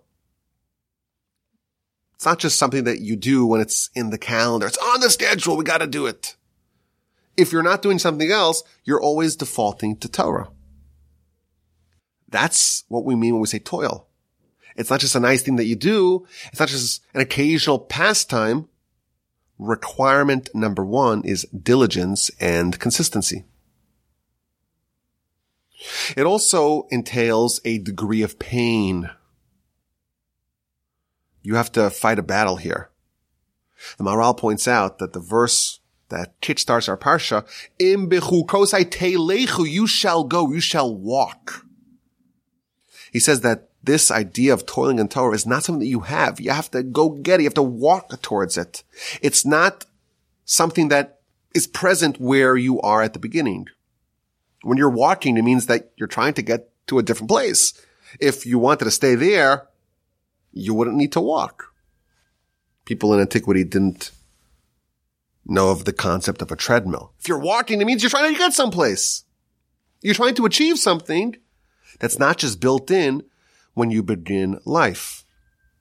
It's 2.15 2.27
not 2.27 2.39
just 2.39 2.59
something 2.59 2.85
that 2.85 3.01
you 3.01 3.17
do 3.17 3.45
when 3.45 3.61
it's 3.61 3.91
in 3.95 4.11
the 4.11 4.19
calendar. 4.19 4.67
It's 4.67 4.79
on 4.79 5.01
the 5.01 5.11
schedule. 5.11 5.57
We 5.57 5.65
got 5.65 5.79
to 5.79 5.87
do 5.87 6.07
it. 6.07 6.37
If 7.37 7.51
you're 7.51 7.63
not 7.63 7.83
doing 7.83 7.99
something 7.99 8.31
else, 8.31 8.63
you're 8.85 9.01
always 9.01 9.35
defaulting 9.35 9.97
to 9.97 10.09
Torah. 10.09 10.51
That's 12.29 12.85
what 12.89 13.05
we 13.05 13.17
mean 13.17 13.35
when 13.35 13.41
we 13.41 13.49
say 13.49 13.59
toil. 13.59 14.07
It's 14.77 14.91
not 14.91 15.01
just 15.01 15.15
a 15.15 15.21
nice 15.21 15.43
thing 15.43 15.57
that 15.57 15.67
you 15.67 15.77
do. 15.77 16.27
It's 16.47 16.61
not 16.61 16.69
just 16.69 17.03
an 17.13 17.21
occasional 17.21 17.79
pastime. 17.79 18.69
Requirement 19.59 20.49
number 20.55 20.85
one 20.85 21.25
is 21.25 21.45
diligence 21.47 22.31
and 22.41 22.79
consistency. 22.79 23.45
It 26.17 26.25
also 26.25 26.87
entails 26.91 27.61
a 27.65 27.79
degree 27.79 28.23
of 28.23 28.39
pain. 28.39 29.11
You 31.43 31.57
have 31.57 31.73
to 31.73 31.91
fight 31.91 32.19
a 32.19 32.23
battle 32.23 32.57
here. 32.57 32.91
The 33.99 34.05
Maharal 34.05 34.37
points 34.37 34.69
out 34.69 34.99
that 34.99 35.13
the 35.13 35.21
verse 35.21 35.81
that 36.09 36.41
kickstarts 36.41 36.89
our 36.89 36.97
parsha, 36.97 37.47
Im 37.79 38.09
kosai 38.09 38.85
telechu, 38.85 39.69
you 39.69 39.87
shall 39.87 40.25
go, 40.25 40.53
you 40.53 40.61
shall 40.61 40.95
walk. 40.95 41.65
He 43.13 43.19
says 43.19 43.41
that 43.41 43.71
this 43.83 44.11
idea 44.11 44.53
of 44.53 44.65
toiling 44.65 44.99
in 44.99 45.09
Torah 45.09 45.35
is 45.35 45.47
not 45.47 45.65
something 45.65 45.81
that 45.81 45.87
you 45.87 46.01
have. 46.01 46.41
You 46.41 46.51
have 46.51 46.71
to 46.71 46.83
go 46.83 47.09
get 47.09 47.41
it. 47.41 47.43
You 47.43 47.47
have 47.47 47.55
to 47.55 47.63
walk 47.63 48.23
towards 48.23 48.57
it. 48.57 48.85
It's 49.21 49.45
not 49.45 49.87
something 50.45 50.89
that 50.89 51.21
is 51.55 51.67
present 51.67 52.21
where 52.21 52.57
you 52.57 52.81
are 52.81 53.03
at 53.03 53.13
the 53.13 53.19
beginning. 53.19 53.67
When 54.63 54.79
you're 54.79 54.91
walking, 54.91 55.37
it 55.37 55.43
means 55.43 55.67
that 55.67 55.93
you're 55.97 56.09
trying 56.09 56.35
to 56.35 56.43
get 56.43 56.71
to 56.87 56.99
a 56.99 57.03
different 57.03 57.31
place. 57.31 57.75
If 58.21 58.47
you 58.47 58.59
wanted 58.59 58.85
to 58.85 58.91
stay 58.91 59.15
there, 59.15 59.69
you 60.53 60.75
wouldn't 60.75 60.97
need 60.97 61.13
to 61.13 61.21
walk. 61.21 61.73
People 62.85 63.15
in 63.15 63.21
antiquity 63.21 63.65
didn't 63.65 64.11
know 65.45 65.71
of 65.71 65.85
the 65.85 65.93
concept 65.93 66.43
of 66.43 66.51
a 66.51 66.57
treadmill. 66.57 67.13
If 67.21 67.29
you're 67.29 67.39
walking, 67.39 67.81
it 67.81 67.85
means 67.85 68.03
you're 68.03 68.11
trying 68.11 68.33
to 68.33 68.39
get 68.39 68.53
someplace. 68.53 69.25
You're 70.01 70.15
trying 70.15 70.35
to 70.35 70.47
achieve 70.47 70.79
something 70.79 71.37
that's 71.99 72.19
not 72.19 72.39
just 72.39 72.61
built 72.61 72.91
in 72.91 73.23
when 73.75 73.91
you 73.91 74.03
begin 74.03 74.61
life. 74.65 75.25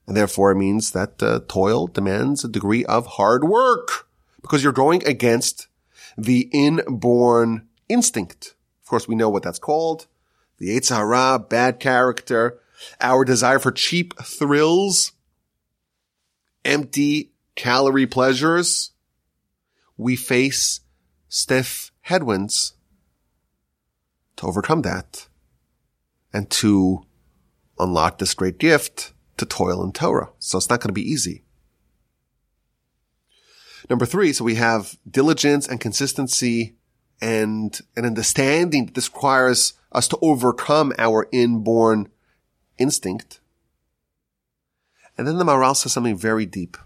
And 0.06 0.16
therefore 0.16 0.52
it 0.52 0.56
means 0.56 0.92
that 0.92 1.22
uh, 1.22 1.40
toil 1.48 1.86
demands 1.86 2.44
a 2.44 2.48
degree 2.48 2.84
of 2.84 3.06
hard 3.06 3.44
work 3.44 4.08
because 4.40 4.62
you're 4.62 4.72
going 4.72 5.06
against 5.06 5.68
the 6.16 6.48
inborn 6.52 7.68
instinct. 7.88 8.54
Course, 8.92 9.08
we 9.08 9.14
know 9.14 9.30
what 9.30 9.42
that's 9.42 9.58
called. 9.58 10.06
The 10.58 10.78
Hara, 10.90 11.38
bad 11.38 11.80
character, 11.80 12.60
our 13.00 13.24
desire 13.24 13.58
for 13.58 13.72
cheap 13.72 14.12
thrills, 14.22 15.12
empty 16.62 17.32
calorie 17.54 18.06
pleasures. 18.06 18.90
We 19.96 20.14
face 20.14 20.80
stiff 21.30 21.90
headwinds 22.02 22.74
to 24.36 24.46
overcome 24.46 24.82
that 24.82 25.26
and 26.30 26.50
to 26.50 27.06
unlock 27.78 28.18
this 28.18 28.34
great 28.34 28.58
gift 28.58 29.14
to 29.38 29.46
toil 29.46 29.82
in 29.82 29.92
Torah. 29.92 30.32
So 30.38 30.58
it's 30.58 30.68
not 30.68 30.80
going 30.80 30.90
to 30.90 30.92
be 30.92 31.10
easy. 31.10 31.44
Number 33.88 34.04
three, 34.04 34.34
so 34.34 34.44
we 34.44 34.56
have 34.56 34.98
diligence 35.10 35.66
and 35.66 35.80
consistency 35.80 36.76
and 37.22 37.80
an 37.96 38.04
understanding 38.04 38.86
that 38.86 38.94
this 38.94 39.08
requires 39.08 39.74
us 39.92 40.08
to 40.08 40.18
overcome 40.20 40.92
our 40.98 41.28
inborn 41.30 42.08
instinct. 42.78 43.38
And 45.16 45.26
then 45.26 45.38
the 45.38 45.44
Maharal 45.44 45.76
says 45.76 45.92
something 45.92 46.16
very 46.16 46.46
deep. 46.46 46.76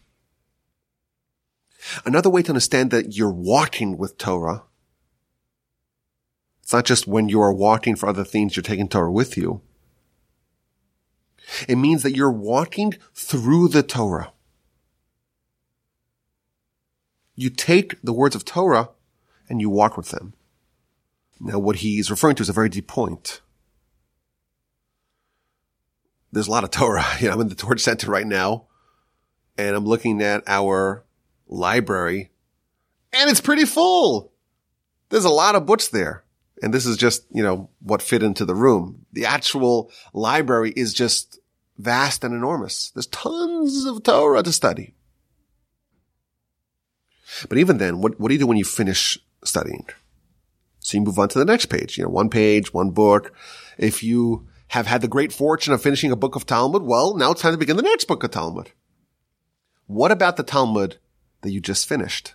Another 2.05 2.29
way 2.29 2.43
to 2.43 2.51
understand 2.51 2.91
that 2.91 3.17
you're 3.17 3.33
walking 3.33 3.97
with 3.97 4.19
Torah, 4.19 4.65
it's 6.63 6.73
not 6.73 6.85
just 6.85 7.07
when 7.07 7.31
you 7.31 7.41
are 7.41 7.53
walking 7.53 7.97
for 7.97 8.07
other 8.07 8.25
things, 8.25 8.57
you're 8.57 8.63
taking 8.63 8.89
Torah 8.89 9.11
with 9.11 9.39
you. 9.39 9.63
It 11.67 11.77
means 11.77 12.03
that 12.03 12.15
you're 12.15 12.31
walking 12.31 12.95
through 13.15 13.69
the 13.69 13.85
Torah. 13.85 14.33
You 17.37 17.49
take 17.49 18.03
the 18.03 18.13
words 18.13 18.35
of 18.35 18.45
Torah 18.45 18.91
and 19.49 19.61
you 19.61 19.71
walk 19.71 19.97
with 19.97 20.11
them. 20.11 20.35
Now, 21.41 21.59
what 21.59 21.77
he's 21.77 22.11
referring 22.11 22.37
to 22.37 22.43
is 22.43 22.49
a 22.49 22.55
very 22.55 22.69
deep 22.69 22.87
point. 22.87 23.41
There's 26.33 26.49
a 26.49 26.51
lot 26.51 26.65
of 26.65 26.71
Torah. 26.71 27.05
You 27.21 27.29
know, 27.29 27.35
I'm 27.35 27.41
in 27.43 27.49
the 27.49 27.55
Torch 27.55 27.81
Center 27.81 28.11
right 28.11 28.27
now 28.27 28.67
and 29.59 29.75
I'm 29.75 29.85
looking 29.85 30.23
at 30.23 30.43
our 30.47 31.05
library 31.47 32.31
and 33.13 33.31
it's 33.31 33.41
pretty 33.41 33.65
full. 33.65 34.33
There's 35.09 35.25
a 35.25 35.31
lot 35.31 35.55
of 35.55 35.67
books 35.67 35.89
there. 35.89 36.25
And 36.63 36.73
this 36.73 36.87
is 36.87 36.97
just, 36.97 37.27
you 37.31 37.43
know, 37.43 37.69
what 37.81 38.03
fit 38.03 38.23
into 38.23 38.45
the 38.45 38.55
room. 38.55 39.05
The 39.13 39.27
actual 39.27 39.91
library 40.15 40.73
is 40.75 40.95
just 40.95 41.39
vast 41.77 42.25
and 42.25 42.35
enormous. 42.35 42.91
There's 42.91 43.07
tons 43.07 43.85
of 43.85 44.03
Torah 44.03 44.43
to 44.43 44.53
study. 44.53 44.95
But 47.49 47.59
even 47.59 47.77
then, 47.77 48.01
what, 48.01 48.19
what 48.19 48.29
do 48.29 48.35
you 48.35 48.41
do 48.41 48.47
when 48.47 48.57
you 48.57 48.65
finish 48.65 49.19
studying? 49.45 49.87
So 50.81 50.99
you 50.99 51.05
move 51.05 51.19
on 51.19 51.29
to 51.31 51.39
the 51.39 51.45
next 51.45 51.67
page, 51.67 51.99
you 51.99 52.05
know, 52.05 52.11
one 52.11 52.31
page, 52.31 52.73
one 52.73 52.91
book. 52.91 53.33
If 53.77 54.03
you 54.03 54.47
have 54.69 54.87
had 54.87 55.01
the 55.01 55.09
great 55.09 55.33
fortune 55.33 55.73
of 55.73 55.83
finishing 55.83 56.13
a 56.13 56.17
book 56.17 56.37
of 56.37 56.47
Talmud, 56.47 56.83
well, 56.83 57.17
now 57.17 57.33
it's 57.33 57.43
time 57.43 57.53
to 57.53 57.59
begin 57.59 57.77
the 57.77 57.83
next 57.83 58.05
book 58.05 58.23
of 58.23 58.31
Talmud. 58.31 58.71
What 59.87 60.11
about 60.11 60.37
the 60.37 60.43
Talmud 60.43 60.99
that 61.43 61.51
you 61.51 61.61
just 61.61 61.89
finished? 61.89 62.35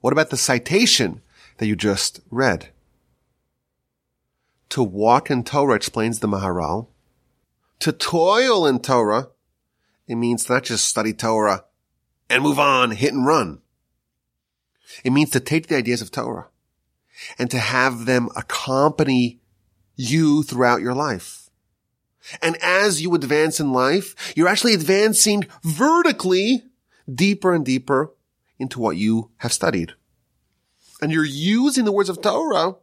What 0.00 0.12
about 0.12 0.30
the 0.30 0.36
citation 0.36 1.20
that 1.58 1.66
you 1.66 1.76
just 1.76 2.20
read? 2.30 2.68
To 4.70 4.82
walk 4.82 5.30
in 5.30 5.44
Torah, 5.44 5.74
explains 5.74 6.18
the 6.18 6.28
Maharal, 6.28 6.88
to 7.80 7.92
toil 7.92 8.66
in 8.66 8.80
Torah, 8.80 9.28
it 10.08 10.16
means 10.16 10.48
not 10.48 10.64
just 10.64 10.86
study 10.86 11.12
Torah 11.12 11.64
and 12.28 12.42
move 12.42 12.58
on, 12.58 12.92
hit 12.92 13.12
and 13.12 13.26
run. 13.26 13.60
It 15.04 15.12
means 15.12 15.30
to 15.30 15.40
take 15.40 15.66
the 15.66 15.76
ideas 15.76 16.02
of 16.02 16.10
Torah 16.10 16.48
and 17.38 17.50
to 17.50 17.58
have 17.58 18.06
them 18.06 18.28
accompany 18.36 19.40
you 19.96 20.42
throughout 20.42 20.80
your 20.80 20.94
life. 20.94 21.50
And 22.42 22.56
as 22.62 23.00
you 23.00 23.14
advance 23.14 23.60
in 23.60 23.72
life, 23.72 24.34
you're 24.36 24.48
actually 24.48 24.74
advancing 24.74 25.46
vertically 25.62 26.64
deeper 27.12 27.54
and 27.54 27.64
deeper 27.64 28.12
into 28.58 28.80
what 28.80 28.96
you 28.96 29.30
have 29.38 29.52
studied. 29.52 29.92
And 31.00 31.12
you're 31.12 31.24
using 31.24 31.84
the 31.84 31.92
words 31.92 32.08
of 32.08 32.20
Torah 32.20 32.76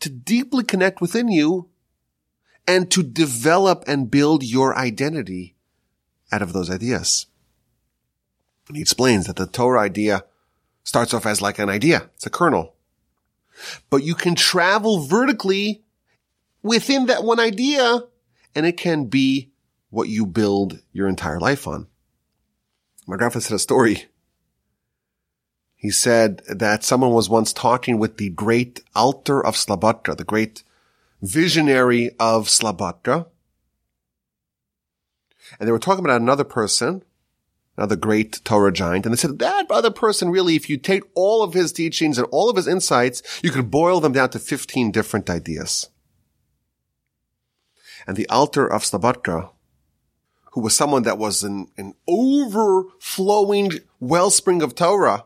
to 0.00 0.10
deeply 0.10 0.64
connect 0.64 1.00
within 1.00 1.28
you 1.28 1.70
and 2.66 2.90
to 2.90 3.02
develop 3.02 3.84
and 3.86 4.10
build 4.10 4.42
your 4.42 4.76
identity 4.76 5.54
out 6.32 6.42
of 6.42 6.52
those 6.52 6.70
ideas. 6.70 7.26
And 8.68 8.76
he 8.76 8.82
explains 8.82 9.26
that 9.26 9.36
the 9.36 9.46
Torah 9.46 9.80
idea 9.80 10.24
starts 10.84 11.12
off 11.12 11.26
as 11.26 11.42
like 11.42 11.58
an 11.58 11.68
idea. 11.68 12.10
It's 12.14 12.26
a 12.26 12.30
kernel. 12.30 12.74
But 13.90 14.04
you 14.04 14.14
can 14.14 14.34
travel 14.34 15.00
vertically 15.00 15.82
within 16.62 17.06
that 17.06 17.24
one 17.24 17.40
idea 17.40 18.04
and 18.54 18.66
it 18.66 18.76
can 18.76 19.06
be 19.06 19.50
what 19.90 20.08
you 20.08 20.26
build 20.26 20.80
your 20.92 21.08
entire 21.08 21.40
life 21.40 21.66
on. 21.66 21.86
My 23.06 23.16
grandfather 23.16 23.44
said 23.44 23.56
a 23.56 23.58
story. 23.58 24.06
He 25.76 25.90
said 25.90 26.42
that 26.48 26.82
someone 26.82 27.12
was 27.12 27.28
once 27.28 27.52
talking 27.52 27.98
with 27.98 28.16
the 28.16 28.30
great 28.30 28.80
Alter 28.94 29.44
of 29.44 29.54
Slobodka, 29.54 30.16
the 30.16 30.24
great 30.24 30.62
visionary 31.20 32.10
of 32.18 32.48
Slobodka. 32.48 33.26
And 35.58 35.68
they 35.68 35.72
were 35.72 35.78
talking 35.78 36.04
about 36.04 36.22
another 36.22 36.44
person, 36.44 37.02
another 37.76 37.96
great 37.96 38.40
Torah 38.44 38.72
giant. 38.72 39.06
And 39.06 39.12
they 39.12 39.16
said 39.16 39.38
that 39.38 39.70
other 39.70 39.90
person 39.90 40.30
really, 40.30 40.56
if 40.56 40.68
you 40.68 40.76
take 40.76 41.04
all 41.14 41.42
of 41.42 41.54
his 41.54 41.72
teachings 41.72 42.18
and 42.18 42.26
all 42.30 42.48
of 42.48 42.56
his 42.56 42.68
insights, 42.68 43.22
you 43.42 43.50
could 43.50 43.70
boil 43.70 44.00
them 44.00 44.12
down 44.12 44.30
to 44.30 44.38
15 44.38 44.90
different 44.90 45.28
ideas. 45.28 45.88
And 48.06 48.16
the 48.16 48.28
Alter 48.28 48.70
of 48.70 48.82
Slobodka, 48.82 49.50
who 50.52 50.60
was 50.60 50.76
someone 50.76 51.02
that 51.04 51.18
was 51.18 51.42
an, 51.42 51.68
an 51.76 51.94
overflowing 52.06 53.72
wellspring 53.98 54.62
of 54.62 54.74
Torah, 54.74 55.24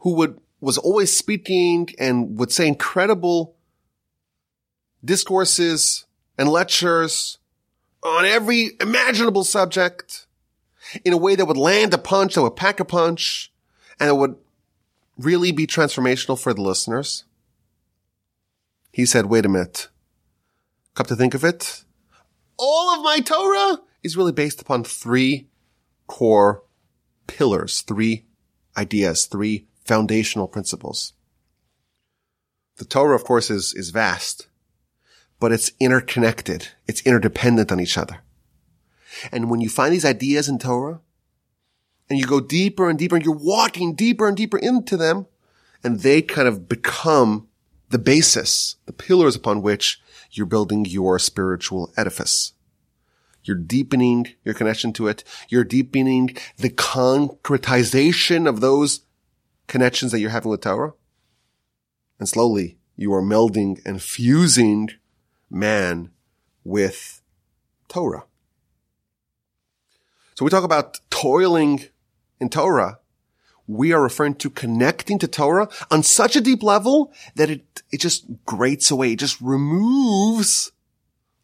who 0.00 0.14
would, 0.16 0.40
was 0.60 0.76
always 0.78 1.16
speaking 1.16 1.88
and 1.98 2.38
would 2.38 2.52
say 2.52 2.66
incredible 2.66 3.56
discourses 5.04 6.04
and 6.36 6.48
lectures 6.48 7.38
on 8.02 8.24
every 8.24 8.72
imaginable 8.80 9.44
subject. 9.44 10.26
In 11.04 11.12
a 11.12 11.18
way 11.18 11.34
that 11.34 11.46
would 11.46 11.56
land 11.56 11.94
a 11.94 11.98
punch, 11.98 12.34
that 12.34 12.42
would 12.42 12.56
pack 12.56 12.80
a 12.80 12.84
punch, 12.84 13.52
and 13.98 14.08
it 14.08 14.16
would 14.16 14.36
really 15.16 15.52
be 15.52 15.66
transformational 15.66 16.38
for 16.38 16.52
the 16.52 16.62
listeners. 16.62 17.24
He 18.92 19.06
said, 19.06 19.26
wait 19.26 19.46
a 19.46 19.48
minute. 19.48 19.88
Come 20.94 21.06
to 21.06 21.16
think 21.16 21.34
of 21.34 21.44
it, 21.44 21.84
all 22.56 22.94
of 22.94 23.02
my 23.02 23.20
Torah 23.20 23.80
is 24.02 24.16
really 24.16 24.32
based 24.32 24.60
upon 24.60 24.84
three 24.84 25.48
core 26.06 26.62
pillars, 27.26 27.80
three 27.82 28.26
ideas, 28.76 29.26
three 29.26 29.66
foundational 29.84 30.48
principles. 30.48 31.14
The 32.76 32.84
Torah, 32.84 33.16
of 33.16 33.24
course, 33.24 33.50
is, 33.50 33.72
is 33.74 33.90
vast, 33.90 34.48
but 35.40 35.52
it's 35.52 35.72
interconnected. 35.80 36.68
It's 36.86 37.02
interdependent 37.02 37.70
on 37.70 37.80
each 37.80 37.96
other. 37.96 38.23
And 39.32 39.50
when 39.50 39.60
you 39.60 39.68
find 39.68 39.92
these 39.92 40.04
ideas 40.04 40.48
in 40.48 40.58
Torah 40.58 41.00
and 42.08 42.18
you 42.18 42.26
go 42.26 42.40
deeper 42.40 42.88
and 42.88 42.98
deeper 42.98 43.16
and 43.16 43.24
you're 43.24 43.34
walking 43.34 43.94
deeper 43.94 44.28
and 44.28 44.36
deeper 44.36 44.58
into 44.58 44.96
them 44.96 45.26
and 45.82 46.00
they 46.00 46.22
kind 46.22 46.48
of 46.48 46.68
become 46.68 47.48
the 47.90 47.98
basis, 47.98 48.76
the 48.86 48.92
pillars 48.92 49.36
upon 49.36 49.62
which 49.62 50.00
you're 50.30 50.46
building 50.46 50.84
your 50.84 51.18
spiritual 51.18 51.92
edifice. 51.96 52.52
You're 53.44 53.56
deepening 53.56 54.34
your 54.44 54.54
connection 54.54 54.92
to 54.94 55.06
it. 55.06 55.22
You're 55.48 55.64
deepening 55.64 56.36
the 56.56 56.70
concretization 56.70 58.48
of 58.48 58.60
those 58.60 59.00
connections 59.66 60.12
that 60.12 60.20
you're 60.20 60.30
having 60.30 60.50
with 60.50 60.62
Torah. 60.62 60.94
And 62.18 62.28
slowly 62.28 62.78
you 62.96 63.12
are 63.12 63.22
melding 63.22 63.84
and 63.84 64.00
fusing 64.00 64.90
man 65.50 66.10
with 66.64 67.20
Torah. 67.88 68.24
So 70.34 70.44
we 70.44 70.50
talk 70.50 70.64
about 70.64 70.98
toiling 71.10 71.84
in 72.40 72.48
Torah. 72.48 72.98
We 73.66 73.92
are 73.92 74.02
referring 74.02 74.34
to 74.36 74.50
connecting 74.50 75.18
to 75.20 75.28
Torah 75.28 75.68
on 75.90 76.02
such 76.02 76.36
a 76.36 76.40
deep 76.40 76.62
level 76.62 77.12
that 77.36 77.50
it, 77.50 77.82
it 77.90 78.00
just 78.00 78.26
grates 78.44 78.90
away. 78.90 79.12
It 79.12 79.20
just 79.20 79.40
removes 79.40 80.72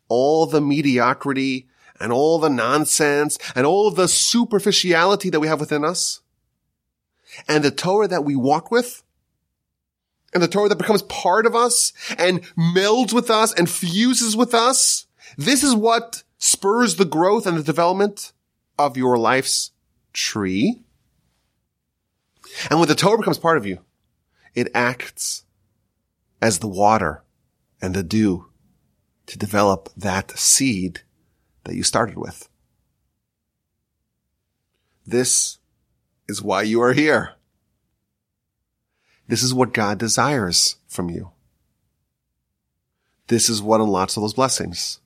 all 0.09 0.45
the 0.45 0.61
mediocrity 0.61 1.69
and 2.01 2.13
all 2.13 2.39
the 2.39 2.51
nonsense 2.51 3.39
and 3.55 3.65
all 3.65 3.91
the 3.91 4.09
superficiality 4.09 5.31
that 5.31 5.41
we 5.41 5.47
have 5.47 5.61
within 5.61 5.85
us. 5.85 6.21
And 7.49 7.63
the 7.63 7.71
Torah 7.71 8.09
that 8.09 8.25
we 8.25 8.35
walk 8.35 8.73
with 8.73 9.05
and 10.35 10.43
the 10.43 10.49
Torah 10.49 10.69
that 10.69 10.79
becomes 10.79 11.03
part 11.03 11.47
of 11.47 11.55
us 11.55 11.93
and 12.19 12.43
melds 12.57 13.13
with 13.13 13.31
us 13.31 13.55
and 13.55 13.71
fuses 13.71 14.37
with 14.37 14.53
us. 14.53 15.07
This 15.39 15.63
is 15.63 15.75
what 15.77 16.25
spurs 16.39 16.97
the 16.97 17.05
growth 17.05 17.47
and 17.47 17.57
the 17.57 17.63
development 17.63 18.33
of 18.87 18.97
your 18.97 19.19
life's 19.19 19.73
tree. 20.13 20.83
And 22.71 22.79
when 22.79 22.89
the 22.89 22.95
Torah 22.95 23.19
becomes 23.19 23.39
part 23.39 23.59
of 23.59 23.67
you, 23.67 23.79
it 24.55 24.69
acts 24.75 25.45
as 26.43 26.59
the 26.59 26.69
water 26.69 27.23
and 27.81 27.95
the 27.95 28.03
dew 28.03 28.47
to 29.27 29.39
develop 29.39 29.91
that 29.97 30.33
seed 30.33 31.03
that 31.65 31.75
you 31.75 31.83
started 31.83 32.17
with. 32.17 32.49
This 35.07 35.59
is 36.29 36.43
why 36.43 36.63
you 36.63 36.83
are 36.83 36.93
here. 36.93 37.35
This 39.29 39.43
is 39.43 39.55
what 39.55 39.73
God 39.73 39.99
desires 39.99 40.77
from 40.89 41.11
you. 41.11 41.31
This 43.29 43.49
is 43.49 43.63
what 43.63 43.81
unlocks 43.81 44.17
all 44.17 44.23
those 44.23 44.35
blessings. 44.35 44.99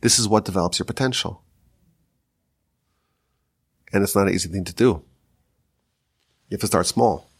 This 0.00 0.18
is 0.18 0.26
what 0.26 0.46
develops 0.46 0.78
your 0.78 0.86
potential. 0.86 1.43
And 3.94 4.02
it's 4.02 4.16
not 4.16 4.26
an 4.26 4.34
easy 4.34 4.48
thing 4.48 4.64
to 4.64 4.74
do. 4.74 5.04
You 6.48 6.56
have 6.56 6.60
to 6.62 6.66
start 6.66 6.86
small. 6.86 7.30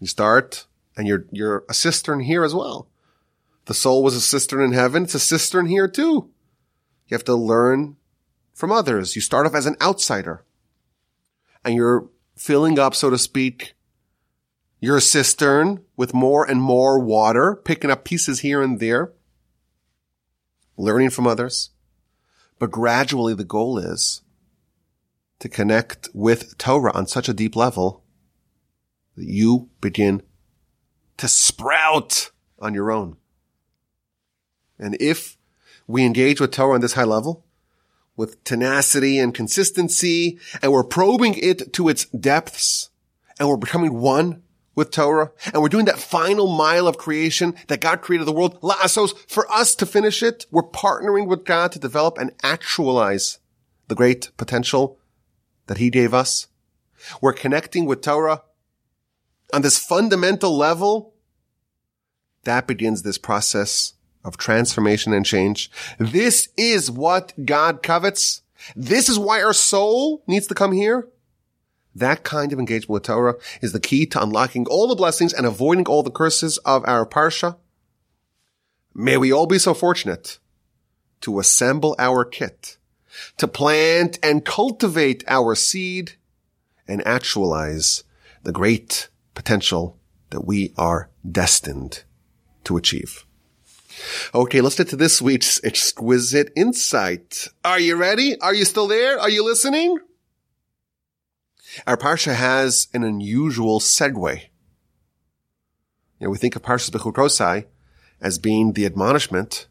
You 0.00 0.08
start 0.08 0.66
and 0.96 1.06
you're, 1.06 1.26
you're 1.30 1.64
a 1.68 1.74
cistern 1.74 2.20
here 2.20 2.44
as 2.44 2.52
well. 2.52 2.88
The 3.66 3.72
soul 3.72 4.02
was 4.02 4.16
a 4.16 4.20
cistern 4.20 4.60
in 4.60 4.72
heaven. 4.72 5.04
It's 5.04 5.14
a 5.14 5.20
cistern 5.20 5.66
here 5.66 5.86
too. 5.86 6.28
You 7.06 7.14
have 7.14 7.24
to 7.26 7.36
learn 7.36 7.96
from 8.52 8.72
others. 8.72 9.14
You 9.14 9.22
start 9.22 9.46
off 9.46 9.54
as 9.54 9.66
an 9.66 9.76
outsider 9.80 10.44
and 11.64 11.76
you're 11.76 12.08
filling 12.34 12.76
up, 12.80 12.96
so 12.96 13.08
to 13.08 13.16
speak, 13.16 13.74
your 14.80 14.98
cistern 14.98 15.84
with 15.96 16.12
more 16.12 16.44
and 16.44 16.60
more 16.60 16.98
water, 16.98 17.54
picking 17.54 17.92
up 17.92 18.04
pieces 18.04 18.40
here 18.40 18.60
and 18.60 18.80
there, 18.80 19.12
learning 20.76 21.10
from 21.10 21.28
others. 21.28 21.70
But 22.58 22.72
gradually 22.72 23.34
the 23.34 23.44
goal 23.44 23.78
is 23.78 24.22
to 25.44 25.48
connect 25.50 26.08
with 26.14 26.56
Torah 26.56 26.90
on 26.94 27.06
such 27.06 27.28
a 27.28 27.34
deep 27.34 27.54
level 27.54 28.02
that 29.14 29.26
you 29.26 29.68
begin 29.82 30.22
to 31.18 31.28
sprout 31.28 32.30
on 32.58 32.72
your 32.72 32.90
own. 32.90 33.18
And 34.78 34.96
if 35.00 35.36
we 35.86 36.02
engage 36.02 36.40
with 36.40 36.50
Torah 36.50 36.76
on 36.76 36.80
this 36.80 36.94
high 36.94 37.04
level, 37.04 37.44
with 38.16 38.42
tenacity 38.44 39.18
and 39.18 39.34
consistency, 39.34 40.38
and 40.62 40.72
we're 40.72 40.82
probing 40.82 41.34
it 41.34 41.74
to 41.74 41.90
its 41.90 42.06
depths, 42.06 42.88
and 43.38 43.46
we're 43.46 43.58
becoming 43.58 44.00
one 44.00 44.42
with 44.74 44.90
Torah, 44.90 45.30
and 45.52 45.60
we're 45.60 45.68
doing 45.68 45.84
that 45.84 45.98
final 45.98 46.46
mile 46.46 46.88
of 46.88 46.96
creation 46.96 47.54
that 47.68 47.82
God 47.82 48.00
created 48.00 48.26
the 48.26 48.32
world, 48.32 48.58
la'asos, 48.62 49.14
for 49.28 49.46
us 49.52 49.74
to 49.74 49.84
finish 49.84 50.22
it. 50.22 50.46
We're 50.50 50.62
partnering 50.62 51.26
with 51.26 51.44
God 51.44 51.70
to 51.72 51.78
develop 51.78 52.16
and 52.16 52.32
actualize 52.42 53.40
the 53.88 53.94
great 53.94 54.30
potential 54.38 54.98
that 55.66 55.78
He 55.78 55.90
gave 55.90 56.14
us. 56.14 56.48
We're 57.20 57.32
connecting 57.32 57.86
with 57.86 58.02
Torah 58.02 58.42
on 59.52 59.62
this 59.62 59.78
fundamental 59.78 60.56
level. 60.56 61.14
That 62.44 62.66
begins 62.66 63.02
this 63.02 63.18
process 63.18 63.94
of 64.24 64.36
transformation 64.36 65.12
and 65.12 65.24
change. 65.24 65.70
This 65.98 66.48
is 66.56 66.90
what 66.90 67.32
God 67.44 67.82
covets. 67.82 68.42
This 68.74 69.08
is 69.08 69.18
why 69.18 69.42
our 69.42 69.52
soul 69.52 70.24
needs 70.26 70.46
to 70.46 70.54
come 70.54 70.72
here. 70.72 71.08
That 71.94 72.24
kind 72.24 72.52
of 72.52 72.58
engagement 72.58 72.90
with 72.90 73.02
Torah 73.04 73.36
is 73.60 73.72
the 73.72 73.80
key 73.80 74.06
to 74.06 74.22
unlocking 74.22 74.66
all 74.66 74.88
the 74.88 74.96
blessings 74.96 75.32
and 75.32 75.46
avoiding 75.46 75.86
all 75.86 76.02
the 76.02 76.10
curses 76.10 76.58
of 76.58 76.82
our 76.86 77.06
parsha. 77.06 77.56
May 78.94 79.16
we 79.16 79.32
all 79.32 79.46
be 79.46 79.58
so 79.58 79.74
fortunate 79.74 80.38
to 81.20 81.38
assemble 81.38 81.94
our 81.98 82.24
kit, 82.24 82.78
to 83.36 83.48
plant 83.48 84.18
and 84.22 84.44
cultivate 84.44 85.24
our 85.28 85.54
seed 85.54 86.12
and 86.86 87.06
actualize 87.06 88.04
the 88.42 88.52
great 88.52 89.08
potential 89.34 89.98
that 90.30 90.46
we 90.46 90.72
are 90.76 91.10
destined 91.30 92.04
to 92.64 92.76
achieve. 92.76 93.24
Okay, 94.34 94.60
let's 94.60 94.76
get 94.76 94.88
to 94.88 94.96
this 94.96 95.22
week's 95.22 95.62
exquisite 95.64 96.52
insight. 96.56 97.48
Are 97.64 97.78
you 97.78 97.96
ready? 97.96 98.38
Are 98.40 98.54
you 98.54 98.64
still 98.64 98.88
there? 98.88 99.18
Are 99.18 99.30
you 99.30 99.44
listening? 99.44 99.98
Our 101.86 101.96
parsha 101.96 102.34
has 102.34 102.88
an 102.92 103.04
unusual 103.04 103.80
segue. 103.80 104.42
You 106.18 106.26
know, 106.26 106.30
we 106.30 106.38
think 106.38 106.56
of 106.56 106.62
Parshas 106.62 106.90
Bechukosai 106.90 107.66
as 108.20 108.38
being 108.38 108.72
the 108.72 108.86
admonishment, 108.86 109.66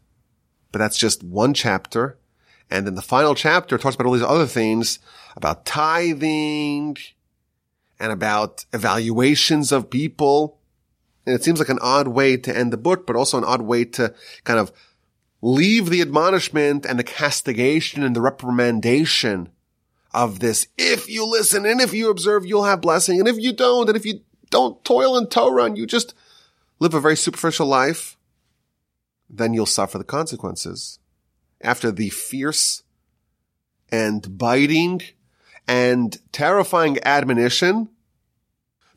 but 0.70 0.78
that's 0.78 0.98
just 0.98 1.22
one 1.22 1.54
chapter. 1.54 2.18
And 2.70 2.86
then 2.86 2.94
the 2.94 3.02
final 3.02 3.34
chapter 3.34 3.78
talks 3.78 3.94
about 3.94 4.06
all 4.06 4.14
these 4.14 4.22
other 4.22 4.46
things 4.46 4.98
about 5.36 5.66
tithing 5.66 6.96
and 8.00 8.12
about 8.12 8.64
evaluations 8.72 9.72
of 9.72 9.90
people. 9.90 10.58
And 11.26 11.34
it 11.34 11.44
seems 11.44 11.58
like 11.58 11.68
an 11.68 11.78
odd 11.80 12.08
way 12.08 12.36
to 12.36 12.56
end 12.56 12.72
the 12.72 12.76
book, 12.76 13.06
but 13.06 13.16
also 13.16 13.38
an 13.38 13.44
odd 13.44 13.62
way 13.62 13.84
to 13.84 14.14
kind 14.44 14.58
of 14.58 14.72
leave 15.40 15.90
the 15.90 16.00
admonishment 16.00 16.86
and 16.86 16.98
the 16.98 17.04
castigation 17.04 18.02
and 18.02 18.16
the 18.16 18.20
reprimandation 18.20 19.48
of 20.12 20.40
this. 20.40 20.66
If 20.78 21.08
you 21.08 21.26
listen 21.26 21.66
and 21.66 21.80
if 21.80 21.92
you 21.92 22.10
observe, 22.10 22.46
you'll 22.46 22.64
have 22.64 22.80
blessing. 22.80 23.18
And 23.18 23.28
if 23.28 23.38
you 23.38 23.52
don't, 23.52 23.88
and 23.88 23.96
if 23.96 24.06
you 24.06 24.20
don't 24.50 24.82
toil 24.84 25.16
in 25.16 25.26
Torah 25.26 25.64
and 25.64 25.76
you 25.76 25.86
just 25.86 26.14
live 26.78 26.94
a 26.94 27.00
very 27.00 27.16
superficial 27.16 27.66
life, 27.66 28.16
then 29.28 29.52
you'll 29.52 29.66
suffer 29.66 29.98
the 29.98 30.04
consequences. 30.04 30.98
After 31.64 31.90
the 31.90 32.10
fierce 32.10 32.82
and 33.90 34.38
biting 34.38 35.02
and 35.66 36.16
terrifying 36.30 36.98
admonition, 37.04 37.88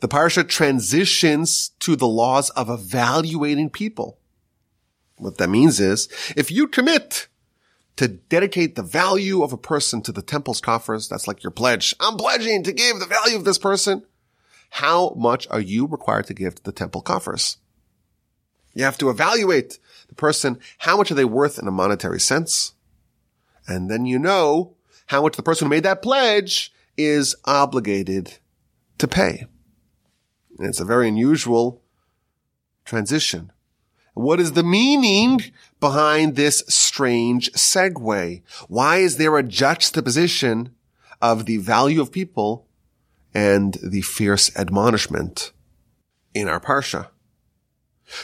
the 0.02 0.08
parsha 0.08 0.48
transitions 0.48 1.70
to 1.80 1.96
the 1.96 2.08
laws 2.08 2.52
of 2.52 2.70
evaluating 2.70 3.72
people. 3.72 4.20
What 5.18 5.38
that 5.40 5.50
means 5.50 5.80
is, 5.80 6.08
if 6.36 6.52
you 6.52 6.68
commit 6.68 7.28
to 7.98 8.08
dedicate 8.08 8.76
the 8.76 8.84
value 8.84 9.44
of 9.44 9.52
a 9.52 9.58
person 9.58 10.02
to 10.04 10.12
the 10.12 10.22
temple's 10.22 10.62
coffers. 10.62 11.10
That's 11.10 11.28
like 11.28 11.44
your 11.44 11.52
pledge. 11.52 11.94
I'm 12.00 12.16
pledging 12.16 12.64
to 12.64 12.72
give 12.72 13.00
the 13.00 13.06
value 13.06 13.36
of 13.36 13.44
this 13.44 13.58
person. 13.58 14.04
How 14.70 15.14
much 15.18 15.48
are 15.50 15.60
you 15.60 15.86
required 15.88 16.28
to 16.28 16.34
give 16.34 16.56
to 16.56 16.64
the 16.64 16.72
temple 16.72 17.02
coffers? 17.02 17.58
You 18.74 18.84
have 18.84 18.98
to 19.00 19.10
evaluate 19.10 19.80
the 20.08 20.16
person. 20.16 20.60
How 20.80 20.98
much 20.98 21.12
are 21.12 21.16
they 21.16 21.26
worth 21.26 21.60
in 21.60 21.68
a 21.68 21.72
monetary 21.72 22.20
sense? 22.20 22.74
And 23.68 23.90
then 23.90 24.06
you 24.06 24.20
know 24.20 24.76
how 25.08 25.22
much 25.22 25.36
the 25.36 25.44
person 25.44 25.66
who 25.66 25.70
made 25.70 25.84
that 25.84 26.02
pledge 26.02 26.74
is 26.98 27.36
obligated 27.46 28.38
to 28.98 29.08
pay. 29.08 29.46
And 30.58 30.68
it's 30.68 30.80
a 30.80 30.86
very 30.86 31.08
unusual 31.08 31.82
transition. 32.86 33.52
What 34.14 34.40
is 34.40 34.54
the 34.54 34.64
meaning 34.64 35.42
behind 35.80 36.36
this 36.36 36.64
strange 36.68 37.52
segue? 37.52 38.42
Why 38.68 38.98
is 38.98 39.18
there 39.18 39.38
a 39.38 39.44
juxtaposition 39.44 40.74
of 41.22 41.46
the 41.46 41.58
value 41.58 42.02
of 42.02 42.12
people 42.12 42.68
and 43.34 43.78
the 43.84 44.02
fierce 44.02 44.56
admonishment 44.58 45.52
in 46.34 46.48
our 46.48 46.60
parsha? 46.60 47.10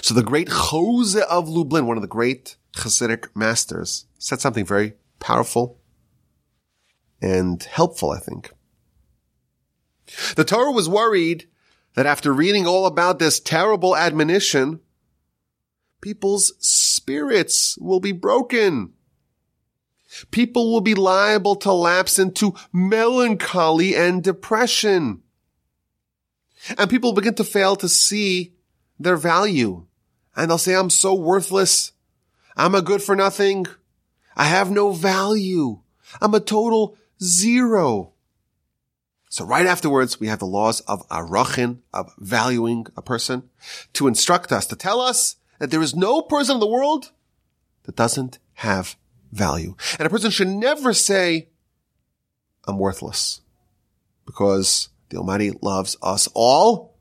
So 0.01 0.13
the 0.13 0.23
great 0.23 0.47
Chozeh 0.47 1.23
of 1.23 1.49
Lublin, 1.49 1.85
one 1.85 1.97
of 1.97 2.01
the 2.01 2.07
great 2.07 2.55
Hasidic 2.77 3.27
masters, 3.35 4.05
said 4.17 4.39
something 4.39 4.65
very 4.65 4.93
powerful 5.19 5.79
and 7.21 7.61
helpful, 7.63 8.11
I 8.11 8.19
think. 8.19 8.51
The 10.35 10.43
Torah 10.43 10.71
was 10.71 10.89
worried 10.89 11.47
that 11.95 12.05
after 12.05 12.33
reading 12.33 12.65
all 12.65 12.85
about 12.85 13.19
this 13.19 13.39
terrible 13.39 13.95
admonition, 13.95 14.79
people's 16.01 16.53
spirits 16.59 17.77
will 17.79 17.99
be 17.99 18.11
broken. 18.11 18.93
People 20.31 20.71
will 20.71 20.81
be 20.81 20.95
liable 20.95 21.55
to 21.57 21.71
lapse 21.71 22.19
into 22.19 22.53
melancholy 22.71 23.95
and 23.95 24.23
depression. 24.23 25.21
And 26.77 26.89
people 26.89 27.13
begin 27.13 27.35
to 27.35 27.43
fail 27.43 27.75
to 27.77 27.89
see 27.89 28.52
their 28.99 29.17
value. 29.17 29.85
And 30.35 30.49
they'll 30.49 30.57
say, 30.57 30.75
I'm 30.75 30.89
so 30.89 31.13
worthless. 31.13 31.91
I'm 32.55 32.75
a 32.75 32.81
good 32.81 33.01
for 33.01 33.15
nothing. 33.15 33.65
I 34.35 34.45
have 34.45 34.71
no 34.71 34.91
value. 34.91 35.79
I'm 36.21 36.33
a 36.33 36.39
total 36.39 36.97
zero. 37.21 38.13
So 39.29 39.45
right 39.45 39.65
afterwards, 39.65 40.19
we 40.19 40.27
have 40.27 40.39
the 40.39 40.45
laws 40.45 40.81
of 40.81 41.07
arachin, 41.09 41.79
of 41.91 42.13
valuing 42.19 42.85
a 42.95 43.01
person, 43.01 43.49
to 43.93 44.07
instruct 44.07 44.51
us, 44.51 44.67
to 44.67 44.75
tell 44.75 45.01
us 45.01 45.37
that 45.57 45.71
there 45.71 45.81
is 45.81 45.95
no 45.95 46.21
person 46.21 46.55
in 46.55 46.59
the 46.59 46.67
world 46.67 47.11
that 47.83 47.95
doesn't 47.95 48.37
have 48.55 48.95
value. 49.31 49.75
And 49.97 50.05
a 50.05 50.09
person 50.09 50.29
should 50.29 50.47
never 50.47 50.93
say, 50.93 51.49
I'm 52.67 52.77
worthless. 52.77 53.41
Because 54.25 54.89
the 55.09 55.17
Almighty 55.17 55.51
loves 55.61 55.97
us 56.01 56.29
all 56.33 56.92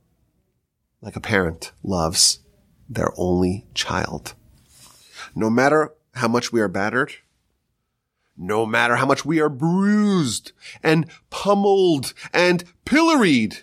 like 1.02 1.16
a 1.16 1.20
parent 1.20 1.72
loves 1.82 2.38
their 2.88 3.10
only 3.16 3.66
child. 3.74 4.34
No 5.34 5.50
matter 5.50 5.92
how 6.14 6.28
much 6.28 6.52
we 6.52 6.60
are 6.60 6.68
battered, 6.68 7.12
no 8.36 8.64
matter 8.64 8.96
how 8.96 9.06
much 9.06 9.24
we 9.24 9.40
are 9.40 9.48
bruised 9.48 10.52
and 10.82 11.06
pummeled 11.28 12.14
and 12.32 12.64
pilloried, 12.84 13.58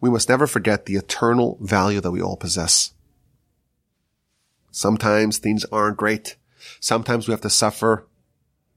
we 0.00 0.08
must 0.08 0.28
never 0.28 0.46
forget 0.46 0.86
the 0.86 0.96
eternal 0.96 1.58
value 1.60 2.00
that 2.00 2.10
we 2.10 2.22
all 2.22 2.36
possess. 2.36 2.94
Sometimes 4.70 5.38
things 5.38 5.64
aren't 5.66 5.96
great. 5.96 6.36
Sometimes 6.78 7.26
we 7.26 7.32
have 7.32 7.40
to 7.42 7.50
suffer 7.50 8.06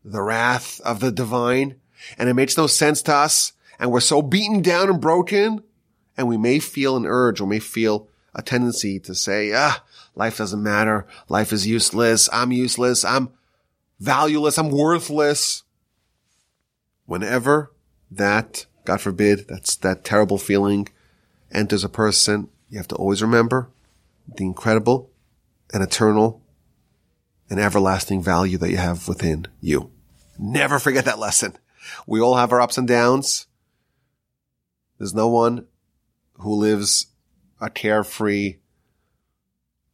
the 0.04 0.22
wrath 0.22 0.82
of 0.82 1.00
the 1.00 1.12
divine 1.12 1.76
and 2.18 2.28
it 2.28 2.34
makes 2.34 2.58
no 2.58 2.68
sense 2.68 3.02
to 3.04 3.14
us 3.14 3.54
and 3.80 3.92
we're 3.92 4.02
so 4.02 4.22
beaten 4.22 4.62
down 4.62 4.90
and 4.90 5.00
broken 5.00 5.64
and 6.18 6.28
we 6.28 6.38
may 6.38 6.60
feel 6.60 6.96
an 6.96 7.06
urge 7.06 7.42
or 7.42 7.48
may 7.48 7.60
feel 7.60 8.08
a 8.36 8.42
tendency 8.42 9.00
to 9.00 9.16
say, 9.16 9.52
ah, 9.54 9.84
life 10.16 10.38
doesn't 10.38 10.62
matter. 10.62 11.06
Life 11.30 11.54
is 11.54 11.68
useless. 11.68 12.30
I'm 12.32 12.52
useless. 12.52 13.06
I'm 13.06 13.30
valueless. 14.00 14.58
I'm 14.58 14.70
worthless. 14.70 15.64
Whenever 17.06 17.72
that, 18.12 18.66
God 18.86 19.02
forbid, 19.02 19.48
that's 19.48 19.76
that 19.78 20.04
terrible 20.04 20.38
feeling 20.38 20.88
enters 21.52 21.84
a 21.84 21.90
person, 21.90 22.50
you 22.70 22.78
have 22.78 22.88
to 22.88 22.96
always 22.96 23.22
remember 23.22 23.70
the 24.36 24.44
incredible 24.44 25.12
and 25.74 25.84
eternal 25.84 26.42
and 27.50 27.60
everlasting 27.60 28.22
value 28.22 28.58
that 28.58 28.72
you 28.72 28.78
have 28.78 29.08
within 29.08 29.48
you. 29.62 29.92
Never 30.40 30.80
forget 30.80 31.06
that 31.06 31.20
lesson. 31.20 31.56
We 32.08 32.20
all 32.22 32.36
have 32.36 32.52
our 32.52 32.62
ups 32.62 32.78
and 32.78 32.88
downs. 32.88 33.46
There's 34.98 35.14
no 35.14 35.28
one 35.28 35.68
who 36.36 36.56
lives 36.56 37.08
a 37.62 37.70
carefree, 37.70 38.58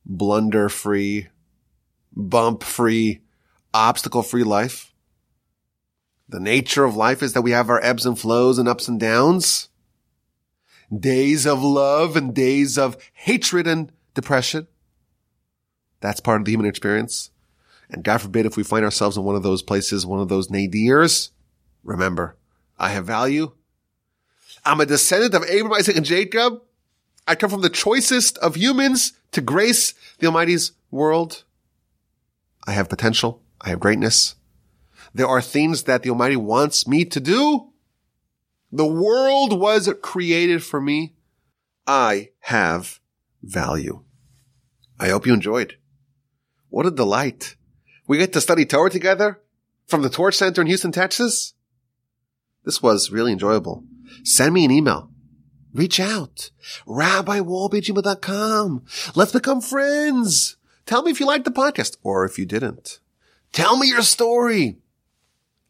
blunder 0.06 0.70
free, 0.70 1.28
bump 2.16 2.64
free, 2.64 3.22
obstacle 3.74 4.24
free 4.24 4.44
life. 4.44 4.94
The 6.28 6.40
nature 6.40 6.84
of 6.84 6.96
life 6.96 7.24
is 7.24 7.34
that 7.34 7.42
we 7.42 7.52
have 7.52 7.70
our 7.70 7.84
ebbs 7.84 8.06
and 8.06 8.18
flows 8.18 8.58
and 8.58 8.68
ups 8.68 8.88
and 8.88 9.00
downs, 9.00 9.70
days 10.96 11.46
of 11.46 11.64
love 11.64 12.16
and 12.16 12.34
days 12.34 12.78
of 12.78 12.98
hatred 13.14 13.68
and 13.68 13.92
depression. 14.14 14.68
That's 16.02 16.20
part 16.20 16.42
of 16.42 16.46
the 16.46 16.52
human 16.52 16.68
experience. 16.68 17.32
And 17.90 18.04
God 18.04 18.20
forbid 18.22 18.46
if 18.46 18.56
we 18.56 18.64
find 18.64 18.86
ourselves 18.86 19.18
in 19.18 19.24
one 19.24 19.36
of 19.36 19.44
those 19.44 19.64
places, 19.64 20.06
one 20.06 20.20
of 20.20 20.30
those 20.30 20.50
nadirs, 20.50 21.32
remember, 21.84 22.38
I 22.78 22.90
have 22.90 23.06
value. 23.06 23.52
I'm 24.66 24.82
a 24.82 24.86
descendant 24.86 25.34
of 25.34 25.44
Abraham, 25.44 25.74
Isaac, 25.74 25.96
and 25.96 26.06
Jacob. 26.06 26.62
I 27.28 27.36
come 27.36 27.50
from 27.50 27.62
the 27.62 27.70
choicest 27.70 28.38
of 28.40 28.56
humans 28.56 29.14
to 29.32 29.42
grace 29.42 29.94
the 30.20 30.28
Almighty's 30.28 30.72
world. 30.92 31.44
I 32.68 32.72
have 32.72 32.90
potential. 32.90 33.42
I 33.62 33.70
have 33.70 33.80
greatness. 33.80 34.36
There 35.14 35.28
are 35.28 35.42
things 35.42 35.84
that 35.84 36.04
the 36.04 36.10
Almighty 36.10 36.36
wants 36.36 36.88
me 36.88 37.06
to 37.06 37.20
do. 37.20 37.70
The 38.72 38.86
world 38.86 39.60
was 39.60 39.92
created 40.02 40.64
for 40.64 40.80
me. 40.80 41.16
I 41.88 42.30
have 42.42 43.00
value. 43.42 44.04
I 45.00 45.10
hope 45.10 45.26
you 45.26 45.34
enjoyed. 45.34 45.78
What 46.70 46.86
a 46.86 46.92
delight. 46.92 47.56
We 48.08 48.18
get 48.18 48.34
to 48.34 48.42
study 48.42 48.66
Torah 48.66 48.90
together 48.90 49.40
from 49.88 50.04
the 50.04 50.10
Torch 50.10 50.36
Center 50.36 50.62
in 50.62 50.68
Houston, 50.68 50.92
Texas. 50.92 51.54
This 52.64 52.82
was 52.82 53.12
really 53.12 53.32
enjoyable. 53.32 53.84
Send 54.24 54.54
me 54.54 54.66
an 54.66 54.72
email. 54.72 55.10
Reach 55.74 56.00
out. 56.00 56.52
RabbiWolbe@gmail.com. 56.88 58.86
Let's 59.16 59.32
become 59.32 59.62
friends. 59.62 60.58
Tell 60.86 61.04
me 61.04 61.12
if 61.12 61.20
you 61.20 61.26
liked 61.26 61.46
the 61.46 61.52
podcast 61.52 61.98
or 62.04 62.26
if 62.26 62.40
you 62.40 62.46
didn't. 62.46 63.00
Tell 63.52 63.78
me 63.78 63.88
your 63.88 64.02
story. 64.02 64.78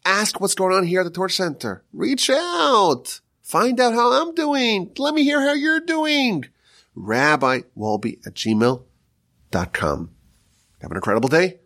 Ask 0.06 0.39
what's 0.39 0.56
going 0.56 0.74
on 0.74 0.86
here 0.86 1.02
at 1.02 1.04
the 1.04 1.10
Torch 1.10 1.36
Center. 1.36 1.84
Reach 1.91 2.30
out. 2.30 3.20
Find 3.41 3.80
out 3.80 3.93
how 3.93 4.12
I'm 4.12 4.34
doing. 4.34 4.91
Let 4.97 5.14
me 5.14 5.24
hear 5.24 5.41
how 5.41 5.54
you're 5.54 5.82
doing. 5.82 6.45
RabbiWolbe 6.95 8.26
at 8.26 8.34
gmail.com. 8.36 10.10
Have 10.82 10.91
an 10.91 10.97
incredible 10.97 11.30
day, 11.30 11.60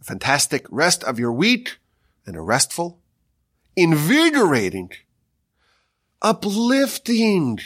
a 0.00 0.04
fantastic 0.04 0.66
rest 0.70 1.04
of 1.04 1.18
your 1.18 1.32
week, 1.32 1.78
and 2.26 2.34
a 2.34 2.40
restful, 2.40 2.98
invigorating, 3.76 4.90
uplifting, 6.22 7.58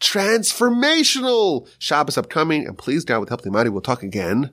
transformational 0.00 1.68
Shabbos 1.78 2.18
upcoming. 2.18 2.66
And 2.66 2.78
please 2.78 3.04
God 3.04 3.20
with 3.20 3.28
help 3.28 3.40
of 3.40 3.44
the 3.44 3.50
Almighty, 3.50 3.70
we'll 3.70 3.80
talk 3.80 4.02
again 4.02 4.50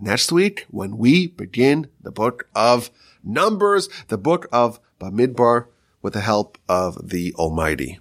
next 0.00 0.32
week 0.32 0.66
when 0.70 0.96
we 0.96 1.28
begin 1.28 1.88
the 2.00 2.12
book 2.12 2.48
of 2.54 2.90
Numbers, 3.24 3.88
the 4.08 4.18
book 4.18 4.46
of 4.52 4.80
Bamidbar 5.00 5.66
with 6.02 6.12
the 6.12 6.20
help 6.20 6.58
of 6.68 7.08
the 7.10 7.34
Almighty. 7.34 7.98